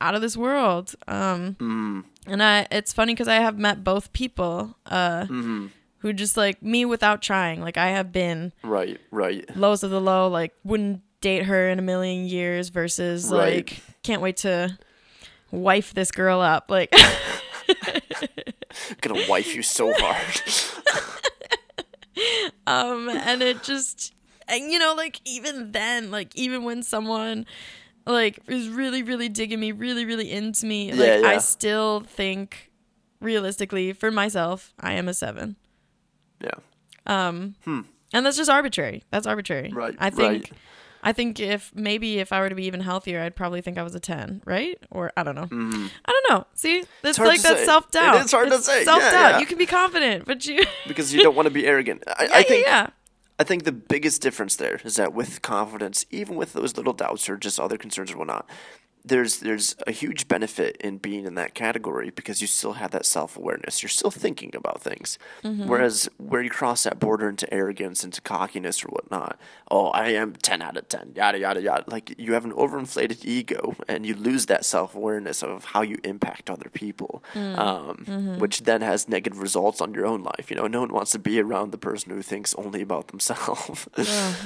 out 0.00 0.14
of 0.14 0.20
this 0.20 0.36
world. 0.36 0.94
Um, 1.08 2.04
and 2.26 2.42
I, 2.42 2.66
it's 2.70 2.92
funny 2.92 3.14
because 3.14 3.28
I 3.28 3.36
have 3.36 3.58
met 3.58 3.84
both 3.84 4.12
people 4.12 4.76
uh, 4.86 5.26
who 5.98 6.12
just 6.12 6.36
like 6.36 6.62
me 6.62 6.84
without 6.84 7.22
trying. 7.22 7.60
Like 7.62 7.76
I 7.78 7.88
have 7.90 8.12
been 8.12 8.52
Right, 8.62 9.00
right. 9.10 9.48
Lows 9.56 9.82
of 9.82 9.90
the 9.90 10.00
low. 10.00 10.28
Like 10.28 10.52
wouldn't 10.64 11.02
date 11.20 11.44
her 11.44 11.68
in 11.70 11.78
a 11.78 11.82
million 11.82 12.26
years 12.26 12.68
versus 12.68 13.30
Right. 13.30 13.54
like 13.56 13.82
can't 14.02 14.20
wait 14.20 14.36
to 14.38 14.76
wife 15.54 15.94
this 15.94 16.10
girl 16.10 16.40
up. 16.40 16.66
Like 16.70 16.92
I'm 17.68 18.96
Gonna 19.00 19.28
wife 19.28 19.54
you 19.54 19.62
so 19.62 19.92
hard. 19.96 20.42
um 22.66 23.08
and 23.08 23.42
it 23.42 23.62
just 23.62 24.14
and 24.48 24.70
you 24.70 24.78
know 24.78 24.94
like 24.96 25.20
even 25.24 25.72
then 25.72 26.10
like 26.10 26.34
even 26.36 26.62
when 26.64 26.82
someone 26.82 27.44
like 28.06 28.38
is 28.46 28.68
really 28.68 29.02
really 29.02 29.28
digging 29.28 29.58
me 29.58 29.72
really 29.72 30.04
really 30.04 30.30
into 30.30 30.64
me 30.66 30.92
like 30.92 31.22
Yeah, 31.22 31.28
i 31.28 31.38
still 31.38 32.00
think 32.00 32.70
realistically 33.20 33.92
for 33.92 34.10
myself 34.12 34.72
i 34.78 34.92
am 34.92 35.08
a 35.08 35.14
seven 35.14 35.56
yeah. 36.40 36.50
um 37.06 37.56
Hmm. 37.64 37.80
and 38.12 38.24
that's 38.24 38.36
just 38.36 38.50
arbitrary 38.50 39.02
that's 39.10 39.26
arbitrary 39.26 39.70
Right, 39.72 39.96
i 39.98 40.10
think 40.10 40.44
right. 40.50 40.52
I 41.04 41.12
think 41.12 41.38
if 41.38 41.72
maybe 41.74 42.18
if 42.18 42.32
i 42.32 42.40
were 42.40 42.48
to 42.48 42.54
be 42.54 42.64
even 42.64 42.80
healthier 42.80 43.22
i'd 43.22 43.36
probably 43.36 43.60
think 43.60 43.78
i 43.78 43.82
was 43.82 43.94
a 43.94 44.00
10 44.00 44.42
right 44.44 44.78
or 44.90 45.12
i 45.16 45.22
don't 45.22 45.36
know 45.36 45.46
mm-hmm. 45.46 45.86
i 46.04 46.10
don't 46.10 46.30
know 46.30 46.46
see 46.54 46.84
it's 47.02 47.18
like 47.18 47.40
that 47.42 47.64
self-doubt 47.64 48.16
It 48.16 48.24
is 48.24 48.32
hard 48.32 48.50
to 48.50 48.58
say. 48.60 48.84
Self-doubt 48.84 49.12
yeah. 49.12 49.38
you 49.38 49.46
can 49.46 49.58
be 49.58 49.66
confident 49.66 50.24
but 50.24 50.44
you 50.46 50.64
Because 50.86 51.12
you 51.14 51.22
don't 51.22 51.34
want 51.34 51.46
to 51.46 51.54
be 51.54 51.66
arrogant. 51.66 52.04
I, 52.06 52.24
yeah, 52.24 52.30
I 52.32 52.42
think 52.42 52.66
yeah, 52.66 52.82
yeah. 52.82 52.90
I 53.38 53.44
think 53.44 53.64
the 53.64 53.72
biggest 53.72 54.22
difference 54.22 54.56
there 54.56 54.80
is 54.84 54.96
that 54.96 55.12
with 55.12 55.42
confidence, 55.42 56.06
even 56.10 56.36
with 56.36 56.52
those 56.52 56.76
little 56.76 56.92
doubts 56.92 57.28
or 57.28 57.36
just 57.36 57.58
other 57.58 57.76
concerns 57.76 58.12
or 58.12 58.18
whatnot, 58.18 58.48
there's 59.04 59.40
there's 59.40 59.76
a 59.86 59.92
huge 59.92 60.28
benefit 60.28 60.76
in 60.80 60.96
being 60.98 61.26
in 61.26 61.34
that 61.34 61.54
category 61.54 62.10
because 62.10 62.40
you 62.40 62.46
still 62.46 62.72
have 62.74 62.90
that 62.92 63.04
self 63.04 63.36
awareness. 63.36 63.82
You're 63.82 63.90
still 63.90 64.10
thinking 64.10 64.52
about 64.56 64.80
things. 64.80 65.18
Mm-hmm. 65.42 65.68
Whereas 65.68 66.08
where 66.16 66.40
you 66.42 66.48
cross 66.50 66.84
that 66.84 66.98
border 66.98 67.28
into 67.28 67.52
arrogance, 67.52 68.02
into 68.02 68.20
cockiness 68.22 68.82
or 68.84 68.88
whatnot, 68.88 69.38
oh, 69.70 69.88
I 69.88 70.08
am 70.10 70.32
ten 70.34 70.62
out 70.62 70.76
of 70.78 70.88
ten, 70.88 71.12
yada 71.14 71.38
yada 71.38 71.60
yada. 71.60 71.84
Like 71.86 72.14
you 72.18 72.32
have 72.32 72.44
an 72.46 72.52
overinflated 72.52 73.24
ego, 73.26 73.76
and 73.88 74.06
you 74.06 74.14
lose 74.14 74.46
that 74.46 74.64
self 74.64 74.94
awareness 74.94 75.42
of 75.42 75.64
how 75.66 75.82
you 75.82 75.98
impact 76.04 76.48
other 76.48 76.70
people, 76.70 77.22
Mm. 77.34 77.58
um, 77.58 78.04
Mm-hmm. 78.06 78.38
which 78.38 78.62
then 78.62 78.80
has 78.80 79.08
negative 79.08 79.40
results 79.40 79.80
on 79.80 79.92
your 79.94 80.06
own 80.06 80.22
life. 80.22 80.50
You 80.50 80.56
know, 80.56 80.66
no 80.66 80.80
one 80.80 80.92
wants 80.92 81.10
to 81.12 81.18
be 81.18 81.40
around 81.40 81.72
the 81.72 81.78
person 81.78 82.10
who 82.10 82.22
thinks 82.22 82.54
only 82.54 82.80
about 82.80 83.08
themselves. 83.08 83.86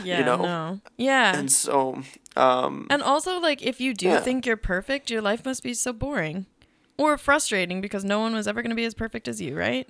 yeah 0.05 0.19
you 0.19 0.25
know, 0.25 0.37
no. 0.43 0.81
yeah 0.97 1.37
and 1.39 1.51
so 1.53 2.03
um, 2.37 2.87
And 2.91 3.03
also, 3.03 3.41
like, 3.41 3.63
if 3.63 3.81
you 3.81 3.95
do 3.95 4.07
Yeah. 4.07 4.21
think 4.21 4.47
you're 4.49 4.57
perfect, 4.57 5.11
your 5.11 5.23
life 5.23 5.45
must 5.45 5.63
be 5.63 5.75
so 5.75 5.93
boring 5.93 6.47
or 6.97 7.17
frustrating 7.17 7.81
because 7.81 8.05
no 8.05 8.19
one 8.19 8.35
was 8.35 8.49
ever 8.49 8.61
going 8.63 8.71
to 8.71 8.77
be 8.77 8.85
as 8.85 8.95
perfect 8.95 9.29
as 9.29 9.41
you, 9.41 9.57
right? 9.57 9.89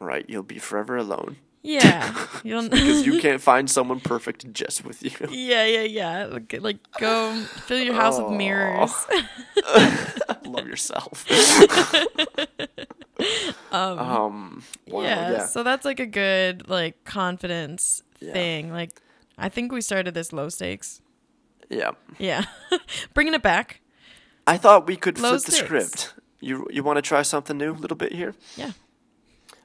right, 0.00 0.26
you'll 0.28 0.42
be 0.42 0.58
forever 0.58 0.96
alone 0.96 1.36
Yeah. 1.62 2.12
You'll, 2.44 2.68
because 2.68 3.06
you 3.06 3.20
can't 3.26 3.40
find 3.40 3.70
someone 3.70 4.00
perfect 4.00 4.52
just 4.52 4.84
with 4.84 5.02
you. 5.02 5.12
yeah, 5.30 5.64
yeah, 5.64 5.82
yeah. 5.82 6.24
Like, 6.26 6.56
like, 6.60 6.78
go 6.98 7.32
fill 7.66 7.78
your 7.78 7.94
house 7.94 8.18
with 8.20 8.32
mirrors. 8.36 8.92
Love 10.44 10.66
yourself. 10.66 11.24
um, 13.70 13.98
um, 13.98 14.62
wow, 14.88 15.02
yeah, 15.02 15.30
yeah, 15.30 15.46
So 15.46 15.62
that's 15.62 15.84
like 15.84 16.00
a 16.00 16.06
good, 16.06 16.68
like, 16.68 17.04
confidence 17.04 18.02
Yeah. 18.20 18.32
thing. 18.32 18.72
Like, 18.72 19.00
I 19.38 19.48
think 19.48 19.70
we 19.72 19.80
started 19.82 20.14
this 20.14 20.32
low 20.32 20.48
stakes. 20.48 21.00
yeah. 21.70 21.92
Yeah. 22.18 22.44
Bringing 23.14 23.34
it 23.34 23.42
back. 23.42 23.81
I 24.46 24.56
thought 24.56 24.86
we 24.86 24.96
could 24.96 25.18
Low 25.18 25.30
flip 25.30 25.42
the 25.44 25.52
script 25.52 26.14
You 26.40 26.66
you 26.70 26.82
want 26.82 26.96
to 26.96 27.02
try 27.02 27.22
something 27.22 27.56
new 27.56 27.72
a 27.72 27.74
little 27.74 27.96
bit 27.96 28.12
here? 28.12 28.34
Yeah. 28.56 28.72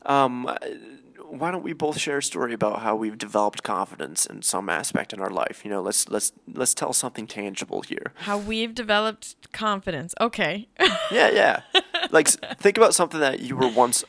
Um, 0.06 0.46
uh, 0.46 0.56
why 1.30 1.52
don't 1.52 1.64
we 1.64 1.74
both 1.74 1.98
share 1.98 2.20
a 2.20 2.24
story 2.24 2.54
about 2.54 2.80
how 2.82 2.96
we've 2.96 3.18
developed 3.18 3.64
confidence 3.64 4.26
in 4.26 4.42
some 4.42 4.70
aspect 4.70 5.12
in 5.12 5.20
our 5.20 5.30
life? 5.30 5.66
You 5.66 5.72
know, 5.72 5.82
let's 5.82 6.08
let's 6.10 6.32
let's 6.52 6.74
tell 6.74 6.94
something 6.94 7.28
tangible 7.28 7.82
here. 7.82 8.14
How 8.16 8.38
we've 8.38 8.74
developed 8.74 9.36
confidence. 9.52 10.14
Okay. 10.22 10.68
Yeah, 11.10 11.30
yeah. 11.30 11.62
like 12.12 12.28
think 12.28 12.78
about 12.78 12.94
something 12.94 13.20
that 13.20 13.40
you 13.40 13.56
were 13.56 13.70
once 13.70 14.04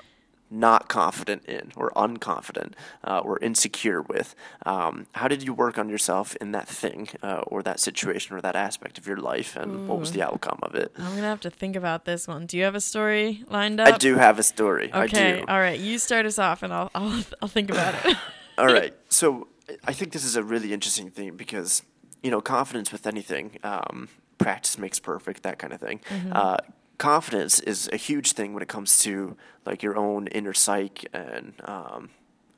not 0.51 0.89
confident 0.89 1.45
in, 1.47 1.73
or 1.77 1.91
unconfident, 1.97 2.73
uh, 3.05 3.19
or 3.19 3.39
insecure 3.41 4.03
with. 4.03 4.35
Um, 4.65 5.07
how 5.13 5.29
did 5.29 5.43
you 5.43 5.53
work 5.53 5.79
on 5.79 5.89
yourself 5.89 6.35
in 6.37 6.53
that 6.53 6.67
thing, 6.69 7.09
uh, 7.23 7.43
or 7.47 7.63
that 7.63 7.81
situation, 7.81 8.35
or 8.37 8.41
that 8.41 8.57
aspect 8.57 8.99
of 8.99 9.07
your 9.07 9.19
life, 9.19 9.57
and 9.57 9.87
what 9.89 9.99
was 10.01 10.13
the 10.13 10.23
outcome 10.23 10.59
of 10.63 10.75
it? 10.75 10.93
I'm 10.99 11.15
gonna 11.15 11.23
have 11.23 11.41
to 11.41 11.51
think 11.51 11.77
about 11.77 12.05
this 12.05 12.27
one. 12.27 12.47
Do 12.47 12.57
you 12.57 12.65
have 12.65 12.75
a 12.75 12.81
story 12.81 13.45
lined 13.49 13.81
up? 13.81 13.89
I 13.95 13.99
do 13.99 14.17
have 14.17 14.39
a 14.39 14.43
story. 14.43 14.91
I 14.93 15.05
Okay. 15.05 15.39
do. 15.41 15.45
All 15.49 15.61
right. 15.61 15.79
You 15.79 15.99
start 15.99 16.27
us 16.27 16.39
off, 16.39 16.63
and 16.63 16.73
I'll 16.73 16.91
I'll 16.95 17.23
I'll 17.43 17.49
think 17.49 17.71
about 17.71 17.95
it. 18.07 18.17
All 18.59 18.67
right. 18.67 18.95
So 19.09 19.49
I 19.85 19.93
think 19.93 20.13
this 20.13 20.25
is 20.25 20.35
a 20.37 20.43
really 20.43 20.73
interesting 20.73 21.11
thing 21.11 21.37
because, 21.37 21.83
you 22.23 22.31
know, 22.31 22.41
confidence 22.41 22.91
with 22.91 23.07
anything, 23.07 23.59
um, 23.63 24.09
practice 24.39 24.79
makes 24.79 24.99
perfect, 24.99 25.43
that 25.45 25.59
kind 25.59 25.73
of 25.73 25.81
thing. 25.81 26.01
Uh, 26.33 26.57
confidence 26.99 27.61
is 27.61 27.89
a 27.93 27.97
huge 27.97 28.33
thing 28.33 28.53
when 28.53 28.63
it 28.63 28.69
comes 28.69 28.99
to 29.01 29.37
like 29.65 29.83
your 29.83 29.97
own 29.97 30.27
inner 30.29 30.53
psyche 30.53 31.07
and 31.13 31.55
um, 31.65 32.11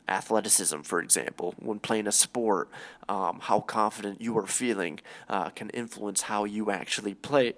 athleticism, 0.08 0.80
for 0.80 1.00
example. 1.00 1.54
When 1.58 1.78
playing 1.78 2.06
a 2.06 2.12
sport, 2.12 2.68
um, 3.08 3.38
how 3.42 3.60
confident 3.60 4.20
you 4.20 4.36
are 4.38 4.46
feeling 4.46 5.00
uh, 5.28 5.50
can 5.50 5.70
influence 5.70 6.22
how 6.22 6.44
you 6.44 6.70
actually 6.70 7.14
play. 7.14 7.54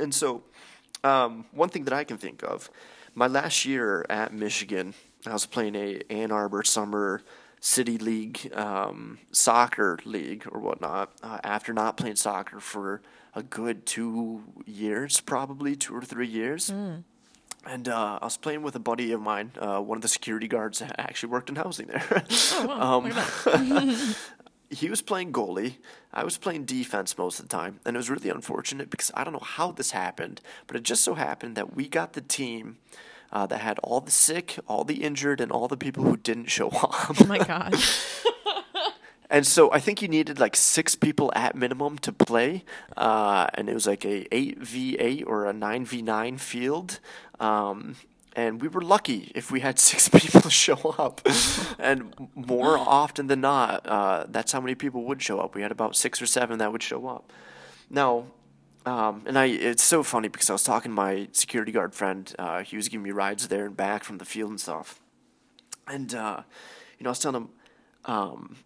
And 0.00 0.14
so, 0.14 0.42
um, 1.04 1.44
one 1.52 1.68
thing 1.68 1.84
that 1.84 1.92
I 1.92 2.04
can 2.04 2.16
think 2.16 2.42
of, 2.42 2.70
my 3.14 3.26
last 3.26 3.64
year 3.64 4.04
at 4.08 4.32
Michigan, 4.32 4.94
I 5.26 5.32
was 5.32 5.46
playing 5.46 5.76
a 5.76 6.00
Ann 6.10 6.32
Arbor 6.32 6.64
Summer 6.64 7.22
City 7.60 7.98
League 7.98 8.50
um, 8.54 9.18
soccer 9.30 9.98
league 10.04 10.46
or 10.50 10.60
whatnot. 10.60 11.12
Uh, 11.22 11.38
after 11.44 11.72
not 11.72 11.96
playing 11.96 12.16
soccer 12.16 12.60
for 12.60 13.02
a 13.34 13.42
good 13.42 13.86
two 13.86 14.42
years, 14.66 15.20
probably 15.20 15.76
two 15.76 15.94
or 15.94 16.02
three 16.02 16.26
years. 16.28 16.70
And 17.66 17.88
uh, 17.88 18.18
I 18.20 18.24
was 18.24 18.36
playing 18.36 18.62
with 18.62 18.74
a 18.76 18.78
buddy 18.80 19.12
of 19.12 19.20
mine, 19.22 19.52
uh, 19.58 19.80
one 19.80 19.96
of 19.96 20.02
the 20.02 20.08
security 20.08 20.48
guards 20.48 20.80
that 20.80 20.94
actually 20.98 21.30
worked 21.30 21.48
in 21.48 21.56
housing 21.56 21.86
there. 21.86 22.24
Oh, 22.52 22.66
wow. 22.66 22.80
Um, 22.98 23.04
Look 23.04 23.16
at 23.16 23.44
that. 23.44 24.16
he 24.70 24.90
was 24.90 25.00
playing 25.00 25.32
goalie. 25.32 25.76
I 26.12 26.24
was 26.24 26.36
playing 26.36 26.64
defense 26.66 27.16
most 27.16 27.40
of 27.40 27.48
the 27.48 27.56
time. 27.56 27.80
And 27.86 27.96
it 27.96 27.98
was 27.98 28.10
really 28.10 28.28
unfortunate 28.28 28.90
because 28.90 29.10
I 29.14 29.24
don't 29.24 29.32
know 29.32 29.38
how 29.42 29.72
this 29.72 29.92
happened, 29.92 30.40
but 30.66 30.76
it 30.76 30.82
just 30.82 31.02
so 31.02 31.14
happened 31.14 31.56
that 31.56 31.74
we 31.74 31.88
got 31.88 32.12
the 32.12 32.20
team 32.20 32.76
uh, 33.32 33.46
that 33.46 33.60
had 33.60 33.78
all 33.80 34.00
the 34.00 34.10
sick, 34.10 34.58
all 34.68 34.84
the 34.84 35.02
injured, 35.02 35.40
and 35.40 35.50
all 35.50 35.66
the 35.66 35.76
people 35.78 36.04
who 36.04 36.16
didn't 36.18 36.50
show 36.50 36.68
up. 36.68 37.18
Oh 37.20 37.24
my 37.26 37.38
god. 37.38 37.74
And 39.30 39.46
so 39.46 39.72
I 39.72 39.80
think 39.80 40.02
you 40.02 40.08
needed 40.08 40.38
like 40.38 40.54
six 40.54 40.94
people 40.94 41.32
at 41.34 41.56
minimum 41.56 41.98
to 41.98 42.12
play, 42.12 42.64
uh, 42.96 43.46
and 43.54 43.68
it 43.68 43.74
was 43.74 43.86
like 43.86 44.04
a 44.04 44.26
eight 44.34 44.58
v 44.58 44.96
eight 44.98 45.24
or 45.26 45.46
a 45.46 45.52
nine 45.52 45.84
v 45.84 46.02
nine 46.02 46.38
field. 46.38 47.00
Um, 47.40 47.96
and 48.36 48.60
we 48.60 48.68
were 48.68 48.82
lucky 48.82 49.32
if 49.34 49.50
we 49.50 49.60
had 49.60 49.78
six 49.90 50.08
people 50.08 50.50
show 50.64 50.94
up, 50.98 51.20
and 51.78 52.14
more 52.34 52.76
often 52.78 53.28
than 53.28 53.40
not, 53.40 53.86
uh, 53.86 54.26
that's 54.28 54.52
how 54.52 54.60
many 54.60 54.74
people 54.74 55.04
would 55.04 55.22
show 55.22 55.40
up. 55.40 55.54
We 55.54 55.62
had 55.62 55.72
about 55.72 55.96
six 55.96 56.20
or 56.20 56.26
seven 56.26 56.58
that 56.58 56.70
would 56.70 56.82
show 56.82 57.06
up. 57.06 57.32
Now, 57.90 58.26
um, 58.86 59.22
and 59.26 59.38
I, 59.38 59.46
it's 59.46 59.82
so 59.82 60.02
funny 60.02 60.28
because 60.28 60.50
I 60.50 60.52
was 60.52 60.62
talking 60.62 60.90
to 60.90 60.94
my 60.94 61.28
security 61.32 61.72
guard 61.72 61.94
friend. 61.94 62.32
Uh, 62.38 62.62
he 62.62 62.76
was 62.76 62.88
giving 62.88 63.02
me 63.02 63.12
rides 63.12 63.48
there 63.48 63.66
and 63.66 63.76
back 63.76 64.04
from 64.04 64.18
the 64.18 64.24
field 64.24 64.50
and 64.50 64.60
stuff. 64.60 65.00
And, 65.86 66.14
uh, 66.14 66.42
you 66.98 67.04
know, 67.04 67.10
I 67.10 67.12
was 67.12 67.18
telling 67.18 67.42
him, 67.42 67.48
um, 68.04 68.56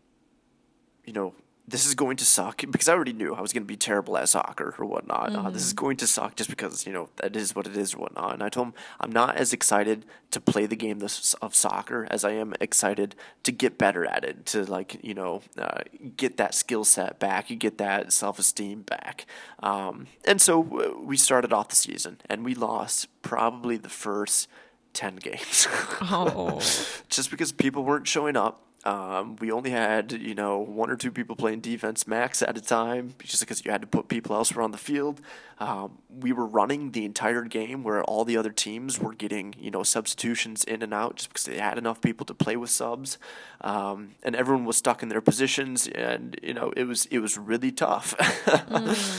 you 1.08 1.14
know, 1.14 1.32
this 1.66 1.84
is 1.86 1.94
going 1.94 2.16
to 2.16 2.24
suck 2.24 2.64
because 2.70 2.88
I 2.88 2.94
already 2.94 3.12
knew 3.12 3.34
I 3.34 3.40
was 3.40 3.52
going 3.52 3.62
to 3.62 3.66
be 3.66 3.76
terrible 3.76 4.16
at 4.16 4.28
soccer 4.28 4.74
or 4.78 4.86
whatnot. 4.86 5.34
Uh, 5.34 5.50
this 5.50 5.64
is 5.64 5.72
going 5.72 5.96
to 5.98 6.06
suck 6.06 6.36
just 6.36 6.50
because, 6.50 6.86
you 6.86 6.92
know, 6.92 7.08
that 7.16 7.34
is 7.34 7.54
what 7.54 7.66
it 7.66 7.76
is 7.76 7.94
or 7.94 7.98
whatnot. 7.98 8.34
And 8.34 8.42
I 8.42 8.48
told 8.48 8.68
him 8.68 8.74
I'm 9.00 9.12
not 9.12 9.36
as 9.36 9.52
excited 9.52 10.04
to 10.30 10.40
play 10.40 10.66
the 10.66 10.76
game 10.76 10.98
this, 10.98 11.34
of 11.34 11.54
soccer 11.54 12.06
as 12.10 12.24
I 12.24 12.32
am 12.32 12.54
excited 12.60 13.14
to 13.42 13.52
get 13.52 13.78
better 13.78 14.04
at 14.06 14.24
it, 14.24 14.46
to, 14.46 14.64
like, 14.64 15.02
you 15.02 15.14
know, 15.14 15.42
uh, 15.58 15.80
get 16.16 16.36
that 16.36 16.54
skill 16.54 16.84
set 16.84 17.18
back, 17.18 17.50
you 17.50 17.56
get 17.56 17.78
that 17.78 18.12
self 18.12 18.38
esteem 18.38 18.82
back. 18.82 19.26
Um, 19.62 20.06
and 20.26 20.40
so 20.40 20.58
we 20.60 21.16
started 21.16 21.52
off 21.52 21.68
the 21.68 21.76
season 21.76 22.18
and 22.28 22.44
we 22.44 22.54
lost 22.54 23.08
probably 23.22 23.76
the 23.76 23.88
first 23.88 24.48
10 24.94 25.16
games. 25.16 25.66
Oh. 26.00 26.60
just 27.08 27.30
because 27.30 27.50
people 27.52 27.84
weren't 27.84 28.06
showing 28.06 28.36
up. 28.36 28.62
Um, 28.84 29.36
we 29.36 29.50
only 29.50 29.70
had, 29.70 30.12
you 30.12 30.34
know, 30.34 30.58
one 30.58 30.88
or 30.88 30.96
two 30.96 31.10
people 31.10 31.34
playing 31.34 31.60
defense 31.60 32.06
max 32.06 32.42
at 32.42 32.56
a 32.56 32.60
time, 32.60 33.14
just 33.18 33.40
because 33.40 33.64
you 33.64 33.72
had 33.72 33.80
to 33.80 33.86
put 33.86 34.08
people 34.08 34.36
elsewhere 34.36 34.62
on 34.62 34.70
the 34.70 34.78
field. 34.78 35.20
Um, 35.58 35.98
we 36.08 36.32
were 36.32 36.46
running 36.46 36.92
the 36.92 37.04
entire 37.04 37.42
game 37.42 37.82
where 37.82 38.04
all 38.04 38.24
the 38.24 38.36
other 38.36 38.52
teams 38.52 39.00
were 39.00 39.14
getting, 39.14 39.54
you 39.58 39.72
know, 39.72 39.82
substitutions 39.82 40.62
in 40.62 40.82
and 40.82 40.94
out 40.94 41.16
just 41.16 41.28
because 41.30 41.44
they 41.44 41.58
had 41.58 41.76
enough 41.76 42.00
people 42.00 42.24
to 42.26 42.34
play 42.34 42.56
with 42.56 42.70
subs, 42.70 43.18
um, 43.62 44.12
and 44.22 44.36
everyone 44.36 44.64
was 44.64 44.76
stuck 44.76 45.02
in 45.02 45.08
their 45.08 45.20
positions, 45.20 45.88
and 45.88 46.38
you 46.42 46.54
know, 46.54 46.72
it 46.76 46.84
was 46.84 47.06
it 47.06 47.18
was 47.18 47.36
really 47.36 47.72
tough, 47.72 48.14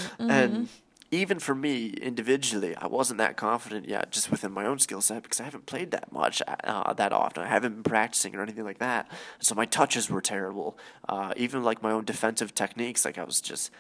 and 0.19 0.69
even 1.11 1.39
for 1.39 1.55
me 1.55 1.87
individually, 1.89 2.75
I 2.75 2.87
wasn't 2.87 3.17
that 3.17 3.35
confident 3.35 3.87
yet, 3.87 4.11
just 4.11 4.29
within 4.29 4.51
my 4.51 4.65
own 4.65 4.79
skill 4.79 5.01
set, 5.01 5.23
because 5.23 5.39
I 5.39 5.43
haven't 5.43 5.65
played 5.65 5.91
that 5.91 6.11
much 6.11 6.41
uh, 6.47 6.93
that 6.93 7.11
often. 7.11 7.43
I 7.43 7.47
haven't 7.47 7.73
been 7.73 7.83
practicing 7.83 8.35
or 8.35 8.43
anything 8.43 8.63
like 8.63 8.77
that, 8.77 9.09
so 9.39 9.55
my 9.55 9.65
touches 9.65 10.09
were 10.09 10.21
terrible. 10.21 10.77
Uh, 11.07 11.33
even 11.35 11.63
like 11.63 11.81
my 11.81 11.91
own 11.91 12.05
defensive 12.05 12.53
techniques, 12.53 13.05
like 13.05 13.17
I 13.17 13.23
was 13.23 13.41
just 13.41 13.71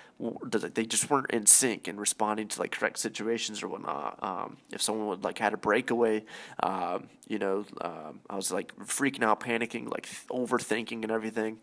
they 0.73 0.85
just 0.85 1.09
weren't 1.09 1.29
in 1.31 1.45
sync 1.45 1.87
and 1.87 1.99
responding 1.99 2.47
to 2.47 2.59
like 2.59 2.71
correct 2.71 2.97
situations 2.99 3.61
or 3.61 3.67
whatnot. 3.67 4.17
Um, 4.23 4.57
if 4.71 4.81
someone 4.81 5.07
would 5.07 5.23
like 5.23 5.37
had 5.37 5.53
a 5.53 5.57
breakaway, 5.57 6.25
um, 6.63 7.09
you 7.27 7.37
know, 7.37 7.65
um, 7.81 8.21
I 8.29 8.35
was 8.35 8.51
like 8.51 8.75
freaking 8.77 9.23
out, 9.23 9.39
panicking, 9.39 9.89
like 9.89 10.07
overthinking 10.29 11.03
and 11.03 11.11
everything 11.11 11.59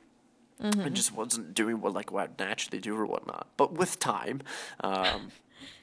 and 0.86 0.96
just 0.96 1.12
wasn't 1.12 1.54
doing 1.54 1.80
what 1.80 1.92
like 1.92 2.10
what 2.10 2.30
I 2.30 2.44
naturally 2.44 2.80
do 2.80 2.96
or 2.96 3.04
whatnot. 3.04 3.48
But 3.56 3.74
with 3.74 3.98
time, 3.98 4.42
um, 4.80 5.30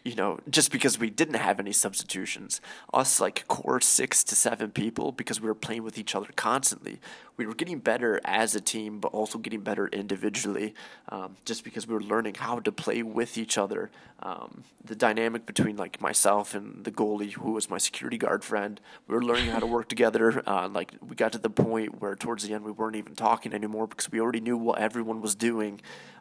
you 0.03 0.15
know, 0.15 0.39
just 0.49 0.71
because 0.71 0.99
we 0.99 1.09
didn't 1.09 1.35
have 1.35 1.59
any 1.59 1.71
substitutions, 1.71 2.59
us 2.93 3.21
like 3.21 3.47
core 3.47 3.79
six 3.79 4.23
to 4.25 4.35
seven 4.35 4.69
people, 4.71 5.11
because 5.13 5.39
we 5.39 5.47
were 5.47 5.55
playing 5.55 5.83
with 5.83 5.97
each 5.97 6.13
other 6.13 6.29
constantly, 6.35 6.99
we 7.37 7.45
were 7.45 7.55
getting 7.55 7.79
better 7.79 8.19
as 8.25 8.53
a 8.53 8.61
team, 8.61 8.99
but 8.99 9.13
also 9.13 9.37
getting 9.39 9.61
better 9.61 9.87
individually, 9.87 10.75
um, 11.09 11.37
just 11.45 11.63
because 11.63 11.87
we 11.87 11.93
were 11.93 12.01
learning 12.01 12.35
how 12.35 12.59
to 12.59 12.71
play 12.71 13.01
with 13.01 13.37
each 13.37 13.57
other. 13.57 13.89
Um, 14.21 14.63
the 14.85 14.95
dynamic 14.95 15.45
between 15.45 15.77
like 15.77 16.01
myself 16.01 16.53
and 16.53 16.83
the 16.83 16.91
goalie, 16.91 17.33
who 17.33 17.53
was 17.53 17.69
my 17.69 17.77
security 17.77 18.17
guard 18.17 18.43
friend, 18.43 18.79
we 19.07 19.15
were 19.15 19.23
learning 19.23 19.47
how 19.47 19.59
to 19.59 19.65
work 19.65 19.89
together. 19.89 20.43
Uh, 20.53 20.67
like 20.67 20.93
we 21.01 21.15
got 21.15 21.31
to 21.31 21.37
the 21.37 21.49
point 21.49 21.99
where 22.01 22.15
towards 22.15 22.45
the 22.45 22.53
end 22.53 22.63
we 22.63 22.71
weren't 22.71 22.95
even 22.95 23.15
talking 23.15 23.53
anymore 23.53 23.87
because 23.87 24.11
we 24.11 24.19
already 24.19 24.41
knew 24.41 24.57
what 24.57 24.77
everyone 24.77 25.21
was 25.21 25.35
doing, 25.35 25.79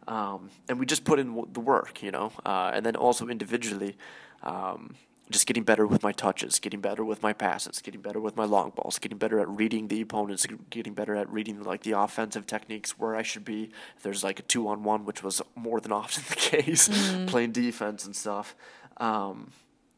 um, 0.08 0.50
and 0.68 0.78
we 0.78 0.86
just 0.86 1.04
put 1.04 1.18
in 1.18 1.28
w- 1.28 1.48
the 1.52 1.60
work, 1.60 2.02
you 2.02 2.10
know. 2.10 2.32
Uh, 2.44 2.72
and 2.74 2.84
then 2.84 2.96
also 2.96 3.28
individually. 3.28 3.96
Um, 4.42 4.94
just 5.30 5.46
getting 5.46 5.62
better 5.62 5.86
with 5.86 6.02
my 6.02 6.12
touches, 6.12 6.58
getting 6.58 6.80
better 6.80 7.04
with 7.04 7.22
my 7.22 7.32
passes, 7.32 7.80
getting 7.80 8.00
better 8.00 8.20
with 8.20 8.36
my 8.36 8.44
long 8.44 8.70
balls, 8.70 8.98
getting 8.98 9.18
better 9.18 9.40
at 9.40 9.48
reading 9.48 9.88
the 9.88 10.00
opponents, 10.00 10.46
getting 10.68 10.94
better 10.94 11.14
at 11.14 11.28
reading 11.30 11.62
like 11.62 11.82
the 11.82 11.92
offensive 11.92 12.46
techniques 12.46 12.98
where 12.98 13.16
I 13.16 13.22
should 13.22 13.44
be. 13.44 13.70
If 13.96 14.02
there's 14.02 14.22
like 14.22 14.40
a 14.40 14.42
two 14.42 14.68
on 14.68 14.84
one, 14.84 15.04
which 15.04 15.22
was 15.22 15.40
more 15.56 15.80
than 15.80 15.92
often 16.02 16.24
the 16.28 16.36
case, 16.36 16.88
playing 17.26 17.52
defense 17.52 18.04
and 18.04 18.14
stuff. 18.14 18.54
Um, 18.98 19.52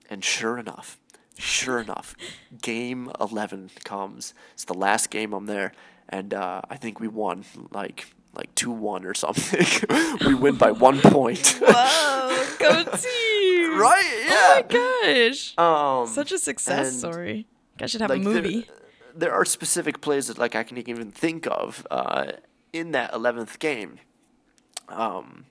and 0.08 0.24
sure 0.24 0.58
enough, 0.58 0.98
sure 1.38 1.80
enough, 1.80 2.14
game 2.62 3.10
11 3.20 3.70
comes. 3.82 4.34
It's 4.52 4.64
the 4.64 4.74
last 4.74 5.10
game 5.10 5.32
I'm 5.32 5.46
there, 5.46 5.72
and 6.08 6.32
uh, 6.32 6.62
I 6.70 6.76
think 6.76 7.00
we 7.00 7.08
won 7.08 7.44
like 7.72 8.14
like 8.36 8.54
2 8.54 8.70
1 8.70 9.04
or 9.04 9.14
something. 9.14 9.66
we 10.26 10.34
win 10.34 10.56
by 10.56 10.70
one 10.72 11.00
point. 11.00 11.58
Whoa, 11.62 12.44
go 12.58 12.84
team! 12.96 13.78
right? 13.78 14.24
Yeah. 14.26 14.32
Oh 14.34 14.62
my 15.04 15.22
gosh. 15.28 15.58
Um, 15.58 16.06
Such 16.06 16.32
a 16.32 16.38
success 16.38 16.98
story. 16.98 17.46
I 17.80 17.86
should 17.86 18.00
have 18.00 18.10
like, 18.10 18.20
a 18.20 18.24
there- 18.24 18.34
movie. 18.34 18.68
There, 19.16 19.32
are 19.32 19.44
specific 19.44 20.00
plays 20.00 20.26
that 20.26 20.38
like 20.38 20.54
I 20.56 20.62
can 20.64 20.76
even 20.78 21.10
think 21.12 21.46
of 21.46 21.86
uh, 21.90 22.32
in 22.72 22.90
that 22.92 23.12
eleventh 23.14 23.58
game, 23.60 24.00
um, 24.88 25.44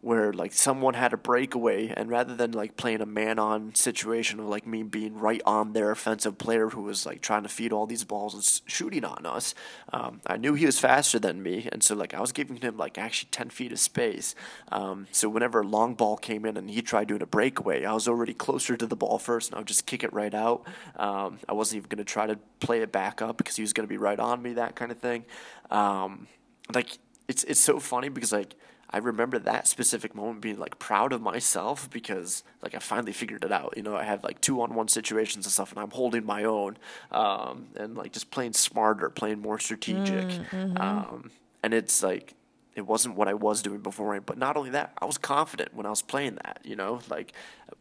where 0.00 0.32
like 0.32 0.52
someone 0.52 0.94
had 0.94 1.12
a 1.12 1.16
breakaway 1.16 1.88
and 1.88 2.08
rather 2.08 2.34
than 2.34 2.52
like 2.52 2.76
playing 2.76 3.00
a 3.00 3.06
man 3.06 3.36
on 3.38 3.74
situation 3.74 4.38
of 4.38 4.46
like 4.46 4.64
me 4.64 4.82
being 4.84 5.18
right 5.18 5.42
on 5.44 5.72
their 5.72 5.90
offensive 5.90 6.38
player 6.38 6.68
who 6.68 6.82
was 6.82 7.04
like 7.04 7.20
trying 7.20 7.42
to 7.42 7.48
feed 7.48 7.72
all 7.72 7.84
these 7.84 8.04
balls 8.04 8.32
and 8.32 8.70
shooting 8.70 9.04
on 9.04 9.26
us 9.26 9.56
um, 9.92 10.20
i 10.26 10.36
knew 10.36 10.54
he 10.54 10.66
was 10.66 10.78
faster 10.78 11.18
than 11.18 11.42
me 11.42 11.68
and 11.72 11.82
so 11.82 11.96
like 11.96 12.14
i 12.14 12.20
was 12.20 12.30
giving 12.30 12.58
him 12.58 12.76
like 12.76 12.96
actually 12.96 13.28
10 13.30 13.50
feet 13.50 13.72
of 13.72 13.78
space. 13.78 14.34
Um, 14.70 15.08
so 15.10 15.28
whenever 15.28 15.60
a 15.60 15.66
long 15.66 15.94
ball 15.94 16.16
came 16.16 16.44
in 16.44 16.56
and 16.56 16.70
he 16.70 16.80
tried 16.80 17.08
doing 17.08 17.22
a 17.22 17.26
breakaway 17.26 17.84
i 17.84 17.92
was 17.92 18.06
already 18.06 18.34
closer 18.34 18.76
to 18.76 18.86
the 18.86 18.96
ball 18.96 19.18
first 19.18 19.50
and 19.50 19.56
i 19.56 19.58
would 19.58 19.66
just 19.66 19.86
kick 19.86 20.04
it 20.04 20.12
right 20.12 20.34
out. 20.34 20.64
Um, 20.96 21.40
i 21.48 21.52
wasn't 21.52 21.78
even 21.78 21.88
going 21.88 21.98
to 21.98 22.04
try 22.04 22.26
to 22.26 22.38
play 22.60 22.82
it 22.82 22.92
back 22.92 23.20
up 23.20 23.36
because 23.36 23.56
he 23.56 23.62
was 23.62 23.72
going 23.72 23.86
to 23.86 23.92
be 23.92 23.98
right 23.98 24.20
on 24.20 24.42
me 24.42 24.52
that 24.54 24.76
kind 24.76 24.92
of 24.92 24.98
thing. 24.98 25.24
Um, 25.70 26.28
like 26.72 26.98
it's 27.26 27.44
it's 27.44 27.60
so 27.60 27.78
funny 27.78 28.08
because 28.08 28.32
like 28.32 28.54
I 28.90 28.98
remember 28.98 29.38
that 29.40 29.66
specific 29.66 30.14
moment 30.14 30.40
being 30.40 30.58
like 30.58 30.78
proud 30.78 31.12
of 31.12 31.20
myself 31.20 31.90
because 31.90 32.42
like 32.62 32.74
I 32.74 32.78
finally 32.78 33.12
figured 33.12 33.44
it 33.44 33.52
out. 33.52 33.74
You 33.76 33.82
know, 33.82 33.94
I 33.96 34.04
have 34.04 34.24
like 34.24 34.40
two 34.40 34.62
on 34.62 34.74
one 34.74 34.88
situations 34.88 35.44
and 35.44 35.52
stuff, 35.52 35.72
and 35.72 35.80
I'm 35.80 35.90
holding 35.90 36.24
my 36.24 36.44
own, 36.44 36.78
um, 37.12 37.66
and 37.76 37.96
like 37.96 38.12
just 38.12 38.30
playing 38.30 38.54
smarter, 38.54 39.10
playing 39.10 39.40
more 39.40 39.58
strategic, 39.58 40.30
um, 40.76 41.30
and 41.62 41.74
it's 41.74 42.02
like 42.02 42.34
it 42.74 42.86
wasn't 42.86 43.16
what 43.16 43.28
I 43.28 43.34
was 43.34 43.60
doing 43.60 43.80
before. 43.80 44.18
But 44.20 44.38
not 44.38 44.56
only 44.56 44.70
that, 44.70 44.92
I 44.98 45.04
was 45.04 45.18
confident 45.18 45.74
when 45.74 45.84
I 45.84 45.90
was 45.90 46.00
playing 46.00 46.36
that. 46.36 46.60
You 46.64 46.76
know, 46.76 47.00
like 47.10 47.32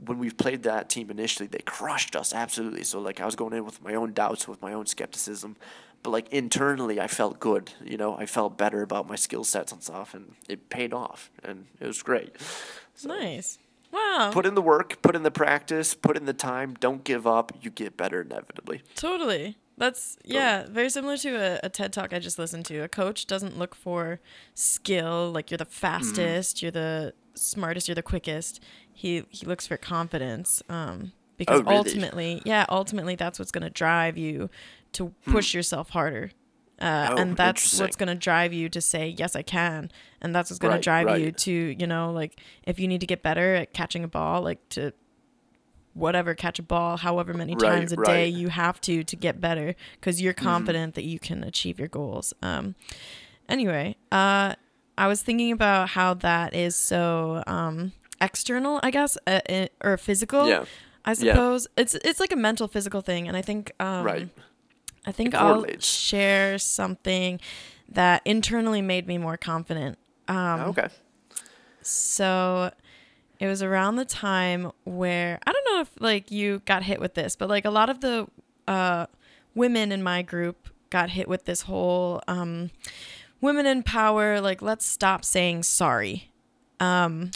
when 0.03 0.19
we 0.19 0.29
played 0.29 0.63
that 0.63 0.89
team 0.89 1.09
initially, 1.09 1.47
they 1.47 1.59
crushed 1.59 2.15
us 2.15 2.33
absolutely. 2.33 2.83
So 2.83 2.99
like 2.99 3.21
I 3.21 3.25
was 3.25 3.35
going 3.35 3.53
in 3.53 3.63
with 3.63 3.81
my 3.81 3.93
own 3.93 4.11
doubts, 4.11 4.47
with 4.47 4.61
my 4.61 4.73
own 4.73 4.87
skepticism, 4.87 5.55
but 6.03 6.11
like 6.11 6.29
internally, 6.29 6.99
I 6.99 7.07
felt 7.07 7.39
good. 7.39 7.71
You 7.83 7.97
know, 7.97 8.17
I 8.17 8.25
felt 8.25 8.57
better 8.57 8.81
about 8.81 9.07
my 9.07 9.15
skill 9.15 9.43
sets 9.43 9.71
and 9.71 9.81
stuff, 9.83 10.13
and 10.13 10.33
it 10.47 10.69
paid 10.69 10.93
off, 10.93 11.29
and 11.43 11.65
it 11.79 11.87
was 11.87 12.01
great. 12.01 12.35
So 12.95 13.09
Nice. 13.09 13.59
Wow. 13.91 14.31
put 14.33 14.45
in 14.45 14.53
the 14.55 14.61
work, 14.61 15.01
put 15.01 15.15
in 15.15 15.23
the 15.23 15.31
practice, 15.31 15.93
put 15.93 16.17
in 16.17 16.25
the 16.25 16.33
time. 16.33 16.75
Don't 16.79 17.03
give 17.05 17.25
up. 17.25 17.51
You 17.61 17.69
get 17.71 17.95
better 17.95 18.21
inevitably. 18.21 18.81
Totally. 18.95 19.55
That's 19.77 20.17
yeah, 20.25 20.65
very 20.67 20.89
similar 20.89 21.17
to 21.17 21.35
a, 21.35 21.59
a 21.63 21.69
TED 21.69 21.93
talk 21.93 22.11
I 22.11 22.17
just 22.19 22.39
listened 22.39 22.65
to. 22.65 22.79
A 22.79 22.87
coach 22.87 23.27
doesn't 23.27 23.57
look 23.59 23.75
for 23.75 24.19
skill, 24.55 25.31
like 25.31 25.51
you're 25.51 25.57
the 25.59 25.65
fastest, 25.65 26.61
you're 26.61 26.71
the 26.71 27.13
smartest, 27.35 27.87
you're 27.87 27.95
the 27.95 28.01
quickest. 28.01 28.59
He 28.91 29.23
he 29.29 29.45
looks 29.45 29.67
for 29.67 29.77
confidence. 29.77 30.61
Um 30.69 31.11
because 31.37 31.59
Oh, 31.59 31.63
really? 31.63 31.75
ultimately, 31.77 32.41
yeah, 32.45 32.65
ultimately 32.69 33.15
that's 33.15 33.37
what's 33.37 33.51
going 33.51 33.63
to 33.63 33.69
drive 33.69 34.17
you 34.17 34.49
to 34.93 35.13
push 35.25 35.53
yourself 35.53 35.89
harder. 35.91 36.31
Uh, 36.79 37.07
Oh, 37.11 37.15
and 37.17 37.35
that's 37.35 37.73
what's 37.79 37.95
going 37.95 38.07
to 38.07 38.13
drive 38.13 38.53
you 38.53 38.69
to 38.69 38.79
say 38.79 39.07
yes 39.17 39.35
i 39.35 39.41
can 39.41 39.89
and 40.21 40.35
that's 40.35 40.51
what's 40.51 40.59
going 40.59 40.69
to 40.69 40.77
Right, 40.77 40.83
drive 40.83 41.09
you 41.09 41.31
to 41.31 41.51
you 41.51 41.87
know 41.87 42.11
like 42.11 42.39
if 42.67 42.79
you 42.79 42.87
need 42.87 43.01
to 43.01 43.07
get 43.07 43.23
better 43.23 43.55
at 43.55 43.73
catching 43.73 44.03
a 44.03 44.07
ball 44.07 44.43
like 44.43 44.59
to 44.69 44.93
whatever 45.93 46.35
catch 46.35 46.59
a 46.59 46.61
ball 46.61 46.97
however 46.97 47.33
many 47.33 47.55
Right, 47.55 47.63
times 47.63 47.91
a 47.91 47.97
day 47.97 48.27
you 48.27 48.49
have 48.49 48.79
to 48.81 49.03
to 49.03 49.15
get 49.15 49.41
better 49.41 49.73
because 49.99 50.21
you're 50.21 50.33
Mm-hmm. 50.33 50.43
confident 50.43 50.93
that 50.93 51.03
you 51.03 51.17
can 51.17 51.43
achieve 51.43 51.79
your 51.79 51.87
goals 51.87 52.31
um 52.43 52.75
anyway 53.49 53.95
uh 54.11 54.53
i 54.99 55.07
was 55.07 55.23
thinking 55.23 55.51
about 55.51 55.89
how 55.89 56.13
that 56.13 56.53
is 56.53 56.75
so 56.75 57.43
um 57.47 57.91
external 58.21 58.79
i 58.83 58.91
guess 58.91 59.17
uh, 59.25 59.39
uh, 59.49 59.67
or 59.83 59.97
physical 59.97 60.45
Yeah. 60.45 60.65
i 61.05 61.13
suppose 61.13 61.67
it's 61.75 61.95
it's 61.95 62.19
like 62.19 62.31
a 62.31 62.35
mental 62.35 62.67
physical 62.67 63.01
thing 63.01 63.27
and 63.27 63.35
i 63.35 63.41
think 63.41 63.71
um 63.79 64.05
Right. 64.05 64.29
I 65.07 65.11
think 65.11 65.33
i'll 65.33 65.65
share 65.79 66.57
something 66.59 67.39
that 67.89 68.21
internally 68.25 68.81
made 68.81 69.07
me 69.07 69.17
more 69.17 69.37
confident 69.37 69.97
um 70.27 70.61
okay. 70.61 70.87
so 71.81 72.71
it 73.39 73.47
was 73.47 73.61
around 73.61 73.97
the 73.97 74.05
time 74.05 74.71
where 74.83 75.39
I 75.45 75.51
don't 75.51 75.65
know 75.71 75.81
if 75.81 75.91
like 75.99 76.31
you 76.31 76.61
got 76.65 76.83
hit 76.83 76.99
with 76.99 77.13
this, 77.13 77.35
but 77.35 77.49
like 77.49 77.65
a 77.65 77.69
lot 77.69 77.89
of 77.89 78.01
the 78.01 78.27
uh, 78.67 79.05
women 79.53 79.91
in 79.91 80.01
my 80.01 80.23
group 80.23 80.69
got 80.89 81.11
hit 81.11 81.27
with 81.27 81.45
this 81.45 81.61
whole 81.61 82.21
um, 82.27 82.71
women 83.39 83.65
in 83.67 83.83
power, 83.83 84.41
like 84.41 84.61
let's 84.61 84.85
stop 84.85 85.23
saying 85.23 85.63
sorry. 85.63 86.31
Um, 86.79 87.31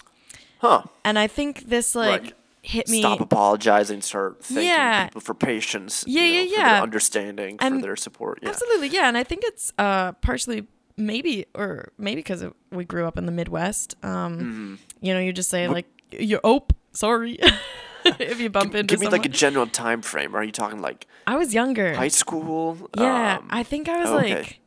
Huh. 0.59 0.83
and 1.03 1.17
I 1.17 1.25
think 1.27 1.69
this 1.69 1.95
like 1.95 2.21
Right. 2.21 2.33
Hit 2.61 2.87
me. 2.89 2.99
Stop 3.01 3.19
apologizing. 3.21 4.01
Start 4.01 4.43
thanking 4.43 4.65
Yeah. 4.67 5.05
people 5.05 5.21
for 5.21 5.33
patience. 5.33 6.03
Yeah, 6.07 6.23
you 6.23 6.33
know, 6.33 6.41
yeah, 6.41 6.47
For 6.55 6.59
yeah. 6.61 6.73
their 6.73 6.83
understanding, 6.83 7.57
for 7.57 7.63
And- 7.65 7.83
their 7.83 7.95
support. 7.95 8.39
Yeah. 8.41 8.49
Absolutely, 8.49 8.87
yeah, 8.89 9.07
and 9.07 9.17
I 9.17 9.23
think 9.23 9.43
it's 9.45 9.73
uh, 9.77 10.11
partially 10.13 10.67
maybe 10.97 11.45
or 11.55 11.91
maybe 11.97 12.19
because 12.19 12.43
we 12.71 12.85
grew 12.85 13.05
up 13.07 13.17
in 13.17 13.25
the 13.25 13.31
Midwest. 13.31 13.95
Um, 14.03 14.37
Mm-hmm. 14.39 14.75
You 15.01 15.13
know, 15.13 15.19
you 15.19 15.33
just 15.33 15.49
say 15.49 15.67
like 15.67 15.87
you 16.11 16.39
oh 16.43 16.65
sorry 16.93 17.39
if 18.05 18.39
you 18.39 18.49
bump 18.49 18.75
into 18.75 18.83
Give 18.93 18.99
me 18.99 19.05
someone. 19.05 19.21
like 19.21 19.25
a 19.25 19.29
general 19.29 19.65
time 19.67 20.01
frame. 20.01 20.35
Are 20.35 20.43
you 20.43 20.51
talking 20.51 20.81
like 20.81 21.07
I 21.25 21.37
was 21.37 21.53
younger. 21.53 21.93
high 21.95 22.09
school? 22.09 22.89
Yeah, 22.97 23.37
Um, 23.37 23.47
I 23.49 23.63
think 23.63 23.87
I 23.89 23.99
was 24.01 24.09
okay. 24.09 24.35
like, 24.35 24.59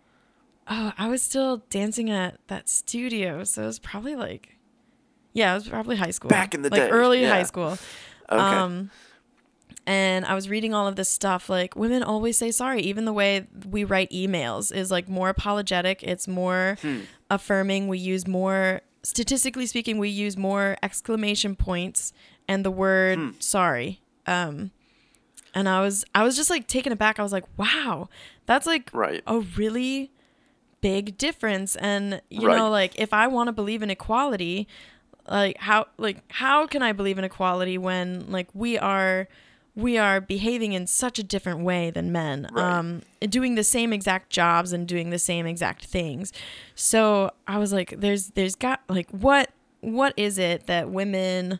oh, 0.68 0.92
I 0.99 1.09
was 1.09 1.22
still 1.22 1.59
dancing 1.70 2.11
at 2.11 2.38
that 2.49 2.68
studio, 2.68 3.45
so 3.45 3.62
it 3.62 3.66
was 3.66 3.78
probably 3.78 4.16
like, 4.16 4.53
yeah, 5.35 5.53
it 5.53 5.57
was 5.57 5.68
probably 5.68 5.97
high 5.97 6.11
school. 6.12 6.30
Back 6.30 6.55
in 6.55 6.62
the 6.62 6.70
like 6.70 6.80
day, 6.80 6.89
early 6.89 7.20
yeah. 7.22 7.28
high 7.30 7.43
school. 7.43 7.76
okay. 8.30 8.41
Um, 8.41 8.91
and 9.87 10.24
I 10.24 10.35
was 10.35 10.49
reading 10.49 10.72
all 10.72 10.87
of 10.89 10.97
this 10.97 11.11
stuff. 11.11 11.51
Like 11.51 11.76
women 11.76 12.03
always 12.03 12.39
say 12.39 12.51
sorry. 12.51 12.80
Even 12.82 13.05
the 13.05 13.12
way 13.12 13.47
we 13.68 13.85
write 13.85 14.11
emails 14.11 14.74
is 14.74 14.91
like 14.91 15.09
more 15.09 15.28
apologetic. 15.28 16.03
It's 16.03 16.26
more 16.26 16.78
Hmm. 16.80 17.01
affirming. 17.30 17.89
We 17.89 17.99
use 17.99 18.26
more, 18.26 18.80
statistically 19.03 19.66
speaking, 19.66 19.99
we 19.99 20.09
use 20.09 20.37
more 20.39 20.76
exclamation 20.82 21.55
points 21.55 22.12
and 22.49 22.64
the 22.64 22.70
word 22.70 23.18
Hmm. 23.18 23.30
sorry. 23.41 24.01
Um, 24.26 24.70
and 25.55 25.68
I 25.68 25.80
was 25.82 26.05
I 26.14 26.22
was 26.24 26.35
just 26.37 26.49
like 26.49 26.66
taken 26.66 26.91
aback. 26.93 27.18
I 27.18 27.22
was 27.22 27.32
like, 27.32 27.45
wow, 27.59 28.09
that's 28.47 28.66
like 28.66 28.89
right. 28.95 29.22
a 29.26 29.41
really 29.41 30.11
big 30.80 31.16
difference 31.16 31.76
and 31.76 32.20
you 32.28 32.47
Right. 32.49 32.59
know 32.59 32.68
like 32.68 32.93
if 33.01 33.14
i 33.14 33.26
want 33.26 33.47
to 33.49 33.53
believe 33.53 33.82
in 33.82 33.89
equality 33.89 34.68
like 35.29 35.57
how 35.59 35.87
like 35.99 36.18
how 36.33 36.66
can 36.66 36.83
i 36.83 36.93
believe 36.93 37.18
in 37.18 37.25
equality 37.25 37.79
when 37.79 38.31
like 38.31 38.49
we 38.55 38.79
are 38.79 39.27
we 39.77 39.99
are 39.99 40.20
behaving 40.20 40.72
in 40.72 40.87
such 40.87 41.18
a 41.18 41.22
different 41.22 41.61
way 41.61 41.91
than 41.91 42.12
men 42.12 42.49
Right. 42.53 42.77
um 42.79 43.03
doing 43.20 43.55
the 43.55 43.64
same 43.64 43.93
exact 43.93 44.31
jobs 44.31 44.72
and 44.72 44.87
doing 44.87 45.11
the 45.11 45.18
same 45.18 45.47
exact 45.47 45.85
things 45.87 46.33
so 46.75 47.31
i 47.47 47.59
was 47.59 47.72
like 47.72 47.95
there's 47.99 48.29
there's 48.31 48.55
got 48.55 48.81
like 48.89 49.11
what 49.11 49.51
what 49.81 50.14
is 50.16 50.39
it 50.39 50.66
that 50.66 50.91
women 50.91 51.59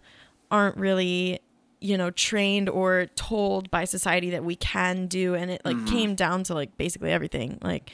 aren't 0.51 0.77
really 0.77 1.41
you 1.81 1.99
know 1.99 2.11
trained 2.11 2.69
or 2.69 3.07
told 3.17 3.71
by 3.71 3.85
society 3.85 4.31
that 4.31 4.45
we 4.45 4.57
can 4.57 5.07
do 5.07 5.35
and 5.35 5.51
it 5.51 5.61
like 5.65 5.77
Mm-hmm. 5.77 5.87
came 5.87 6.15
down 6.15 6.45
to 6.45 6.55
like 6.55 6.77
basically 6.77 7.11
everything 7.11 7.59
like 7.63 7.91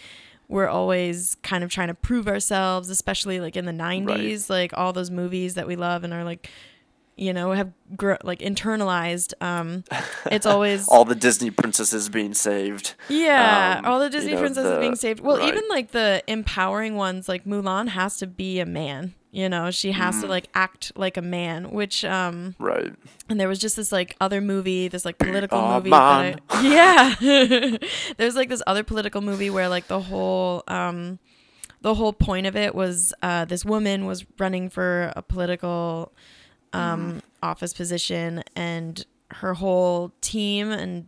we're 0.51 0.69
always 0.69 1.37
kind 1.43 1.63
of 1.65 1.71
trying 1.71 1.89
to 1.89 1.95
prove 1.95 2.27
ourselves 2.29 2.91
especially 2.91 3.41
like 3.41 3.57
in 3.57 3.65
the 3.65 3.73
90s 3.73 4.51
like 4.51 4.73
all 4.77 4.93
those 4.93 5.11
movies 5.11 5.55
that 5.55 5.67
we 5.67 5.77
love 5.77 6.05
and 6.05 6.13
are 6.13 6.25
like 6.25 6.51
you 7.17 7.33
know 7.33 7.53
have 7.53 7.71
gr- 7.97 8.15
like 8.25 8.39
internalized 8.39 9.35
um 9.43 9.85
it's 10.31 10.47
always 10.47 10.89
All 10.89 11.05
the 11.05 11.15
Disney 11.15 11.51
princesses 11.51 12.09
being 12.09 12.35
saved. 12.35 12.95
yeah, 13.09 13.77
Um, 13.79 13.85
all 13.85 13.99
the 13.99 14.07
you 14.07 14.11
Disney 14.11 14.33
know, 14.35 14.41
princesses 14.41 14.71
the- 14.73 14.81
being 14.81 14.97
saved. 14.97 15.21
Well, 15.21 15.37
right. 15.39 15.49
even 15.49 15.65
like 15.69 15.91
the 15.93 16.23
empowering 16.27 16.97
ones, 16.97 17.29
like 17.29 17.45
Mulan 17.45 17.89
has 17.89 18.17
to 18.19 18.27
be 18.27 18.61
a 18.61 18.67
man. 18.67 19.15
You 19.33 19.49
know, 19.49 19.71
she 19.71 19.93
has 19.93 20.17
Mm. 20.17 20.21
to 20.23 20.27
like 20.27 20.49
act 20.55 20.91
like 20.97 21.17
a 21.17 21.23
man. 21.23 21.71
Which 21.71 22.05
um, 22.05 22.57
Right. 22.59 22.93
and 23.29 23.39
there 23.39 23.47
was 23.49 23.61
just 23.61 23.77
this 23.77 23.93
like 23.93 24.17
other 24.21 24.41
movie, 24.41 24.89
this 24.89 25.05
like 25.05 25.19
political 25.19 25.59
a 25.61 25.75
movie. 25.77 25.93
I, 25.93 26.35
yeah, 26.63 27.15
there's 28.17 28.35
like 28.35 28.49
this 28.49 28.63
other 28.67 28.83
political 28.83 29.21
movie 29.21 29.51
where 29.51 29.69
like 29.69 29.87
the 29.87 30.01
whole 30.01 30.65
um, 30.67 31.21
the 31.83 31.95
whole 31.95 32.13
point 32.13 32.47
of 32.49 32.57
it 32.57 32.75
was 32.75 33.13
uh, 33.23 33.45
this 33.45 33.65
woman 33.65 34.07
was 34.07 34.25
running 34.39 34.69
for 34.69 35.13
a 35.15 35.23
political 35.23 36.13
um, 36.73 37.23
office 37.43 37.73
position, 37.73 38.43
and 38.57 39.05
her 39.33 39.55
whole 39.55 40.13
team 40.21 40.71
and 40.71 41.07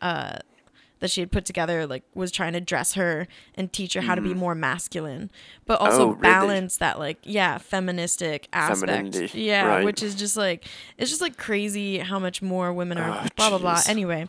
uh, 0.00 0.38
that 1.00 1.10
she 1.10 1.20
had 1.20 1.32
put 1.32 1.44
together 1.44 1.86
like 1.86 2.04
was 2.14 2.30
trying 2.30 2.52
to 2.52 2.60
dress 2.60 2.94
her 2.94 3.26
and 3.56 3.72
teach 3.72 3.94
her 3.94 4.00
how 4.02 4.14
to 4.14 4.20
be 4.20 4.34
more 4.34 4.54
masculine, 4.54 5.30
but 5.66 5.80
also 5.80 5.92
Mm-hmm. 5.92 6.00
Oh, 6.02 6.06
really? 6.14 6.20
balance 6.22 6.76
that 6.78 6.98
like 6.98 7.18
yeah 7.24 7.58
feministic 7.58 8.48
aspect. 8.52 8.80
Femininity, 9.14 9.40
Yeah, 9.40 9.66
right. 9.66 9.84
which 9.84 10.02
is 10.02 10.14
just 10.14 10.36
like 10.36 10.64
it's 10.98 11.10
just 11.10 11.20
like 11.22 11.36
crazy 11.36 11.98
how 11.98 12.18
much 12.18 12.40
more 12.42 12.72
women 12.72 12.98
are 12.98 13.10
Oh, 13.24 13.26
blah 13.36 13.48
blah 13.50 13.58
blah. 13.58 13.80
Anyway, 13.88 14.28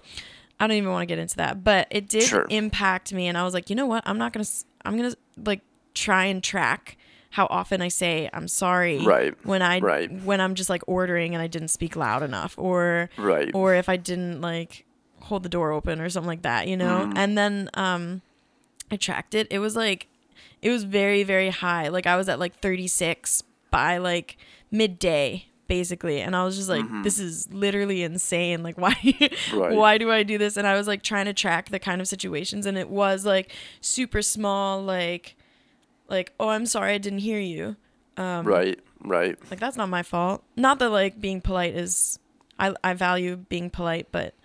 I 0.59 0.67
don't 0.67 0.75
even 0.77 0.89
want 0.91 1.03
to 1.03 1.05
get 1.05 1.19
into 1.19 1.35
that, 1.37 1.63
but 1.63 1.87
it 1.91 2.07
did 2.09 2.23
Sure. 2.23 2.47
impact 2.49 3.13
me, 3.13 3.27
and 3.27 3.37
I 3.37 3.43
was 3.43 3.53
like, 3.53 3.69
you 3.69 3.75
know 3.75 3.85
what? 3.85 4.03
I'm 4.05 4.17
not 4.17 4.33
gonna. 4.33 4.45
i'm 4.85 4.97
gonna 4.97 5.13
like 5.45 5.61
try 5.93 6.25
and 6.25 6.43
track 6.43 6.97
how 7.33 7.47
often 7.49 7.81
I 7.81 7.87
say 7.89 8.29
I'm 8.33 8.47
sorry 8.47 8.99
Right, 9.05 9.33
when 9.45 9.61
I 9.61 9.79
right. 9.79 10.11
when 10.23 10.39
I'm 10.39 10.53
just 10.55 10.69
like 10.69 10.83
ordering 10.87 11.33
and 11.35 11.41
I 11.41 11.47
didn't 11.47 11.69
speak 11.69 11.95
loud 11.95 12.21
enough, 12.23 12.53
or 12.57 13.09
Right. 13.17 13.49
or 13.53 13.73
if 13.75 13.89
I 13.89 13.97
didn't 13.97 14.39
like 14.41 14.85
hold 15.21 15.41
the 15.43 15.49
door 15.49 15.71
open 15.71 15.99
or 16.01 16.09
something 16.09 16.27
like 16.27 16.43
that, 16.43 16.67
you 16.67 16.77
know. 16.77 17.07
Mm. 17.07 17.13
And 17.17 17.37
then 17.37 17.69
um, 17.75 18.21
I 18.91 18.97
tracked 18.97 19.33
it. 19.35 19.47
It 19.49 19.59
was 19.59 19.75
like 19.75 20.07
it 20.61 20.69
was 20.69 20.83
very 20.83 21.23
very 21.23 21.49
high. 21.49 21.87
Like 21.89 22.05
I 22.07 22.15
was 22.17 22.29
at 22.29 22.39
like 22.39 22.55
36 22.59 23.43
by 23.71 23.97
like 23.97 24.37
midday 24.69 25.45
basically 25.67 26.19
and 26.19 26.35
i 26.35 26.43
was 26.43 26.57
just 26.57 26.67
like 26.67 26.83
this 27.03 27.17
is 27.17 27.51
literally 27.53 28.03
insane 28.03 28.61
like 28.61 28.77
why 28.83 28.93
Right. 29.53 29.75
why 29.75 29.97
do 29.97 30.11
i 30.11 30.21
do 30.21 30.37
this 30.37 30.57
and 30.57 30.67
i 30.67 30.75
was 30.75 30.87
like 30.87 31.01
trying 31.01 31.25
to 31.25 31.33
track 31.33 31.69
the 31.69 31.79
kind 31.79 32.01
of 32.01 32.07
situations 32.07 32.65
and 32.65 32.77
it 32.77 32.89
was 32.89 33.25
like 33.25 33.51
super 33.81 34.21
small 34.21 34.81
like 34.83 35.35
like 36.07 36.33
oh 36.39 36.49
i'm 36.49 36.65
sorry 36.65 36.93
i 36.93 36.97
didn't 36.97 37.19
hear 37.19 37.39
you. 37.39 37.75
Um, 38.15 38.45
right, 38.45 38.79
right. 39.03 39.37
like 39.49 39.59
that's 39.59 39.75
not 39.75 39.89
my 39.89 40.03
fault. 40.03 40.43
Not 40.55 40.77
that 40.79 40.89
like 40.89 41.19
being 41.19 41.41
polite 41.41 41.73
is 41.75 42.19
i 42.59 42.73
i 42.83 42.93
value 42.93 43.35
being 43.37 43.69
polite 43.71 44.07
but 44.11 44.35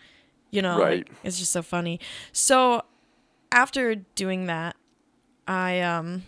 you 0.50 0.62
know 0.62 0.78
Right. 0.78 1.06
like, 1.06 1.10
it's 1.22 1.38
just 1.38 1.52
so 1.52 1.62
funny. 1.62 2.00
So 2.32 2.82
after 3.52 3.94
doing 3.94 4.46
that 4.46 4.76
i 5.46 5.80
um 5.80 6.22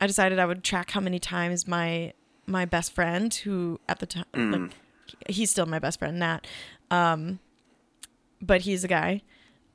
i 0.00 0.06
decided 0.06 0.38
i 0.38 0.46
would 0.46 0.64
track 0.64 0.90
how 0.92 1.00
many 1.00 1.18
times 1.18 1.66
my 1.68 2.12
my 2.46 2.64
best 2.64 2.94
friend 2.94 3.32
who 3.34 3.78
at 3.88 3.98
the 3.98 4.06
time 4.06 4.24
like 4.34 4.72
he's 5.28 5.50
still 5.50 5.66
my 5.66 5.78
best 5.78 5.98
friend 5.98 6.18
nat 6.18 6.46
um 6.90 7.38
but 8.40 8.62
he's 8.62 8.84
a 8.84 8.88
guy 8.88 9.20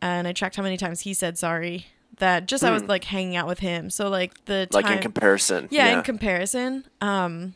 and 0.02 0.28
i 0.28 0.32
tracked 0.34 0.56
how 0.56 0.64
many 0.64 0.76
times 0.78 1.02
he 1.02 1.14
said 1.14 1.38
sorry 1.38 1.86
that 2.18 2.48
just 2.48 2.64
i 2.64 2.70
was 2.72 2.84
like 2.84 3.04
hanging 3.06 3.36
out 3.36 3.48
with 3.48 3.60
him 3.60 3.90
so 3.90 4.10
like 4.10 4.46
the 4.46 4.68
Like 4.72 4.86
in 4.90 5.00
comparison. 5.00 5.68
yeah, 5.72 5.98
in 5.98 6.04
comparison. 6.04 6.86
Um 7.02 7.56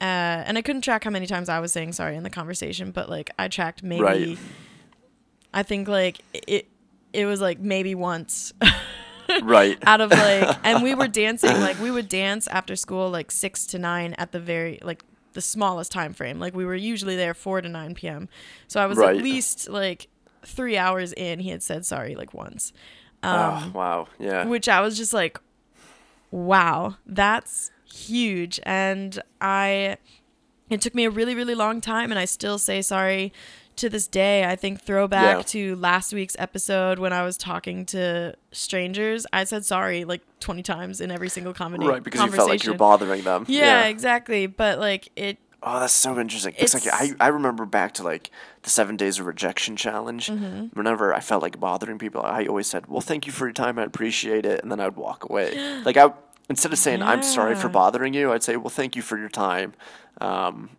uh 0.00 0.04
and 0.46 0.58
I 0.58 0.62
couldn't 0.62 0.82
track 0.82 1.04
how 1.04 1.10
many 1.10 1.26
times 1.26 1.48
I 1.48 1.60
was 1.60 1.72
saying 1.72 1.92
sorry 1.92 2.16
in 2.16 2.22
the 2.24 2.30
conversation, 2.30 2.90
but 2.90 3.08
like 3.08 3.30
I 3.38 3.48
tracked 3.48 3.82
maybe 3.82 4.02
Right. 4.02 4.38
I 5.54 5.62
think 5.62 5.86
like 5.88 6.20
it 6.32 6.66
it 7.12 7.24
was 7.26 7.40
like 7.40 7.60
maybe 7.60 7.94
once 7.94 8.52
right. 9.42 9.78
out 9.86 10.00
of 10.00 10.10
like 10.10 10.58
and 10.64 10.82
we 10.82 10.94
were 10.94 11.08
dancing 11.08 11.52
like 11.60 11.78
we 11.80 11.90
would 11.90 12.08
dance 12.08 12.46
after 12.48 12.74
school 12.76 13.10
like 13.10 13.30
6 13.30 13.66
to 13.68 13.78
9 13.78 14.14
at 14.18 14.32
the 14.32 14.40
very 14.40 14.78
like 14.82 15.04
the 15.34 15.40
smallest 15.40 15.92
time 15.92 16.12
frame. 16.12 16.38
Like 16.38 16.54
we 16.54 16.64
were 16.64 16.74
usually 16.74 17.16
there 17.16 17.32
4 17.32 17.62
to 17.62 17.68
9 17.68 17.94
p.m. 17.94 18.28
So 18.68 18.80
I 18.80 18.86
was 18.86 18.98
Right. 18.98 19.16
at 19.16 19.22
least 19.22 19.68
like 19.70 20.08
3 20.44 20.76
hours 20.76 21.12
in 21.14 21.38
he 21.40 21.50
had 21.50 21.62
said 21.62 21.86
sorry 21.86 22.14
like 22.16 22.34
once. 22.34 22.72
Oh, 23.22 23.28
um, 23.64 23.72
wow. 23.72 24.08
Yeah. 24.18 24.44
which 24.44 24.68
I 24.68 24.80
was 24.80 24.96
just 24.96 25.12
like, 25.12 25.38
wow, 26.30 26.96
that's 27.06 27.70
huge. 27.84 28.60
And 28.64 29.20
I, 29.40 29.96
it 30.70 30.80
took 30.80 30.94
me 30.94 31.04
a 31.04 31.10
really, 31.10 31.34
really 31.34 31.54
long 31.54 31.80
time, 31.80 32.10
and 32.10 32.18
I 32.18 32.24
still 32.24 32.58
say 32.58 32.82
sorry 32.82 33.32
to 33.76 33.88
this 33.88 34.06
day. 34.06 34.44
I 34.44 34.56
think 34.56 34.80
throwback 34.82 35.36
Yeah. 35.38 35.42
to 35.42 35.76
last 35.76 36.12
week's 36.12 36.36
episode 36.38 36.98
when 36.98 37.12
I 37.12 37.22
was 37.22 37.36
talking 37.36 37.86
to 37.86 38.34
strangers, 38.52 39.26
I 39.32 39.44
said 39.44 39.64
sorry 39.64 40.04
like 40.04 40.22
20 40.40 40.62
times 40.62 41.00
in 41.00 41.10
every 41.10 41.28
single 41.28 41.54
comedy 41.54 41.86
right, 41.86 42.02
because 42.02 42.20
you 42.20 42.30
felt 42.32 42.50
like 42.50 42.64
you're 42.64 42.74
bothering 42.74 43.22
them. 43.22 43.44
yeah, 43.48 43.84
exactly. 43.84 44.46
But 44.46 44.78
like 44.78 45.08
it, 45.16 45.38
Oh, 45.64 45.78
that's 45.78 45.92
so 45.92 46.18
interesting. 46.18 46.54
It's, 46.58 46.74
like 46.74 46.88
I, 46.92 47.12
I 47.20 47.28
remember 47.28 47.64
back 47.64 47.94
to 47.94 48.02
like 48.02 48.30
the 48.62 48.70
seven 48.70 48.96
days 48.96 49.18
of 49.18 49.26
rejection 49.26 49.76
challenge. 49.76 50.28
Mm-hmm. 50.28 50.66
Whenever 50.78 51.14
I 51.14 51.20
felt 51.20 51.42
like 51.42 51.58
bothering 51.58 51.98
people, 51.98 52.22
I 52.22 52.46
always 52.46 52.66
said, 52.66 52.86
"Well, 52.86 53.00
thank 53.00 53.26
you 53.26 53.32
for 53.32 53.46
your 53.46 53.52
time. 53.52 53.78
I 53.78 53.82
appreciate 53.82 54.46
it," 54.46 54.62
and 54.62 54.70
then 54.70 54.80
I'd 54.80 54.96
walk 54.96 55.28
away. 55.28 55.80
like 55.84 55.96
I 55.96 56.12
instead 56.48 56.72
of 56.72 56.78
saying 56.78 57.02
"I'm 57.02 57.22
sorry 57.22 57.54
for 57.54 57.68
bothering 57.68 58.14
you," 58.14 58.32
I'd 58.32 58.42
say, 58.42 58.56
"Well, 58.56 58.70
thank 58.70 58.96
you 58.96 59.02
for 59.02 59.18
your 59.18 59.28
time." 59.28 59.74
Um, 60.20 60.70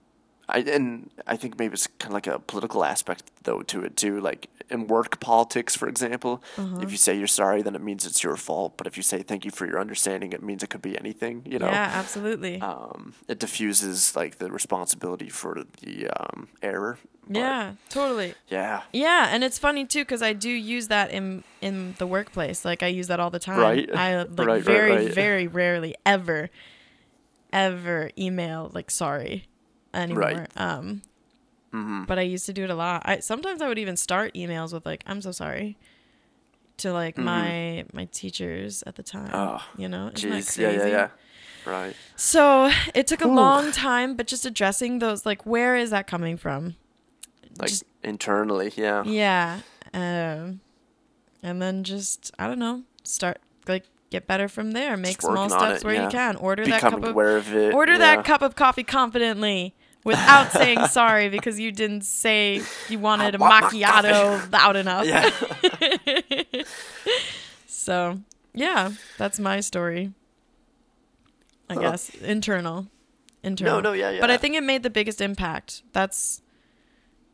I 0.47 0.59
and 0.59 1.09
I 1.27 1.35
think 1.35 1.57
maybe 1.59 1.73
it's 1.73 1.87
kind 1.87 2.11
of 2.11 2.13
like 2.13 2.27
a 2.27 2.39
political 2.39 2.83
aspect 2.83 3.23
though 3.43 3.61
to 3.63 3.83
it 3.83 3.97
too. 3.97 4.19
Like 4.19 4.49
in 4.73 4.87
work 4.87 5.19
politics, 5.19 5.75
for 5.75 5.87
example, 5.87 6.33
Uh-huh. 6.57 6.79
if 6.81 6.91
you 6.91 6.97
say 6.97 7.15
you're 7.17 7.27
sorry, 7.43 7.61
then 7.61 7.75
it 7.75 7.81
means 7.81 8.05
it's 8.05 8.23
your 8.23 8.35
fault. 8.35 8.71
But 8.77 8.87
if 8.87 8.97
you 8.97 9.03
say 9.03 9.23
thank 9.23 9.45
you 9.45 9.51
for 9.51 9.65
your 9.65 9.79
understanding, 9.79 10.33
it 10.33 10.41
means 10.43 10.63
it 10.63 10.69
could 10.69 10.81
be 10.81 10.97
anything. 10.99 11.43
You 11.45 11.59
know 11.59 11.67
yeah, 11.67 11.91
absolutely. 12.01 12.59
um, 12.61 13.13
it 13.27 13.39
diffuses 13.39 14.15
like 14.15 14.37
the 14.39 14.49
responsibility 14.51 15.29
for 15.29 15.63
the 15.81 16.07
um, 16.09 16.47
error. 16.61 16.97
Yeah, 17.29 17.75
totally. 17.89 18.33
yeah, 18.49 18.81
Yeah, 18.91 19.29
and 19.31 19.43
it's 19.45 19.57
funny 19.57 19.85
too 19.85 20.01
because 20.01 20.21
I 20.21 20.33
do 20.33 20.49
use 20.49 20.87
that 20.89 21.11
in 21.11 21.43
in 21.61 21.95
the 21.97 22.05
workplace. 22.07 22.65
Like 22.65 22.83
I 22.83 22.87
use 22.87 23.07
that 23.07 23.19
all 23.21 23.29
the 23.29 23.39
time. 23.39 23.59
Right. 23.59 23.87
I 23.95 24.23
like 24.23 24.39
Right, 24.39 24.47
right, 24.47 24.63
very 24.63 24.91
right. 25.05 25.13
very 25.13 25.47
rarely 25.47 25.95
ever 26.05 26.49
ever 27.51 28.09
email 28.17 28.71
like 28.73 28.89
sorry 28.91 29.45
anymore. 29.93 30.23
Right. 30.23 30.47
Um 30.57 31.01
hmm 31.73 32.03
but 32.03 32.19
I 32.19 32.21
used 32.21 32.45
to 32.45 32.53
do 32.53 32.63
it 32.63 32.69
a 32.69 32.75
lot. 32.75 33.01
I 33.03 33.19
sometimes 33.19 33.61
I 33.61 33.67
would 33.67 33.79
even 33.79 33.97
start 33.97 34.33
emails 34.35 34.71
with 34.71 34.85
like 34.85 35.03
I'm 35.07 35.21
so 35.21 35.31
sorry 35.31 35.77
to 36.77 36.93
like 36.93 37.17
my 37.17 37.85
my 37.93 38.05
teachers 38.05 38.83
at 38.85 38.95
the 38.95 39.03
time. 39.03 39.27
Mm-hmm. 39.27 39.35
Oh, 39.35 39.61
you 39.77 39.89
know? 39.89 40.11
Jeez, 40.13 40.57
yeah, 40.57 40.71
yeah, 40.71 40.85
yeah. 40.85 41.07
Right. 41.65 41.95
So, 42.17 42.71
it 42.93 43.07
took 43.07 43.21
a 43.21 43.27
Ooh. 43.27 43.33
long 43.33 43.71
time, 43.71 44.15
but 44.15 44.27
just 44.27 44.45
addressing 44.45 44.99
those 44.99 45.25
like 45.25 45.45
where 45.45 45.75
is 45.75 45.91
that 45.91 46.07
coming 46.07 46.37
from? 46.37 46.75
Like 47.57 47.69
Just- 47.69 47.85
internally, 48.03 48.73
yeah. 48.75 49.03
Yeah. 49.05 49.59
Um, 49.93 50.59
and 51.41 51.61
then 51.61 51.83
just 51.83 52.31
I 52.37 52.47
don't 52.47 52.59
know, 52.59 52.83
start 53.03 53.39
like 53.67 53.85
get 54.09 54.27
better 54.27 54.47
from 54.47 54.71
there. 54.71 54.97
Make 54.97 55.21
small 55.21 55.49
steps 55.49 55.81
it, 55.81 55.85
where 55.85 55.95
yeah. 55.95 56.05
you 56.05 56.09
can. 56.09 56.35
Order 56.35 56.65
that 56.65 56.81
cup 56.81 56.93
of 56.93 57.03
aware 57.03 57.37
of 57.37 57.53
it. 57.53 57.73
order 57.73 57.93
yeah. 57.93 57.99
that 57.99 58.25
cup 58.25 58.41
of 58.41 58.55
coffee 58.55 58.83
confidently 58.83 59.73
without 60.03 60.51
saying 60.59 60.85
sorry 60.87 61.29
because 61.29 61.59
you 61.59 61.71
didn't 61.71 62.03
say 62.05 62.61
you 62.89 62.99
wanted 62.99 63.35
a 63.35 63.37
macchiato 63.37 64.51
loud 64.51 64.75
enough. 64.75 65.05
Yeah. 65.05 65.29
So 67.67 68.19
yeah, 68.53 68.91
that's 69.17 69.39
my 69.39 69.59
story. 69.59 70.13
I 71.69 71.73
Huh. 71.73 71.81
guess 71.81 72.09
internal, 72.15 72.87
internal. 73.43 73.81
no, 73.81 73.89
no, 73.89 73.93
yeah, 73.93 74.11
yeah. 74.11 74.21
But 74.21 74.31
I 74.31 74.37
think 74.37 74.55
it 74.55 74.63
made 74.63 74.83
the 74.83 74.89
biggest 74.89 75.19
impact. 75.21 75.81
That's 75.91 76.41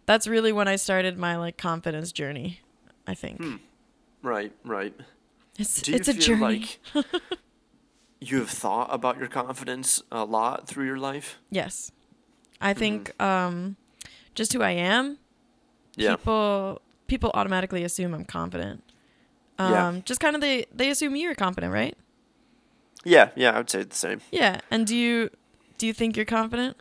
that's 0.05 0.27
really 0.27 0.51
when 0.51 0.67
I 0.67 0.75
started 0.75 1.17
my 1.17 1.35
like 1.37 1.57
confidence 1.57 2.11
journey. 2.11 2.61
I 3.05 3.13
think 3.13 3.37
hmm. 3.37 3.55
right, 4.23 4.51
right. 4.63 4.93
it's 5.57 5.81
Do 5.81 5.91
you 5.91 5.97
it's 5.97 6.07
a 6.07 6.13
feel 6.13 6.21
journey. 6.37 6.41
like 6.95 7.05
you 8.21 8.39
have 8.39 8.49
thought 8.49 8.87
about 8.91 9.17
your 9.19 9.27
confidence 9.27 10.01
a 10.11 10.23
lot 10.25 10.67
through 10.67 10.85
your 10.85 10.97
life? 10.97 11.37
yes, 11.51 11.91
I 12.61 12.73
think 12.73 13.19
um, 13.21 13.75
just 14.35 14.53
who 14.53 14.61
I 14.61 14.71
am. 14.71 15.17
Yeah. 15.95 16.15
People 16.15 16.81
people 17.07 17.31
automatically 17.33 17.83
assume 17.83 18.13
I'm 18.13 18.25
confident. 18.25 18.83
Um, 19.57 19.71
Yeah. 19.73 20.01
just 20.05 20.19
kind 20.21 20.35
of 20.35 20.41
they 20.41 20.65
they 20.73 20.89
assume 20.89 21.15
you're 21.15 21.35
confident, 21.35 21.73
right? 21.73 21.95
Yeah, 23.05 23.29
yeah, 23.35 23.51
I 23.51 23.57
would 23.57 23.69
say 23.69 23.83
the 23.83 23.95
same. 23.95 24.21
Yeah. 24.31 24.59
And 24.71 24.85
do 24.85 24.95
you 24.95 25.29
do 25.77 25.87
you 25.87 25.93
think 25.93 26.15
you're 26.17 26.25
confident? 26.25 26.75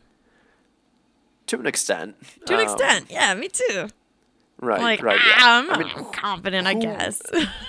To 1.46 1.58
an 1.58 1.66
extent. 1.66 2.16
To 2.46 2.54
an 2.54 2.60
Um, 2.60 2.64
extent, 2.66 3.06
yeah, 3.10 3.32
me 3.34 3.48
too. 3.48 3.88
Right, 4.60 4.80
like 4.80 5.02
right. 5.02 5.20
yeah. 5.24 5.34
ah, 5.38 5.58
I'm 5.60 5.70
I 5.70 5.78
mean, 5.84 6.04
confident, 6.12 6.66
I 6.66 6.74
guess. 6.74 7.22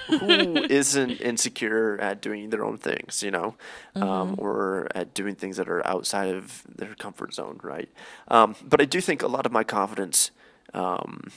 who 0.08 0.66
isn't 0.70 1.22
insecure 1.22 2.00
at 2.02 2.20
doing 2.22 2.50
their 2.50 2.66
own 2.66 2.78
things, 2.78 3.22
you 3.22 3.30
know, 3.32 3.56
um, 3.96 4.02
Mm-hmm. 4.04 4.42
or 4.42 4.88
at 4.96 5.14
doing 5.14 5.36
things 5.36 5.58
that 5.58 5.70
are 5.70 5.86
outside 5.86 6.34
of 6.34 6.64
their 6.68 6.96
comfort 6.96 7.34
zone, 7.34 7.60
right? 7.64 7.90
Um, 8.28 8.56
but 8.68 8.82
I 8.82 8.86
do 8.86 9.02
think 9.02 9.22
a 9.22 9.28
lot 9.28 9.46
of 9.46 9.52
my 9.52 9.64
confidence, 9.64 10.32
um, 10.74 11.28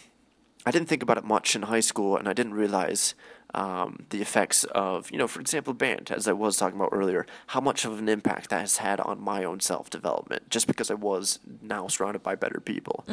I 0.64 0.70
didn't 0.70 0.88
think 0.88 1.03
about 1.03 1.18
it 1.18 1.24
much 1.24 1.55
in 1.55 1.62
high 1.62 1.80
school, 1.80 2.16
and 2.16 2.28
I 2.28 2.32
didn't 2.32 2.55
realize 2.55 3.14
um, 3.55 4.07
the 4.11 4.22
effects 4.22 4.64
of, 4.64 5.11
you 5.11 5.18
know, 5.18 5.28
for 5.28 5.40
example, 5.40 5.74
band, 5.74 6.11
as 6.11 6.26
I 6.26 6.32
was 6.32 6.57
talking 6.57 6.78
about 6.78 6.90
earlier, 6.92 7.26
how 7.48 7.61
much 7.61 7.84
of 7.84 7.98
an 7.98 8.09
impact 8.09 8.50
that 8.50 8.61
has 8.61 8.78
had 8.78 9.00
on 9.00 9.20
my 9.20 9.44
own 9.44 9.61
self 9.61 9.90
development, 9.90 10.48
just 10.50 10.66
because 10.66 10.90
I 10.90 10.94
was 10.94 11.38
now 11.61 11.86
surrounded 11.88 12.22
by 12.22 12.34
better 12.34 12.61
people. 12.61 13.05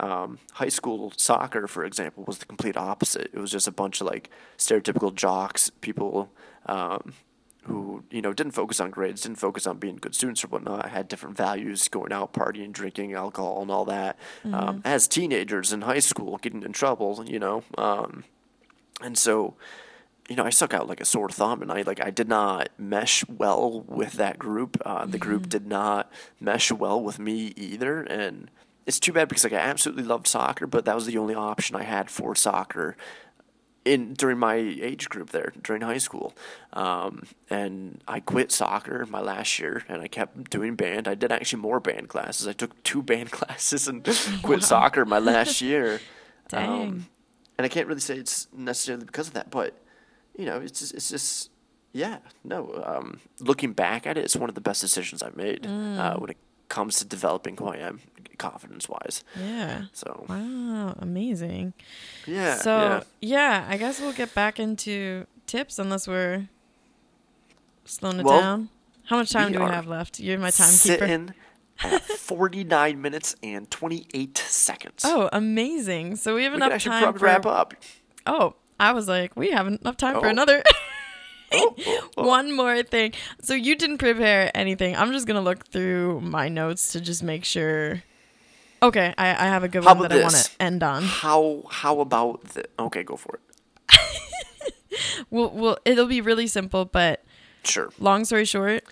Um, 0.00 0.38
high 0.52 0.68
school 0.68 1.12
soccer, 1.16 1.66
for 1.66 1.84
example, 1.84 2.24
was 2.26 2.38
the 2.38 2.46
complete 2.46 2.76
opposite. 2.76 3.30
It 3.32 3.38
was 3.38 3.50
just 3.50 3.68
a 3.68 3.72
bunch 3.72 4.00
of 4.00 4.06
like 4.06 4.30
stereotypical 4.58 5.14
jocks, 5.14 5.70
people 5.80 6.30
um, 6.66 7.12
who 7.64 8.02
you 8.10 8.20
know 8.22 8.32
didn't 8.32 8.52
focus 8.52 8.80
on 8.80 8.90
grades, 8.90 9.22
didn't 9.22 9.38
focus 9.38 9.66
on 9.66 9.78
being 9.78 9.96
good 9.96 10.14
students 10.14 10.42
or 10.42 10.48
whatnot, 10.48 10.88
had 10.88 11.06
different 11.06 11.36
values, 11.36 11.86
going 11.88 12.12
out, 12.12 12.32
partying, 12.32 12.72
drinking, 12.72 13.12
alcohol, 13.14 13.62
and 13.62 13.70
all 13.70 13.84
that. 13.84 14.18
Um, 14.44 14.82
as 14.84 15.06
teenagers 15.06 15.72
in 15.72 15.82
high 15.82 16.00
school, 16.00 16.38
getting 16.38 16.62
in 16.62 16.72
trouble, 16.72 17.22
you 17.26 17.38
know, 17.38 17.62
um, 17.78 18.24
and 19.02 19.18
so 19.18 19.56
you 20.28 20.36
know, 20.36 20.44
I 20.44 20.50
stuck 20.50 20.72
out 20.72 20.88
like 20.88 21.00
a 21.00 21.04
sore 21.04 21.28
thumb, 21.28 21.62
and 21.62 21.70
I 21.70 21.82
like 21.82 22.00
I 22.00 22.10
did 22.10 22.28
not 22.28 22.68
mesh 22.78 23.22
well 23.28 23.84
with 23.88 24.12
that 24.14 24.38
group. 24.38 24.80
Uh, 24.84 25.04
the 25.04 25.18
group 25.18 25.48
did 25.48 25.66
not 25.66 26.10
mesh 26.40 26.70
well 26.70 27.02
with 27.02 27.18
me 27.18 27.52
either, 27.56 28.02
and 28.02 28.50
it's 28.86 29.00
too 29.00 29.12
bad 29.12 29.28
because 29.28 29.44
like 29.44 29.52
I 29.52 29.58
absolutely 29.58 30.04
loved 30.04 30.26
soccer, 30.26 30.66
but 30.66 30.84
that 30.84 30.94
was 30.94 31.06
the 31.06 31.18
only 31.18 31.34
option 31.34 31.76
I 31.76 31.82
had 31.82 32.08
for 32.10 32.34
soccer 32.34 32.96
in 33.84 34.14
during 34.14 34.38
my 34.38 34.54
age 34.54 35.08
group 35.08 35.30
there 35.30 35.52
during 35.60 35.82
high 35.82 35.98
school, 35.98 36.34
um, 36.72 37.24
and 37.50 38.00
I 38.06 38.20
quit 38.20 38.52
soccer 38.52 39.04
my 39.06 39.20
last 39.20 39.58
year, 39.58 39.82
and 39.88 40.00
I 40.00 40.06
kept 40.06 40.50
doing 40.50 40.76
band. 40.76 41.08
I 41.08 41.16
did 41.16 41.32
actually 41.32 41.62
more 41.62 41.80
band 41.80 42.08
classes. 42.08 42.46
I 42.46 42.52
took 42.52 42.80
two 42.84 43.02
band 43.12 43.32
classes 43.32 43.88
and 43.88 44.08
quit 44.42 44.62
soccer 44.62 45.04
my 45.04 45.18
last 45.18 45.60
year. 45.60 46.00
Um, 46.52 46.60
Dang. 46.66 47.06
And 47.58 47.64
I 47.64 47.68
can't 47.68 47.86
really 47.86 48.00
say 48.00 48.16
it's 48.16 48.48
necessarily 48.56 49.04
because 49.04 49.28
of 49.28 49.34
that, 49.34 49.50
but 49.50 49.76
you 50.36 50.44
know, 50.46 50.58
it's 50.58 50.78
just, 50.80 50.94
it's 50.94 51.08
just 51.10 51.50
Yeah, 51.92 52.18
no. 52.42 52.82
Um, 52.86 53.20
looking 53.40 53.72
back 53.74 54.06
at 54.06 54.16
it, 54.16 54.24
it's 54.24 54.34
one 54.36 54.48
of 54.48 54.54
the 54.54 54.60
best 54.62 54.80
decisions 54.80 55.22
I've 55.22 55.36
made 55.36 55.62
Mm. 55.64 55.98
uh, 55.98 56.18
when 56.18 56.30
it 56.30 56.38
comes 56.68 56.98
to 57.00 57.04
developing 57.04 57.54
who 57.58 57.66
I 57.66 57.76
am, 57.76 58.00
confidence 58.38 58.88
wise. 58.88 59.22
Yeah. 59.38 59.84
So 59.92 60.24
Wow, 60.28 60.94
amazing. 60.98 61.74
yeah, 62.26 62.56
so 62.56 63.04
yeah. 63.20 63.64
yeah. 63.64 63.66
I 63.68 63.76
guess 63.76 64.00
we'll 64.00 64.14
get 64.14 64.34
back 64.34 64.58
into 64.58 65.26
tips 65.46 65.78
unless 65.78 66.08
we're 66.08 66.48
slowing 67.84 68.20
it 68.20 68.24
Well, 68.24 68.40
down. 68.40 68.68
How 69.04 69.16
much 69.18 69.30
time 69.30 69.48
we 69.48 69.58
do 69.58 69.64
we 69.64 69.70
have 69.70 69.86
left? 69.86 70.18
You're 70.20 70.38
my 70.38 70.50
timekeeper. 70.50 70.78
Sitting 71.06 71.34
at 71.84 72.02
49 72.02 73.00
minutes 73.00 73.36
and 73.42 73.70
28 73.70 74.38
seconds. 74.38 75.02
Oh, 75.04 75.28
amazing! 75.32 76.16
So 76.16 76.34
we 76.34 76.44
have 76.44 76.52
we 76.52 76.56
enough 76.56 76.72
actually 76.72 76.90
time 76.92 77.02
probably 77.02 77.18
for. 77.20 77.24
wrap 77.26 77.46
up. 77.46 77.74
Oh, 78.26 78.54
I 78.80 78.92
was 78.92 79.08
like, 79.08 79.36
we 79.36 79.50
have 79.50 79.66
enough 79.66 79.96
time 79.96 80.20
for 80.20 80.26
Oh. 80.26 80.30
another. 80.30 80.62
Oh, 81.54 81.74
oh, 81.86 82.08
oh. 82.16 82.26
One 82.26 82.56
more 82.56 82.82
thing. 82.82 83.12
So 83.42 83.52
you 83.52 83.76
didn't 83.76 83.98
prepare 83.98 84.50
anything. 84.56 84.96
I'm 84.96 85.12
just 85.12 85.26
gonna 85.26 85.42
look 85.42 85.66
through 85.68 86.22
my 86.22 86.48
notes 86.48 86.92
to 86.92 87.00
just 87.00 87.22
make 87.22 87.44
sure. 87.44 88.02
Okay, 88.82 89.12
I, 89.18 89.28
I 89.32 89.46
have 89.48 89.62
a 89.62 89.68
good 89.68 89.84
How 89.84 89.92
one 89.94 90.08
that 90.08 90.12
I 90.18 90.22
want 90.22 90.34
to 90.34 90.50
end 90.58 90.82
on. 90.82 91.02
How 91.02 91.62
how 91.70 92.00
about 92.00 92.42
the? 92.54 92.64
Okay, 92.78 93.02
go 93.02 93.16
for 93.16 93.34
it. 93.90 93.98
Well, 95.30 95.50
well, 95.50 95.78
it'll 95.84 96.06
be 96.06 96.20
really 96.20 96.46
simple, 96.46 96.84
but 96.84 97.22
Sure. 97.64 97.90
long 97.98 98.24
story 98.24 98.44
short, 98.44 98.84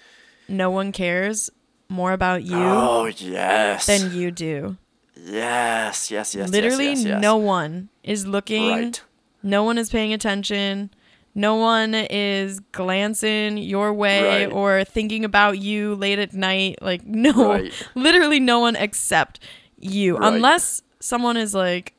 no 0.49 0.71
one 0.71 0.93
cares 0.93 1.51
more 1.91 2.13
about 2.13 2.43
you 2.45 2.57
Oh 2.57 3.07
yes. 3.07 3.87
than 3.87 4.13
you 4.15 4.31
do. 4.31 4.77
yes, 5.17 6.11
yes, 6.11 6.35
yes. 6.35 6.49
Literally, 6.51 6.87
yes, 6.91 6.99
yes, 7.01 7.07
yes. 7.07 7.23
no 7.23 7.37
one 7.37 7.89
is 8.03 8.27
looking. 8.27 8.71
Right. 8.71 9.03
No 9.43 9.65
one 9.65 9.77
is 9.79 9.91
paying 9.91 10.13
attention. 10.13 10.91
No 11.35 11.55
one 11.57 11.95
is 11.95 12.61
glancing 12.73 13.57
your 13.59 13.93
way 13.93 14.45
Right. 14.47 14.53
or 14.53 14.85
thinking 14.85 15.25
about 15.25 15.59
you 15.59 15.95
late 15.95 16.19
at 16.19 16.33
night. 16.35 16.79
Like, 16.83 17.05
no, 17.07 17.33
Right. 17.51 17.73
literally 17.95 18.41
no 18.41 18.61
one 18.61 18.77
except 18.77 19.41
you. 19.79 20.17
Unless 20.19 20.83
someone 21.01 21.37
is 21.37 21.55
like 21.55 21.95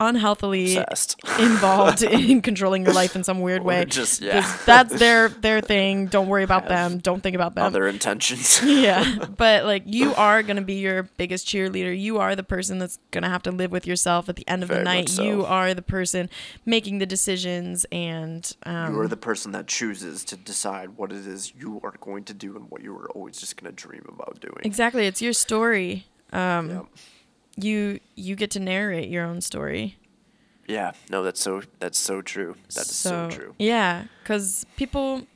unhealthily 0.00 0.76
Obsessed. 0.76 1.16
involved 1.38 2.02
in 2.04 2.40
controlling 2.42 2.84
your 2.84 2.94
life 2.94 3.16
in 3.16 3.24
some 3.24 3.40
weird 3.40 3.64
way. 3.64 3.84
just- 3.84 4.20
yeah. 4.20 4.56
That's 4.66 4.94
their 4.98 5.28
their 5.28 5.60
thing. 5.60 6.06
Don't 6.06 6.28
worry 6.28 6.44
about 6.44 6.68
them. 6.68 6.98
Don't 6.98 7.22
think 7.22 7.34
about 7.34 7.54
them. 7.54 7.64
Other 7.64 7.86
intentions. 7.88 8.60
yeah 8.62 9.24
but 9.36 9.64
like 9.64 9.82
you 9.86 10.14
are 10.14 10.42
gonna 10.42 10.62
be 10.62 10.74
your 10.74 11.04
biggest 11.16 11.46
cheerleader 11.46 11.98
you 11.98 12.18
are 12.18 12.34
the 12.36 12.42
person 12.42 12.78
that's 12.78 12.98
gonna 13.10 13.28
have 13.28 13.42
to 13.42 13.50
live 13.50 13.70
with 13.72 13.86
yourself 13.86 14.28
at 14.28 14.36
the 14.36 14.46
end 14.48 14.62
of 14.62 14.68
Very 14.68 14.80
the 14.80 14.84
night 14.84 15.08
so. 15.08 15.22
you 15.22 15.44
are 15.44 15.74
the 15.74 15.82
person 15.82 16.28
making 16.64 16.98
the 16.98 17.06
decisions 17.06 17.84
and 17.92 18.54
um, 18.64 18.94
you 18.94 19.00
are 19.00 19.08
the 19.08 19.16
person 19.16 19.52
that 19.52 19.66
chooses 19.66 20.24
to 20.24 20.36
decide 20.36 20.90
what 20.96 21.12
it 21.12 21.26
is 21.26 21.52
you 21.58 21.80
are 21.82 21.94
going 22.00 22.24
to 22.24 22.34
do 22.34 22.56
and 22.56 22.70
what 22.70 22.82
you 22.82 22.92
were 22.94 23.08
always 23.10 23.38
just 23.38 23.60
going 23.60 23.74
to 23.74 23.76
dream 23.76 24.04
about 24.08 24.40
doing. 24.40 24.58
exactly 24.62 25.06
it's 25.06 25.20
your 25.22 25.32
story 25.32 26.06
um, 26.32 26.68
Yep. 26.70 26.86
You 27.60 28.00
you 28.14 28.36
get 28.36 28.50
to 28.52 28.60
narrate 28.60 29.08
your 29.08 29.24
own 29.24 29.40
story 29.40 29.96
Yeah, 30.66 30.92
no, 31.10 31.22
that's 31.22 31.40
so 31.40 31.62
that's 31.80 31.98
so 31.98 32.20
true. 32.22 32.54
That 32.74 32.86
is 32.86 32.94
so, 32.94 33.30
true. 33.30 33.54
yeah 33.58 34.04
because 34.22 34.64
people 34.76 35.26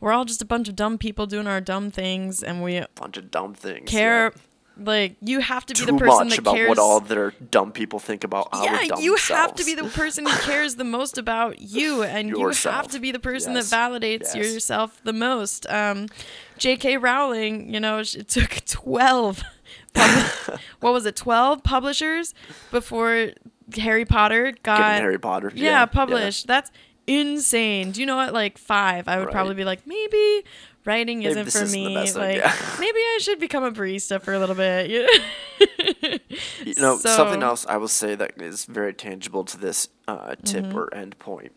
we're 0.00 0.12
all 0.12 0.24
just 0.24 0.42
a 0.42 0.46
bunch 0.46 0.68
of 0.68 0.76
dumb 0.76 0.98
people 0.98 1.26
doing 1.26 1.46
our 1.46 1.60
dumb 1.60 1.90
things 1.90 2.42
and 2.42 2.62
we 2.62 2.82
Bunch 2.94 3.16
of 3.16 3.30
dumb 3.30 3.54
things. 3.54 3.90
care 3.90 4.32
yeah. 4.36 4.84
like 4.84 5.16
you 5.22 5.40
have 5.40 5.64
to 5.66 5.74
be 5.74 5.80
too 5.80 5.86
the 5.86 5.98
person 5.98 6.28
much 6.28 6.30
that 6.30 6.38
about 6.38 6.54
cares 6.54 6.68
what 6.68 6.78
all 6.78 7.00
their 7.00 7.32
dumb 7.50 7.72
people 7.72 7.98
think 7.98 8.22
about 8.22 8.48
our 8.52 8.64
yeah, 8.64 8.96
you 8.98 9.16
have 9.16 9.54
to 9.54 9.64
be 9.64 9.74
the 9.74 9.88
person 9.88 10.26
who 10.26 10.36
cares 10.42 10.76
the 10.76 10.84
most 10.84 11.16
about 11.18 11.60
you, 11.60 12.02
and 12.14 12.28
you 12.28 12.48
have 12.50 12.88
to 12.88 12.98
be 13.00 13.10
the 13.10 13.18
person 13.18 13.54
Yes. 13.54 13.70
that 13.70 13.76
validates 13.90 14.34
Yes. 14.34 14.52
yourself 14.52 15.00
the 15.04 15.12
most. 15.14 15.66
Um, 15.70 16.06
J.K. 16.58 16.96
Rowling, 16.98 17.72
you 17.72 17.80
know, 17.80 17.98
it 18.00 18.28
took 18.28 18.62
twelve. 18.66 19.42
Pub- 19.94 20.58
what 20.80 20.92
was 20.92 21.06
it? 21.06 21.16
Twelve 21.16 21.62
publishers 21.62 22.34
before 22.70 23.30
Harry 23.76 24.04
Potter 24.04 24.52
got 24.62 24.78
Getting 24.78 25.02
Harry 25.02 25.18
Potter. 25.18 25.52
yeah, 25.54 25.86
published. 25.86 26.46
That's 26.46 26.70
insane. 27.06 27.90
Do 27.92 28.00
you 28.00 28.06
know 28.06 28.16
what? 28.16 28.32
like 28.32 28.58
five, 28.58 29.08
I 29.08 29.18
would 29.18 29.26
Right. 29.26 29.32
probably 29.32 29.54
be 29.54 29.64
like, 29.64 29.86
maybe 29.86 30.44
writing 30.84 31.18
Maybe 31.18 31.30
isn't 31.30 31.50
for 31.50 31.62
isn't 31.62 31.72
me. 31.72 31.94
like 31.96 32.14
maybe 32.78 32.98
I 32.98 33.18
should 33.20 33.40
become 33.40 33.64
a 33.64 33.72
barista 33.72 34.20
for 34.22 34.32
a 34.34 34.38
little 34.38 34.54
bit. 34.56 34.90
You 36.64 36.74
know, 36.76 36.96
something 36.98 37.42
else 37.42 37.64
I 37.66 37.76
will 37.76 37.88
say 37.88 38.14
that 38.14 38.40
is 38.42 38.64
very 38.66 38.92
tangible 38.92 39.44
to 39.44 39.56
this 39.56 39.88
uh, 40.08 40.34
tip 40.44 40.64
Mm-hmm. 40.66 40.76
or 40.78 40.92
end 40.94 41.18
point. 41.18 41.52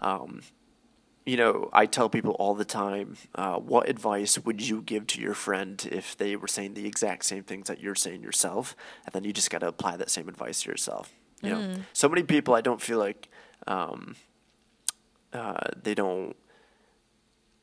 Um, 0.00 0.40
you 1.26 1.36
know, 1.38 1.70
I 1.72 1.86
tell 1.86 2.08
people 2.10 2.32
all 2.32 2.54
the 2.54 2.64
time, 2.66 3.16
uh, 3.34 3.56
what 3.56 3.88
advice 3.88 4.38
would 4.44 4.60
you 4.66 4.82
give 4.82 5.06
to 5.08 5.20
your 5.20 5.34
friend 5.34 5.86
if 5.90 6.16
they 6.16 6.36
were 6.36 6.48
saying 6.48 6.74
the 6.74 6.86
exact 6.86 7.24
same 7.24 7.42
things 7.44 7.66
that 7.68 7.80
you're 7.80 7.94
saying 7.94 8.22
yourself? 8.22 8.76
And 9.06 9.12
then 9.14 9.24
you 9.24 9.32
just 9.32 9.50
got 9.50 9.60
to 9.60 9.68
apply 9.68 9.96
that 9.96 10.10
same 10.10 10.28
advice 10.28 10.62
to 10.62 10.68
yourself. 10.70 11.12
You 11.42 11.50
know, 11.50 11.56
Mm. 11.58 11.80
so 11.92 12.08
many 12.08 12.22
people 12.22 12.54
I 12.54 12.60
don't 12.60 12.80
feel 12.80 12.98
like 12.98 13.28
um, 13.66 14.16
uh, 15.32 15.56
they 15.82 15.94
don't. 15.94 16.36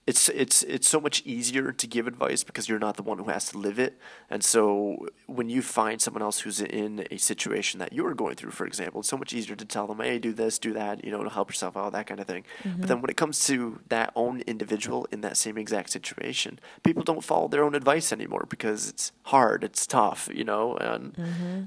It's 0.07 0.29
it's 0.29 0.63
it's 0.63 0.89
so 0.89 0.99
much 0.99 1.21
easier 1.25 1.71
to 1.71 1.87
give 1.87 2.07
advice 2.07 2.43
because 2.43 2.67
you're 2.67 2.79
not 2.79 2.97
the 2.97 3.03
one 3.03 3.19
who 3.19 3.29
has 3.29 3.49
to 3.51 3.57
live 3.59 3.77
it. 3.77 3.99
And 4.31 4.43
so 4.43 5.07
when 5.27 5.47
you 5.47 5.61
find 5.61 6.01
someone 6.01 6.23
else 6.23 6.39
who's 6.39 6.59
in 6.59 7.05
a 7.11 7.17
situation 7.17 7.79
that 7.79 7.93
you're 7.93 8.15
going 8.15 8.35
through, 8.35 8.49
for 8.51 8.65
example, 8.65 9.01
it's 9.01 9.09
so 9.09 9.17
much 9.17 9.31
easier 9.31 9.55
to 9.55 9.63
tell 9.63 9.85
them, 9.85 9.99
"Hey, 9.99 10.17
do 10.17 10.33
this, 10.33 10.57
do 10.57 10.73
that," 10.73 11.05
you 11.05 11.11
know, 11.11 11.23
to 11.23 11.29
help 11.29 11.49
yourself 11.51 11.77
out, 11.77 11.91
that 11.93 12.07
kind 12.07 12.19
of 12.19 12.25
thing. 12.25 12.43
But 12.79 12.87
then 12.87 13.01
when 13.01 13.11
it 13.11 13.15
comes 13.17 13.45
to 13.45 13.79
that 13.89 14.11
own 14.15 14.41
individual 14.47 15.07
in 15.11 15.21
that 15.21 15.37
same 15.37 15.57
exact 15.57 15.91
situation, 15.91 16.59
people 16.83 17.03
don't 17.03 17.23
follow 17.23 17.47
their 17.47 17.63
own 17.63 17.75
advice 17.75 18.11
anymore 18.11 18.47
because 18.49 18.89
it's 18.89 19.11
hard, 19.25 19.63
it's 19.63 19.85
tough, 19.85 20.29
you 20.33 20.43
know. 20.43 20.75
And 20.77 21.15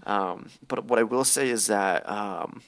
um, 0.06 0.48
but 0.66 0.84
what 0.86 0.98
I 0.98 1.04
will 1.04 1.24
say 1.24 1.48
is 1.50 1.68
that. 1.68 2.08
Um, 2.10 2.62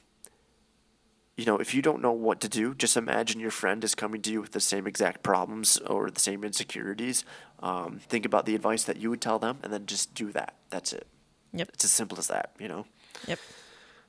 you 1.36 1.44
know, 1.44 1.58
if 1.58 1.74
you 1.74 1.82
don't 1.82 2.00
know 2.00 2.12
what 2.12 2.40
to 2.40 2.48
do, 2.48 2.74
just 2.74 2.96
imagine 2.96 3.40
your 3.40 3.50
friend 3.50 3.84
is 3.84 3.94
coming 3.94 4.22
to 4.22 4.32
you 4.32 4.40
with 4.40 4.52
the 4.52 4.60
same 4.60 4.86
exact 4.86 5.22
problems 5.22 5.76
or 5.78 6.10
the 6.10 6.20
same 6.20 6.42
insecurities. 6.44 7.24
Um, 7.60 8.00
think 8.08 8.24
about 8.24 8.46
the 8.46 8.54
advice 8.54 8.84
that 8.84 8.96
you 8.96 9.10
would 9.10 9.20
tell 9.20 9.38
them, 9.38 9.58
and 9.62 9.72
then 9.72 9.86
just 9.86 10.14
do 10.14 10.32
that. 10.32 10.54
That's 10.70 10.92
it. 10.92 11.06
Yep. 11.52 11.70
It's 11.74 11.84
as 11.84 11.90
simple 11.90 12.18
as 12.18 12.28
that, 12.28 12.52
you 12.58 12.68
know. 12.68 12.86
Yep. 13.26 13.38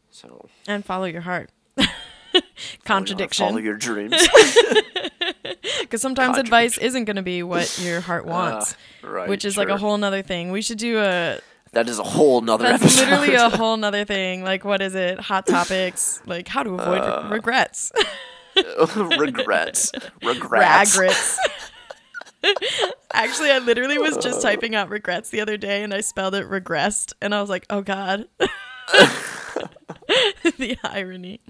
So 0.09 0.49
and 0.67 0.85
follow 0.85 1.05
your 1.05 1.21
heart. 1.21 1.49
Contradiction. 2.85 3.45
follow 3.47 3.59
your 3.59 3.77
dreams. 3.77 4.15
Because 5.81 6.01
sometimes 6.01 6.37
advice 6.37 6.77
isn't 6.77 7.05
going 7.05 7.15
to 7.15 7.21
be 7.21 7.43
what 7.43 7.79
your 7.81 8.01
heart 8.01 8.25
wants, 8.35 8.75
Uh, 9.03 9.07
right. 9.09 9.29
which 9.29 9.45
is 9.45 9.55
like 9.57 9.69
a 9.69 9.77
whole 9.77 9.97
nother 9.97 10.21
thing. 10.21 10.51
We 10.51 10.61
should 10.61 10.77
do 10.79 10.99
a. 10.99 11.39
That 11.73 11.89
is 11.89 11.99
a 11.99 12.03
whole 12.03 12.41
nother 12.41 12.63
That's 12.65 12.83
episode. 12.83 13.09
literally 13.09 13.35
a 13.35 13.49
whole 13.57 13.77
nother 13.77 14.05
thing. 14.05 14.43
Like, 14.43 14.63
what 14.65 14.81
is 14.81 14.95
it? 14.95 15.19
Hot 15.19 15.45
topics. 15.45 16.21
Like, 16.25 16.47
how 16.47 16.63
to 16.63 16.71
avoid 16.75 16.99
Uh, 17.01 17.27
regrets. 17.31 17.91
regrets. 18.95 19.91
Regrets. 20.23 20.97
Ragrets. 20.97 21.37
Actually, 23.13 23.51
I 23.51 23.59
literally 23.59 23.97
was 23.97 24.17
Uh. 24.17 24.21
just 24.21 24.41
typing 24.41 24.73
out 24.75 24.89
regrets 24.89 25.29
the 25.29 25.41
other 25.41 25.57
day 25.57 25.83
and 25.83 25.93
I 25.93 26.01
spelled 26.01 26.33
it 26.35 26.47
regressed. 26.49 27.13
And 27.21 27.35
I 27.35 27.41
was 27.41 27.49
like, 27.49 27.65
oh 27.69 27.81
God. 27.81 28.25
the 30.57 30.77
irony. 30.83 31.41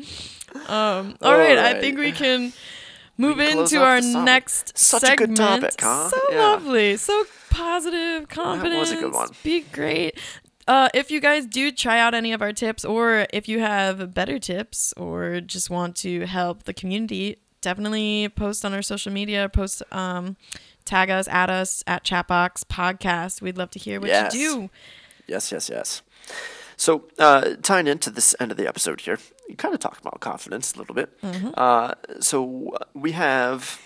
Um, 0.67 1.15
all 1.21 1.37
right, 1.37 1.57
I 1.57 1.79
think 1.79 1.97
we 1.99 2.11
can 2.11 2.51
move 3.17 3.39
into 3.39 3.81
our 3.81 3.99
next 4.01 4.77
Such 4.77 5.03
a 5.03 5.07
segment. 5.07 5.29
good 5.37 5.43
topic, 5.43 5.81
huh? 5.81 6.09
So 6.09 6.21
Yeah. 6.31 6.37
lovely, 6.39 6.97
so 6.97 7.25
positive, 7.49 8.27
confidence. 8.29 8.79
was 8.79 8.91
a 8.91 8.95
good 8.97 9.13
one. 9.13 9.29
Be 9.43 9.61
great. 9.61 10.19
Uh, 10.67 10.89
if 10.93 11.09
you 11.11 11.19
guys 11.21 11.45
do 11.45 11.71
try 11.71 11.97
out 11.99 12.13
any 12.13 12.33
of 12.33 12.41
our 12.41 12.51
tips, 12.51 12.83
or 12.83 13.25
if 13.31 13.47
you 13.47 13.59
have 13.59 14.13
better 14.13 14.37
tips, 14.37 14.93
or 14.97 15.39
just 15.39 15.69
want 15.69 15.95
to 15.97 16.25
help 16.25 16.63
the 16.63 16.73
community, 16.73 17.37
definitely 17.61 18.27
post 18.35 18.65
on 18.65 18.73
our 18.73 18.81
social 18.81 19.11
media. 19.11 19.47
Post, 19.49 19.81
um, 19.93 20.35
tag 20.83 21.09
us, 21.09 21.27
at 21.29 21.49
us 21.49 21.83
at 21.87 22.03
Chatbox 22.03 22.63
Podcast. 22.65 23.41
We'd 23.41 23.57
love 23.57 23.71
to 23.71 23.79
hear 23.79 23.99
what 24.01 24.09
Yes. 24.09 24.33
you 24.35 24.39
do. 24.39 24.69
Yes, 25.27 25.51
yes, 25.51 25.69
yes. 25.69 26.01
So, 26.77 27.07
uh, 27.17 27.55
tying 27.63 27.87
into 27.87 28.11
this 28.11 28.35
end 28.39 28.51
of 28.51 28.57
the 28.57 28.67
episode 28.67 29.01
here, 29.01 29.17
you 29.49 29.55
kind 29.55 29.73
of 29.73 29.79
talked 29.79 29.99
about 29.99 30.19
confidence 30.19 30.73
a 30.73 30.77
little 30.77 30.93
bit. 30.93 31.19
Mm-hmm. 31.21 31.49
Uh, 31.55 31.93
so, 32.19 32.71
uh, 32.79 32.85
we 32.93 33.13
have 33.13 33.81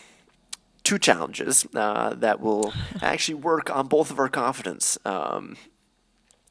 two 0.83 0.99
challenges 0.99 1.65
uh, 1.73 2.13
that 2.15 2.41
will 2.41 2.73
actually 3.01 3.35
work 3.35 3.73
on 3.73 3.87
both 3.87 4.11
of 4.11 4.19
our 4.19 4.27
confidence. 4.27 4.97
Um, 5.05 5.55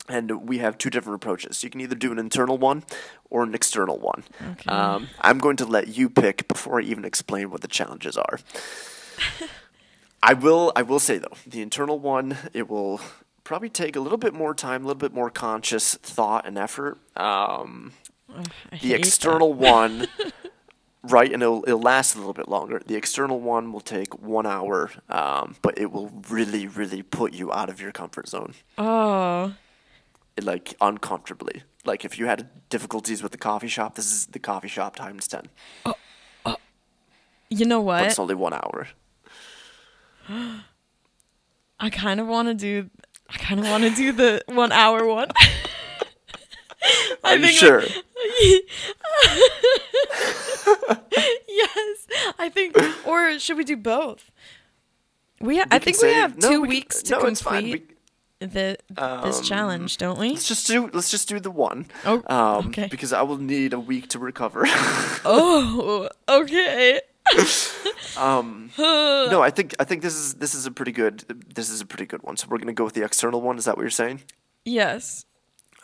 and 0.08 0.48
we 0.48 0.58
have 0.58 0.78
two 0.78 0.88
different 0.88 1.16
approaches. 1.16 1.62
You 1.62 1.68
can 1.68 1.82
either 1.82 1.94
do 1.94 2.10
an 2.10 2.18
internal 2.18 2.56
one 2.56 2.84
or 3.28 3.42
an 3.42 3.54
external 3.54 3.98
one. 3.98 4.24
Okay. 4.52 4.70
Um, 4.70 5.08
I'm 5.20 5.38
going 5.38 5.56
to 5.58 5.66
let 5.66 5.88
you 5.88 6.08
pick 6.08 6.48
before 6.48 6.80
I 6.80 6.84
even 6.84 7.04
explain 7.04 7.50
what 7.50 7.60
the 7.60 7.68
challenges 7.68 8.16
are. 8.16 8.40
I 10.22 10.34
will. 10.34 10.72
I 10.74 10.82
will 10.82 10.98
say 10.98 11.18
though, 11.18 11.36
the 11.46 11.62
internal 11.62 11.98
one 11.98 12.36
it 12.52 12.68
will 12.68 13.00
probably 13.50 13.68
take 13.68 13.96
a 13.96 14.00
little 14.00 14.16
bit 14.16 14.32
more 14.32 14.54
time, 14.54 14.84
a 14.84 14.86
little 14.86 14.96
bit 15.00 15.12
more 15.12 15.28
conscious 15.28 15.96
thought 15.96 16.46
and 16.46 16.56
effort. 16.56 16.96
Um, 17.16 17.90
the 18.80 18.94
external 18.94 19.52
one, 19.74 20.06
Right, 21.02 21.32
and 21.32 21.42
it'll 21.42 21.64
it'll 21.66 21.80
last 21.80 22.14
a 22.14 22.18
little 22.18 22.32
bit 22.32 22.46
longer. 22.48 22.80
The 22.86 22.94
external 22.94 23.40
one 23.40 23.72
will 23.72 23.80
take 23.80 24.16
one 24.22 24.46
hour, 24.46 24.92
um, 25.08 25.56
but 25.62 25.76
it 25.78 25.90
will 25.90 26.12
really, 26.28 26.68
really 26.68 27.02
put 27.02 27.32
you 27.32 27.52
out 27.52 27.68
of 27.68 27.80
your 27.80 27.90
comfort 27.90 28.28
zone, 28.28 28.54
Oh. 28.78 29.54
like 30.40 30.74
uncomfortably. 30.80 31.64
Like 31.84 32.04
if 32.04 32.20
you 32.20 32.26
had 32.26 32.50
difficulties 32.68 33.20
with 33.20 33.32
the 33.32 33.38
coffee 33.38 33.66
shop, 33.66 33.96
this 33.96 34.12
is 34.12 34.26
the 34.26 34.38
coffee 34.38 34.68
shop 34.68 34.94
times 34.94 35.26
ten. 35.26 35.46
Oh, 35.84 36.56
You 37.48 37.64
know 37.66 37.80
But 37.80 37.84
what? 37.86 38.04
it's 38.04 38.18
only 38.20 38.36
one 38.36 38.52
hour. 38.52 38.86
I 41.82 41.88
kind 41.90 42.20
of 42.20 42.26
want 42.28 42.46
to 42.48 42.54
do. 42.54 42.90
I 43.32 43.36
kind 43.38 43.60
of 43.60 43.66
want 43.68 43.84
to 43.84 43.90
do 43.90 44.12
the 44.12 44.42
one 44.46 44.72
hour 44.72 45.06
one. 45.06 45.28
Are 47.24 47.36
you 47.36 47.46
think, 47.46 47.58
sure? 47.58 47.82
yes, 51.48 52.06
I 52.38 52.48
think. 52.48 52.76
Or 53.06 53.38
should 53.38 53.56
we 53.56 53.64
do 53.64 53.76
both? 53.76 54.30
We. 55.40 55.58
Ha- 55.58 55.66
I 55.70 55.78
can 55.78 55.92
think 55.92 56.02
we 56.02 56.12
have 56.12 56.38
no, 56.38 56.48
two 56.50 56.60
we 56.62 56.66
can- 56.68 56.74
weeks 56.76 57.02
to 57.04 57.12
no, 57.12 57.20
complete 57.20 57.88
We- 58.40 58.46
the 58.46 58.78
this 59.24 59.40
challenge, 59.46 59.98
don't 59.98 60.18
we? 60.18 60.30
Let's 60.30 60.48
just 60.48 60.66
do 60.66 60.88
let's 60.94 61.10
just 61.10 61.28
do 61.28 61.38
the 61.40 61.50
one. 61.50 61.84
Oh, 62.06 62.22
um, 62.34 62.68
okay. 62.68 62.88
Because 62.90 63.12
I 63.12 63.20
will 63.22 63.36
need 63.36 63.74
a 63.74 63.80
week 63.80 64.08
to 64.10 64.18
recover. 64.18 64.64
Oh, 65.22 66.08
okay. 66.26 67.02
Um, 68.16 68.70
no, 68.78 69.40
I 69.42 69.50
think 69.50 69.74
I 69.78 69.84
think 69.84 70.02
this 70.02 70.14
is 70.14 70.34
this 70.34 70.54
is 70.54 70.66
a 70.66 70.70
pretty 70.70 70.92
good 70.92 71.24
this 71.54 71.70
is 71.70 71.80
a 71.80 71.86
pretty 71.86 72.06
good 72.06 72.22
one. 72.22 72.36
So 72.36 72.46
we're 72.48 72.58
gonna 72.58 72.72
go 72.72 72.84
with 72.84 72.94
the 72.94 73.04
external 73.04 73.40
one. 73.40 73.58
Is 73.58 73.64
that 73.66 73.76
what 73.76 73.82
you're 73.82 73.90
saying? 73.90 74.22
Yes, 74.64 75.24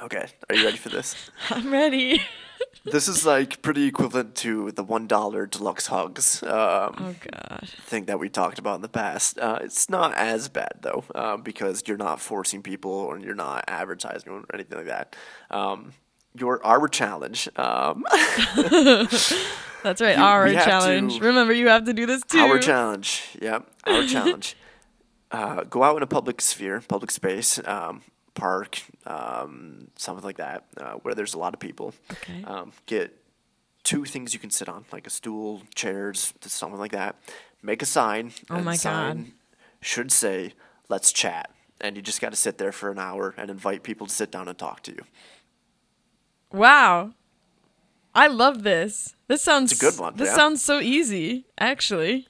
Okay. 0.01 0.27
Are 0.51 0.55
you 0.55 0.65
ready 0.65 0.77
for 0.77 0.91
this? 0.91 1.15
I'm 1.51 1.73
ready. 1.73 2.21
this 2.85 3.09
is 3.09 3.25
like 3.25 3.63
pretty 3.63 3.85
equivalent 3.87 4.35
to 4.37 4.71
the 4.73 4.85
one 4.85 5.07
dollar 5.07 5.47
deluxe 5.47 5.87
hugs 5.87 6.43
um, 6.43 6.95
Oh 6.99 7.15
God. 7.31 7.69
thing 7.69 8.05
that 8.05 8.19
we 8.19 8.29
talked 8.29 8.59
about 8.59 8.77
in 8.77 8.83
the 8.83 8.89
past. 8.91 9.39
Uh, 9.39 9.59
it's 9.63 9.89
not 9.89 10.15
as 10.15 10.49
bad 10.49 10.73
though 10.83 11.05
uh, 11.15 11.37
because 11.39 11.83
you're 11.87 11.97
not 11.97 12.21
forcing 12.21 12.63
people 12.63 12.91
or 12.93 13.19
you're 13.19 13.35
not 13.35 13.65
advertising 13.69 14.31
or 14.31 14.45
anything 14.53 14.77
like 14.79 14.87
that. 14.89 15.17
Um, 15.51 15.93
your 16.39 16.65
our 16.65 16.89
challenge. 16.89 17.49
Um, 17.57 18.05
That's 19.83 20.01
right. 20.01 20.17
You- 20.17 20.23
our 20.23 20.53
challenge. 20.53 21.19
to- 21.19 21.25
Remember, 21.25 21.53
you 21.53 21.69
have 21.69 21.85
to 21.85 21.93
do 21.93 22.07
this 22.07 22.23
too. 22.23 22.39
Our 22.39 22.59
challenge, 22.59 23.23
yeah, 23.41 23.61
our 23.85 24.03
challenge. 24.07 24.57
Uh, 25.31 25.65
go 25.65 25.83
out 25.83 25.97
in 25.97 26.03
a 26.03 26.07
public 26.07 26.41
sphere, 26.41 26.83
public 26.89 27.11
space, 27.11 27.61
um, 27.67 28.03
park, 28.35 28.81
um, 29.07 29.89
something 29.97 30.25
like 30.25 30.37
that, 30.37 30.65
uh, 30.77 30.95
where 31.03 31.15
there's 31.15 31.35
a 31.35 31.39
lot 31.39 31.53
of 31.53 31.61
people. 31.61 31.93
Okay. 32.13 32.45
Um, 32.45 32.73
get 32.87 33.13
two 33.83 34.05
things 34.05 34.33
you 34.35 34.41
can 34.41 34.51
sit 34.51 34.69
on, 34.69 34.85
like 34.93 35.07
a 35.07 35.11
stool, 35.11 35.63
chairs, 35.75 36.33
something 36.43 36.79
like 36.79 36.93
that. 36.93 37.17
Make 37.63 37.83
a 37.83 37.87
sign. 37.87 38.33
Oh 38.51 38.61
my 38.61 38.77
sign 38.77 39.17
God. 39.17 39.33
Should 39.81 40.13
say, 40.13 40.53
"Let's 40.89 41.13
chat," 41.13 41.51
and 41.81 41.97
you 41.97 42.03
just 42.03 42.21
got 42.21 42.31
to 42.31 42.37
sit 42.37 42.59
there 42.59 42.73
for 42.73 42.91
an 42.91 42.99
hour 42.99 43.35
and 43.37 43.51
invite 43.51 43.83
people 43.83 44.07
to 44.07 44.13
sit 44.15 44.31
down 44.31 44.49
and 44.49 44.57
talk 44.57 44.83
to 44.85 44.93
you. 44.93 45.03
Wow. 46.53 47.13
I 48.15 48.29
love 48.29 48.63
this. 48.63 49.15
This 49.29 49.43
sounds 49.43 49.73
It's 49.73 49.83
a 49.83 49.85
good 49.91 49.99
one, 49.99 50.17
This 50.17 50.29
yeah. 50.29 50.35
sounds 50.37 50.63
so 50.65 50.81
easy, 50.81 51.47
actually. 51.59 52.29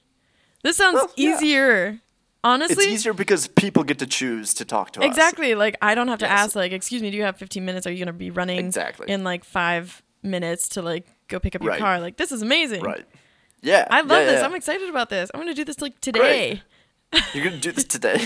This 0.63 0.75
sounds 0.77 0.95
Well, 0.95 1.11
yeah. 1.15 1.35
easier. 1.37 1.99
Honestly, 2.43 2.85
It's 2.85 2.93
easier 2.93 3.13
because 3.13 3.47
people 3.47 3.83
get 3.83 3.99
to 3.99 4.05
choose 4.07 4.53
to 4.55 4.65
talk 4.65 4.91
to 4.91 4.99
us. 4.99 5.05
Exactly. 5.05 5.55
Like 5.55 5.75
I 5.81 5.95
don't 5.95 6.07
have 6.07 6.19
to 6.19 6.25
Yes. 6.25 6.39
ask 6.39 6.55
like, 6.55 6.71
"Excuse 6.71 7.01
me, 7.01 7.09
do 7.11 7.17
you 7.17 7.23
have 7.23 7.37
15 7.37 7.63
minutes? 7.65 7.85
Are 7.87 7.91
you 7.91 7.97
going 7.97 8.07
to 8.07 8.13
be 8.13 8.31
running 8.31 8.59
Exactly. 8.59 9.09
in 9.09 9.23
like 9.23 9.43
5 9.43 10.01
minutes 10.23 10.69
to 10.69 10.81
like 10.81 11.07
go 11.27 11.39
pick 11.39 11.55
up 11.55 11.61
your 11.61 11.71
Right. 11.71 11.79
car?" 11.79 11.99
Like 11.99 12.17
this 12.17 12.31
is 12.31 12.41
amazing. 12.41 12.81
Right. 12.83 13.05
Yeah. 13.61 13.87
I 13.89 14.01
love 14.01 14.21
yeah, 14.25 14.31
this. 14.31 14.43
I'm 14.43 14.55
excited 14.55 14.89
about 14.89 15.09
this. 15.09 15.29
I'm 15.33 15.39
going 15.41 15.53
to 15.53 15.59
do 15.59 15.65
this 15.65 15.81
like 15.81 15.99
today. 16.01 16.61
You're 17.33 17.45
gonna 17.45 17.57
do 17.57 17.71
this 17.71 17.85
today. 17.95 18.19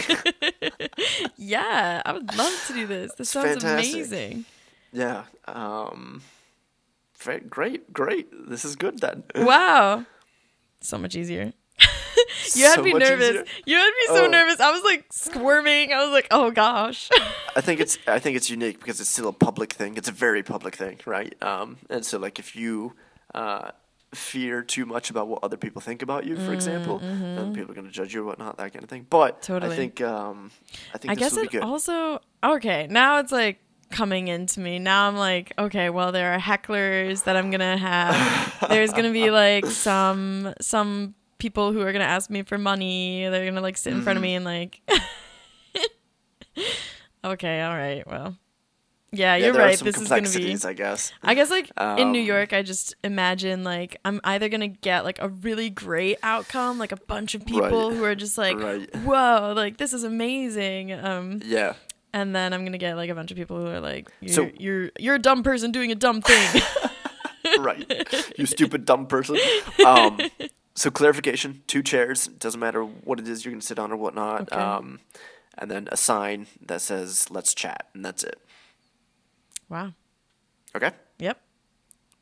Yeah, 1.37 2.01
I 2.05 2.11
would 2.13 2.35
love 2.35 2.63
to 2.67 2.73
do 2.73 2.87
this. 2.87 3.11
This 3.17 3.29
sounds 3.29 3.61
fantastic. 3.63 3.93
amazing. 3.93 4.45
Yeah. 4.91 5.23
Um. 5.47 6.21
Great, 7.49 7.93
great. 7.93 8.29
This 8.49 8.65
is 8.65 8.75
good 8.75 8.99
then. 8.99 9.23
Wow. 9.35 10.05
So 10.81 10.97
much 10.97 11.15
easier. 11.15 11.53
you 12.55 12.63
had 12.65 12.75
So 12.75 12.81
me 12.81 12.93
nervous. 12.93 13.29
easier. 13.29 13.45
You 13.65 13.75
had 13.77 13.89
me 13.91 14.05
so 14.07 14.25
Oh. 14.25 14.27
nervous. 14.27 14.59
I 14.59 14.71
was 14.71 14.83
like 14.83 15.05
squirming. 15.11 15.93
I 15.93 16.03
was 16.03 16.11
like, 16.11 16.27
"Oh 16.31 16.49
gosh." 16.49 17.09
I 17.55 17.61
think 17.61 17.79
it's 17.79 17.99
I 18.07 18.17
think 18.17 18.35
it's 18.37 18.49
unique 18.49 18.79
because 18.79 18.99
it's 18.99 19.09
still 19.09 19.27
a 19.27 19.33
public 19.33 19.73
thing. 19.73 19.95
It's 19.97 20.09
a 20.09 20.11
very 20.11 20.41
public 20.41 20.75
thing, 20.75 20.99
right? 21.05 21.35
Um, 21.43 21.77
and 21.91 22.03
so 22.03 22.17
like 22.17 22.39
if 22.39 22.55
you 22.55 22.93
uh, 23.35 23.69
fear 24.15 24.63
too 24.63 24.87
much 24.87 25.11
about 25.11 25.27
what 25.27 25.43
other 25.43 25.57
people 25.57 25.81
think 25.81 26.01
about 26.01 26.25
you, 26.25 26.35
for 26.37 26.53
example, 26.53 26.97
then 26.99 27.53
people 27.53 27.69
are 27.71 27.75
gonna 27.75 27.91
judge 27.91 28.13
you 28.15 28.21
or 28.21 28.25
whatnot, 28.25 28.57
that 28.57 28.73
kind 28.73 28.83
of 28.83 28.89
thing. 28.89 29.05
But 29.07 29.41
Mm, 29.41 29.45
Totally. 29.45 29.73
I 29.73 29.75
think 29.77 30.01
um, 30.01 30.49
I 30.95 30.97
think 30.97 31.11
I 31.11 31.15
guess 31.15 31.37
it 31.37 31.55
also 31.61 32.19
okay. 32.43 32.87
Now 32.89 33.19
it's 33.19 33.31
like 33.31 33.59
coming 33.91 34.27
into 34.27 34.59
me. 34.59 34.79
Now 34.79 35.07
I'm 35.07 35.15
like, 35.15 35.53
okay, 35.59 35.89
well 35.89 36.11
there 36.11 36.33
are 36.33 36.39
hecklers 36.39 37.23
that 37.25 37.35
I'm 37.35 37.51
gonna 37.51 37.77
have. 37.77 38.69
There's 38.69 38.91
gonna 38.93 39.11
be 39.11 39.29
like 39.31 39.65
some 39.87 40.53
some 40.61 41.13
people 41.37 41.71
who 41.73 41.81
are 41.81 41.91
gonna 41.91 42.03
ask 42.05 42.29
me 42.29 42.41
for 42.43 42.57
money. 42.57 43.27
They're 43.27 43.45
gonna 43.45 43.61
like 43.61 43.77
sit 43.77 43.93
in 43.93 44.01
front 44.01 44.17
of 44.17 44.23
me 44.23 44.35
and 44.35 44.45
like. 44.45 44.81
okay, 47.23 47.61
all 47.61 47.75
right, 47.75 48.05
well, 48.07 48.35
yeah, 49.11 49.35
yeah, 49.35 49.45
you're 49.47 49.53
right. 49.53 49.77
This 49.77 49.97
is 49.99 50.07
gonna 50.07 50.29
be. 50.29 50.57
I 50.63 50.73
guess. 50.73 51.11
I 51.21 51.33
guess 51.35 51.49
like 51.49 51.69
in 51.99 52.11
New 52.11 52.21
Um, 52.21 52.25
York, 52.27 52.53
I 52.53 52.61
just 52.61 52.95
imagine 53.03 53.63
like 53.63 53.97
I'm 54.05 54.21
either 54.23 54.47
gonna 54.49 54.67
get 54.69 55.03
like 55.03 55.19
a 55.21 55.27
really 55.29 55.69
great 55.69 56.17
outcome, 56.23 56.77
like 56.77 56.91
a 56.91 56.97
bunch 56.97 57.35
of 57.35 57.45
people 57.45 57.89
Right. 57.89 57.97
who 57.97 58.03
are 58.05 58.15
just 58.15 58.37
like, 58.37 58.57
Right. 58.57 58.89
"Whoa, 58.97 59.53
like 59.55 59.77
this 59.77 59.93
is 59.93 60.03
amazing," 60.03 60.93
um, 60.93 61.41
Yeah. 61.43 61.73
And 62.13 62.35
then 62.35 62.53
I'm 62.53 62.63
gonna 62.65 62.77
get 62.77 62.95
like 62.95 63.09
a 63.09 63.15
bunch 63.15 63.31
of 63.31 63.37
people 63.37 63.57
who 63.59 63.67
are 63.67 63.79
like, 63.79 64.09
"You're 64.21 64.33
So- 64.33 64.51
you're 64.57 64.91
you're 64.99 65.15
a 65.15 65.19
dumb 65.19 65.43
person 65.43 65.71
doing 65.71 65.91
a 65.91 65.95
dumb 65.95 66.21
thing." 66.21 66.61
right. 67.59 67.85
You 68.37 68.45
stupid 68.45 68.85
dumb 68.85 69.07
person. 69.07 69.37
Um, 69.85 70.19
so 70.75 70.89
clarification: 70.91 71.63
two 71.67 71.81
chairs. 71.83 72.27
Doesn't 72.27 72.59
matter 72.59 72.83
what 72.83 73.19
it 73.19 73.27
is 73.27 73.43
you're 73.43 73.51
gonna 73.51 73.61
sit 73.61 73.79
on 73.79 73.91
or 73.91 73.97
whatnot. 73.97 74.41
Okay. 74.43 74.55
Um, 74.55 74.99
and 75.57 75.69
then 75.69 75.87
a 75.91 75.97
sign 75.97 76.47
that 76.65 76.81
says 76.81 77.29
"Let's 77.29 77.53
chat," 77.53 77.87
and 77.93 78.05
that's 78.05 78.23
it. 78.23 78.39
wow. 79.69 79.93
Okay. 80.75 80.91
Yep. 81.19 81.41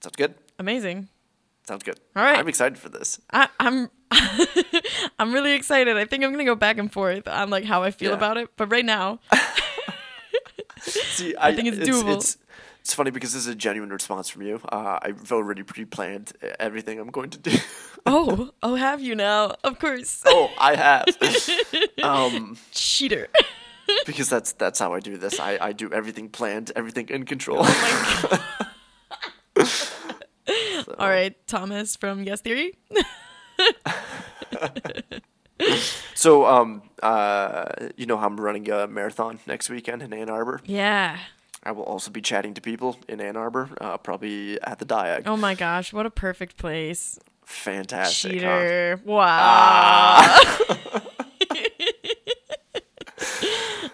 Sounds 0.01 0.15
good. 0.15 0.33
Amazing. 0.57 1.09
Sounds 1.67 1.83
good. 1.83 1.99
All 2.15 2.23
right. 2.23 2.39
I'm 2.39 2.47
excited 2.47 2.79
for 2.79 2.89
this. 2.89 3.19
I, 3.31 3.47
I'm 3.59 3.89
I'm 5.19 5.33
really 5.33 5.53
excited. 5.53 5.97
I 5.97 6.05
think 6.05 6.23
I'm 6.23 6.31
gonna 6.31 6.45
go 6.45 6.55
back 6.55 6.77
and 6.79 6.91
forth 6.91 7.27
on 7.27 7.49
like 7.51 7.65
how 7.65 7.83
I 7.83 7.91
feel 7.91 8.09
Yeah. 8.11 8.17
about 8.17 8.37
it. 8.37 8.49
But 8.57 8.71
right 8.71 8.85
now, 8.85 9.19
See, 10.82 11.36
I, 11.39 11.55
think 11.55 11.68
it's 11.68 11.78
doable. 11.78 12.16
It's, 12.16 12.38
it's 12.82 12.93
funny 12.93 13.12
because 13.12 13.34
this 13.34 13.43
is 13.43 13.47
a 13.47 13.55
genuine 13.55 13.89
response 13.89 14.30
from 14.30 14.43
you. 14.43 14.62
Uh, 14.70 14.99
I've 15.01 15.32
already 15.32 15.64
pre-planned 15.64 16.34
everything 16.60 16.99
I'm 16.99 17.10
going 17.12 17.30
to 17.32 17.38
do. 17.38 17.57
oh 18.05 18.51
oh, 18.64 18.76
have 18.76 19.01
you 19.01 19.16
now? 19.16 19.55
Of 19.64 19.80
course, 19.80 20.24
oh, 20.26 20.49
I 20.60 20.76
have. 20.76 21.05
um, 22.03 22.57
cheater. 22.72 23.28
because 24.05 24.30
that's 24.30 24.53
that's 24.53 24.80
how 24.80 24.93
I 24.93 24.99
do 24.99 25.18
this. 25.18 25.39
I, 25.39 25.57
I 25.62 25.74
do 25.74 25.91
everything 25.91 26.30
planned, 26.30 26.72
everything 26.76 27.10
in 27.10 27.26
control. 27.26 27.60
Oh 27.62 28.55
So, 30.84 30.95
All 30.97 31.10
right, 31.10 31.36
Thomas 31.47 31.95
from 31.95 32.24
Yes 32.24 32.41
Theory. 32.41 32.78
So, 36.16 36.45
um, 36.45 36.82
uh, 37.01 37.66
you 37.95 38.05
know 38.05 38.18
how 38.18 38.28
I'm 38.28 38.36
running 38.38 38.70
a 38.70 38.88
marathon 38.88 39.39
next 39.47 39.70
weekend 39.70 40.01
in 40.01 40.12
Ann 40.12 40.30
Arbor. 40.30 40.60
Yeah. 40.66 41.18
I 41.64 41.72
will 41.72 41.84
also 41.84 42.12
be 42.12 42.20
chatting 42.20 42.53
to 42.55 42.62
people 42.62 42.97
in 43.07 43.22
Ann 43.22 43.38
Arbor, 43.38 43.70
uh, 43.80 43.95
probably 43.97 44.62
at 44.62 44.80
the 44.80 44.86
Diag. 44.86 45.24
Oh 45.28 45.38
my 45.38 45.55
gosh, 45.55 45.93
what 45.93 46.05
a 46.05 46.10
perfect 46.10 46.57
place. 46.57 47.20
Fantastic. 47.45 48.32
huh? 48.32 48.38
Cheater. 48.38 49.01
Wow. 49.05 50.39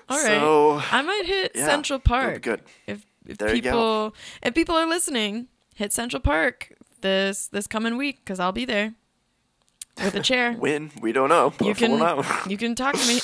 All 0.08 0.18
right. 0.18 0.26
So, 0.40 0.82
I 0.92 1.02
might 1.02 1.26
hit 1.26 1.52
yeah, 1.56 1.66
Central 1.66 2.00
Park. 2.00 2.42
good. 2.42 2.62
If 2.88 3.06
if 3.28 3.38
There 3.38 3.50
people 3.50 4.14
if 4.44 4.54
people 4.54 4.76
are 4.76 4.86
listening, 4.88 5.48
hit 5.74 5.92
Central 5.94 6.22
Park 6.22 6.74
this 7.02 7.48
this 7.48 7.68
coming 7.68 7.98
week 7.98 8.24
cuz 8.26 8.40
I'll 8.40 8.52
be 8.52 8.66
there 8.66 8.94
with 10.04 10.16
a 10.16 10.20
chair. 10.20 10.54
When 10.60 10.92
we 11.02 11.12
don't 11.12 11.30
know, 11.30 11.54
you 11.62 11.74
can 11.76 11.92
you 12.50 12.58
can 12.58 12.76
talk 12.76 12.96
to 12.96 13.08
me. 13.08 13.20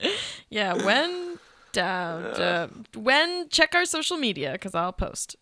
yeah, 0.50 0.74
when 0.84 1.38
uh, 1.76 1.80
uh, 1.80 2.68
when 2.94 3.48
check 3.48 3.74
our 3.74 3.84
social 3.84 4.16
media 4.16 4.52
because 4.52 4.74
I'll 4.74 4.92
post. 4.92 5.36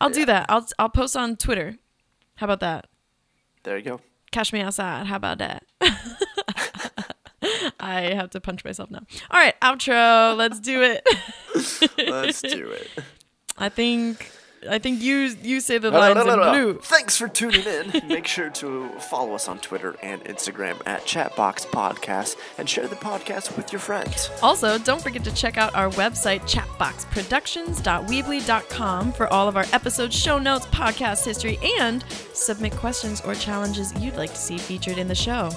I'll 0.00 0.10
do 0.10 0.26
that. 0.26 0.46
I'll 0.48 0.66
I'll 0.78 0.90
post 0.90 1.16
on 1.16 1.36
Twitter. 1.36 1.76
How 2.36 2.44
about 2.46 2.60
that? 2.60 2.86
There 3.62 3.78
you 3.78 3.84
go. 3.84 4.00
Catch 4.30 4.52
me 4.52 4.60
outside. 4.60 5.06
How 5.06 5.16
about 5.16 5.38
that? 5.38 5.64
I 7.78 8.12
have 8.14 8.30
to 8.30 8.40
punch 8.40 8.64
myself 8.64 8.90
now. 8.90 9.02
All 9.30 9.38
right, 9.40 9.58
outro. 9.60 10.36
Let's 10.36 10.58
do 10.60 10.82
it. 10.82 11.06
Let's 11.98 12.42
do 12.42 12.70
it. 12.70 12.88
I 13.56 13.68
think 13.68 14.30
I 14.68 14.78
think 14.78 15.02
you 15.02 15.34
you 15.42 15.60
say 15.60 15.78
the 15.78 15.90
lines 15.90 16.18
in 16.18 16.24
blue. 16.24 16.74
Thanks 16.78 17.16
for 17.16 17.28
tuning 17.28 17.64
in. 17.64 18.02
Make 18.08 18.26
sure 18.26 18.50
to 18.50 18.88
follow 18.98 19.34
us 19.34 19.48
on 19.48 19.58
Twitter 19.58 19.96
and 20.02 20.22
Instagram 20.24 20.76
at 20.86 21.04
Chatbox 21.04 21.66
Podcast 21.66 22.36
and 22.58 22.68
share 22.68 22.86
the 22.86 22.96
podcast 22.96 23.56
with 23.56 23.72
your 23.72 23.80
friends. 23.80 24.30
Also, 24.42 24.76
don't 24.78 25.02
forget 25.02 25.24
to 25.24 25.34
check 25.34 25.56
out 25.56 25.74
our 25.74 25.88
website, 25.90 26.42
chatboxproductions.weebly.com, 26.42 29.12
for 29.12 29.32
all 29.32 29.48
of 29.48 29.56
our 29.56 29.66
episodes, 29.72 30.14
show 30.14 30.38
notes, 30.38 30.66
podcast 30.66 31.24
history, 31.24 31.58
and 31.80 32.04
submit 32.32 32.72
questions 32.72 33.20
or 33.22 33.34
challenges 33.34 33.92
you'd 34.00 34.16
like 34.16 34.30
to 34.30 34.38
see 34.38 34.58
featured 34.58 34.98
in 34.98 35.08
the 35.08 35.14
show. 35.14 35.50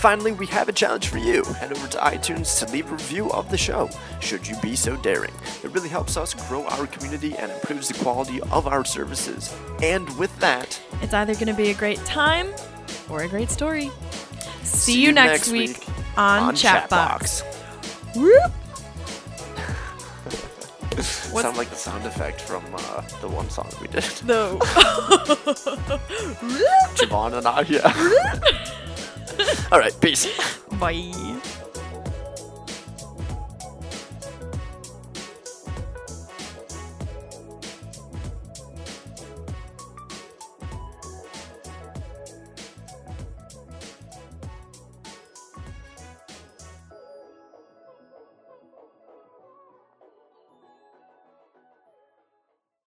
Finally, 0.00 0.32
we 0.32 0.46
have 0.46 0.66
a 0.66 0.72
challenge 0.72 1.08
for 1.08 1.18
you. 1.18 1.44
Head 1.44 1.72
over 1.76 1.86
to 1.88 1.98
iTunes 1.98 2.58
to 2.58 2.72
leave 2.72 2.88
a 2.90 2.94
review 2.94 3.30
of 3.32 3.50
the 3.50 3.58
show, 3.58 3.90
should 4.20 4.48
you 4.48 4.56
be 4.62 4.74
so 4.74 4.96
daring. 4.96 5.30
It 5.62 5.70
really 5.72 5.90
helps 5.90 6.16
us 6.16 6.32
grow 6.48 6.64
our 6.68 6.86
community 6.86 7.36
and 7.36 7.52
improves 7.52 7.88
the 7.88 8.02
quality 8.02 8.40
of 8.50 8.66
our 8.66 8.82
services. 8.82 9.54
And 9.82 10.08
with 10.18 10.34
that, 10.40 10.80
It's 11.02 11.12
either 11.12 11.34
going 11.34 11.48
to 11.48 11.52
be 11.52 11.68
a 11.68 11.74
great 11.74 12.02
time 12.06 12.48
or 13.10 13.24
a 13.24 13.28
great 13.28 13.50
story. 13.50 13.90
See, 14.62 15.02
you 15.02 15.12
next, 15.12 15.48
week, 15.48 15.86
on, 16.16 16.54
Chatbox. 16.54 17.42
Whoop! 18.16 18.50
What's- 21.30 21.42
Sound 21.42 21.58
like 21.58 21.68
the 21.68 21.76
sound 21.76 22.06
effect 22.06 22.40
from 22.40 22.64
uh, 22.74 23.02
the 23.20 23.28
one 23.28 23.50
song 23.50 23.68
we 23.82 23.88
did. 23.88 24.02
The 24.02 24.56
Javon 26.96 27.34
and 27.34 27.46
I, 27.46 27.60
yeah. 27.68 27.92
All 29.72 29.78
right, 29.78 29.94
peace. 30.00 30.26
bye. 30.78 31.12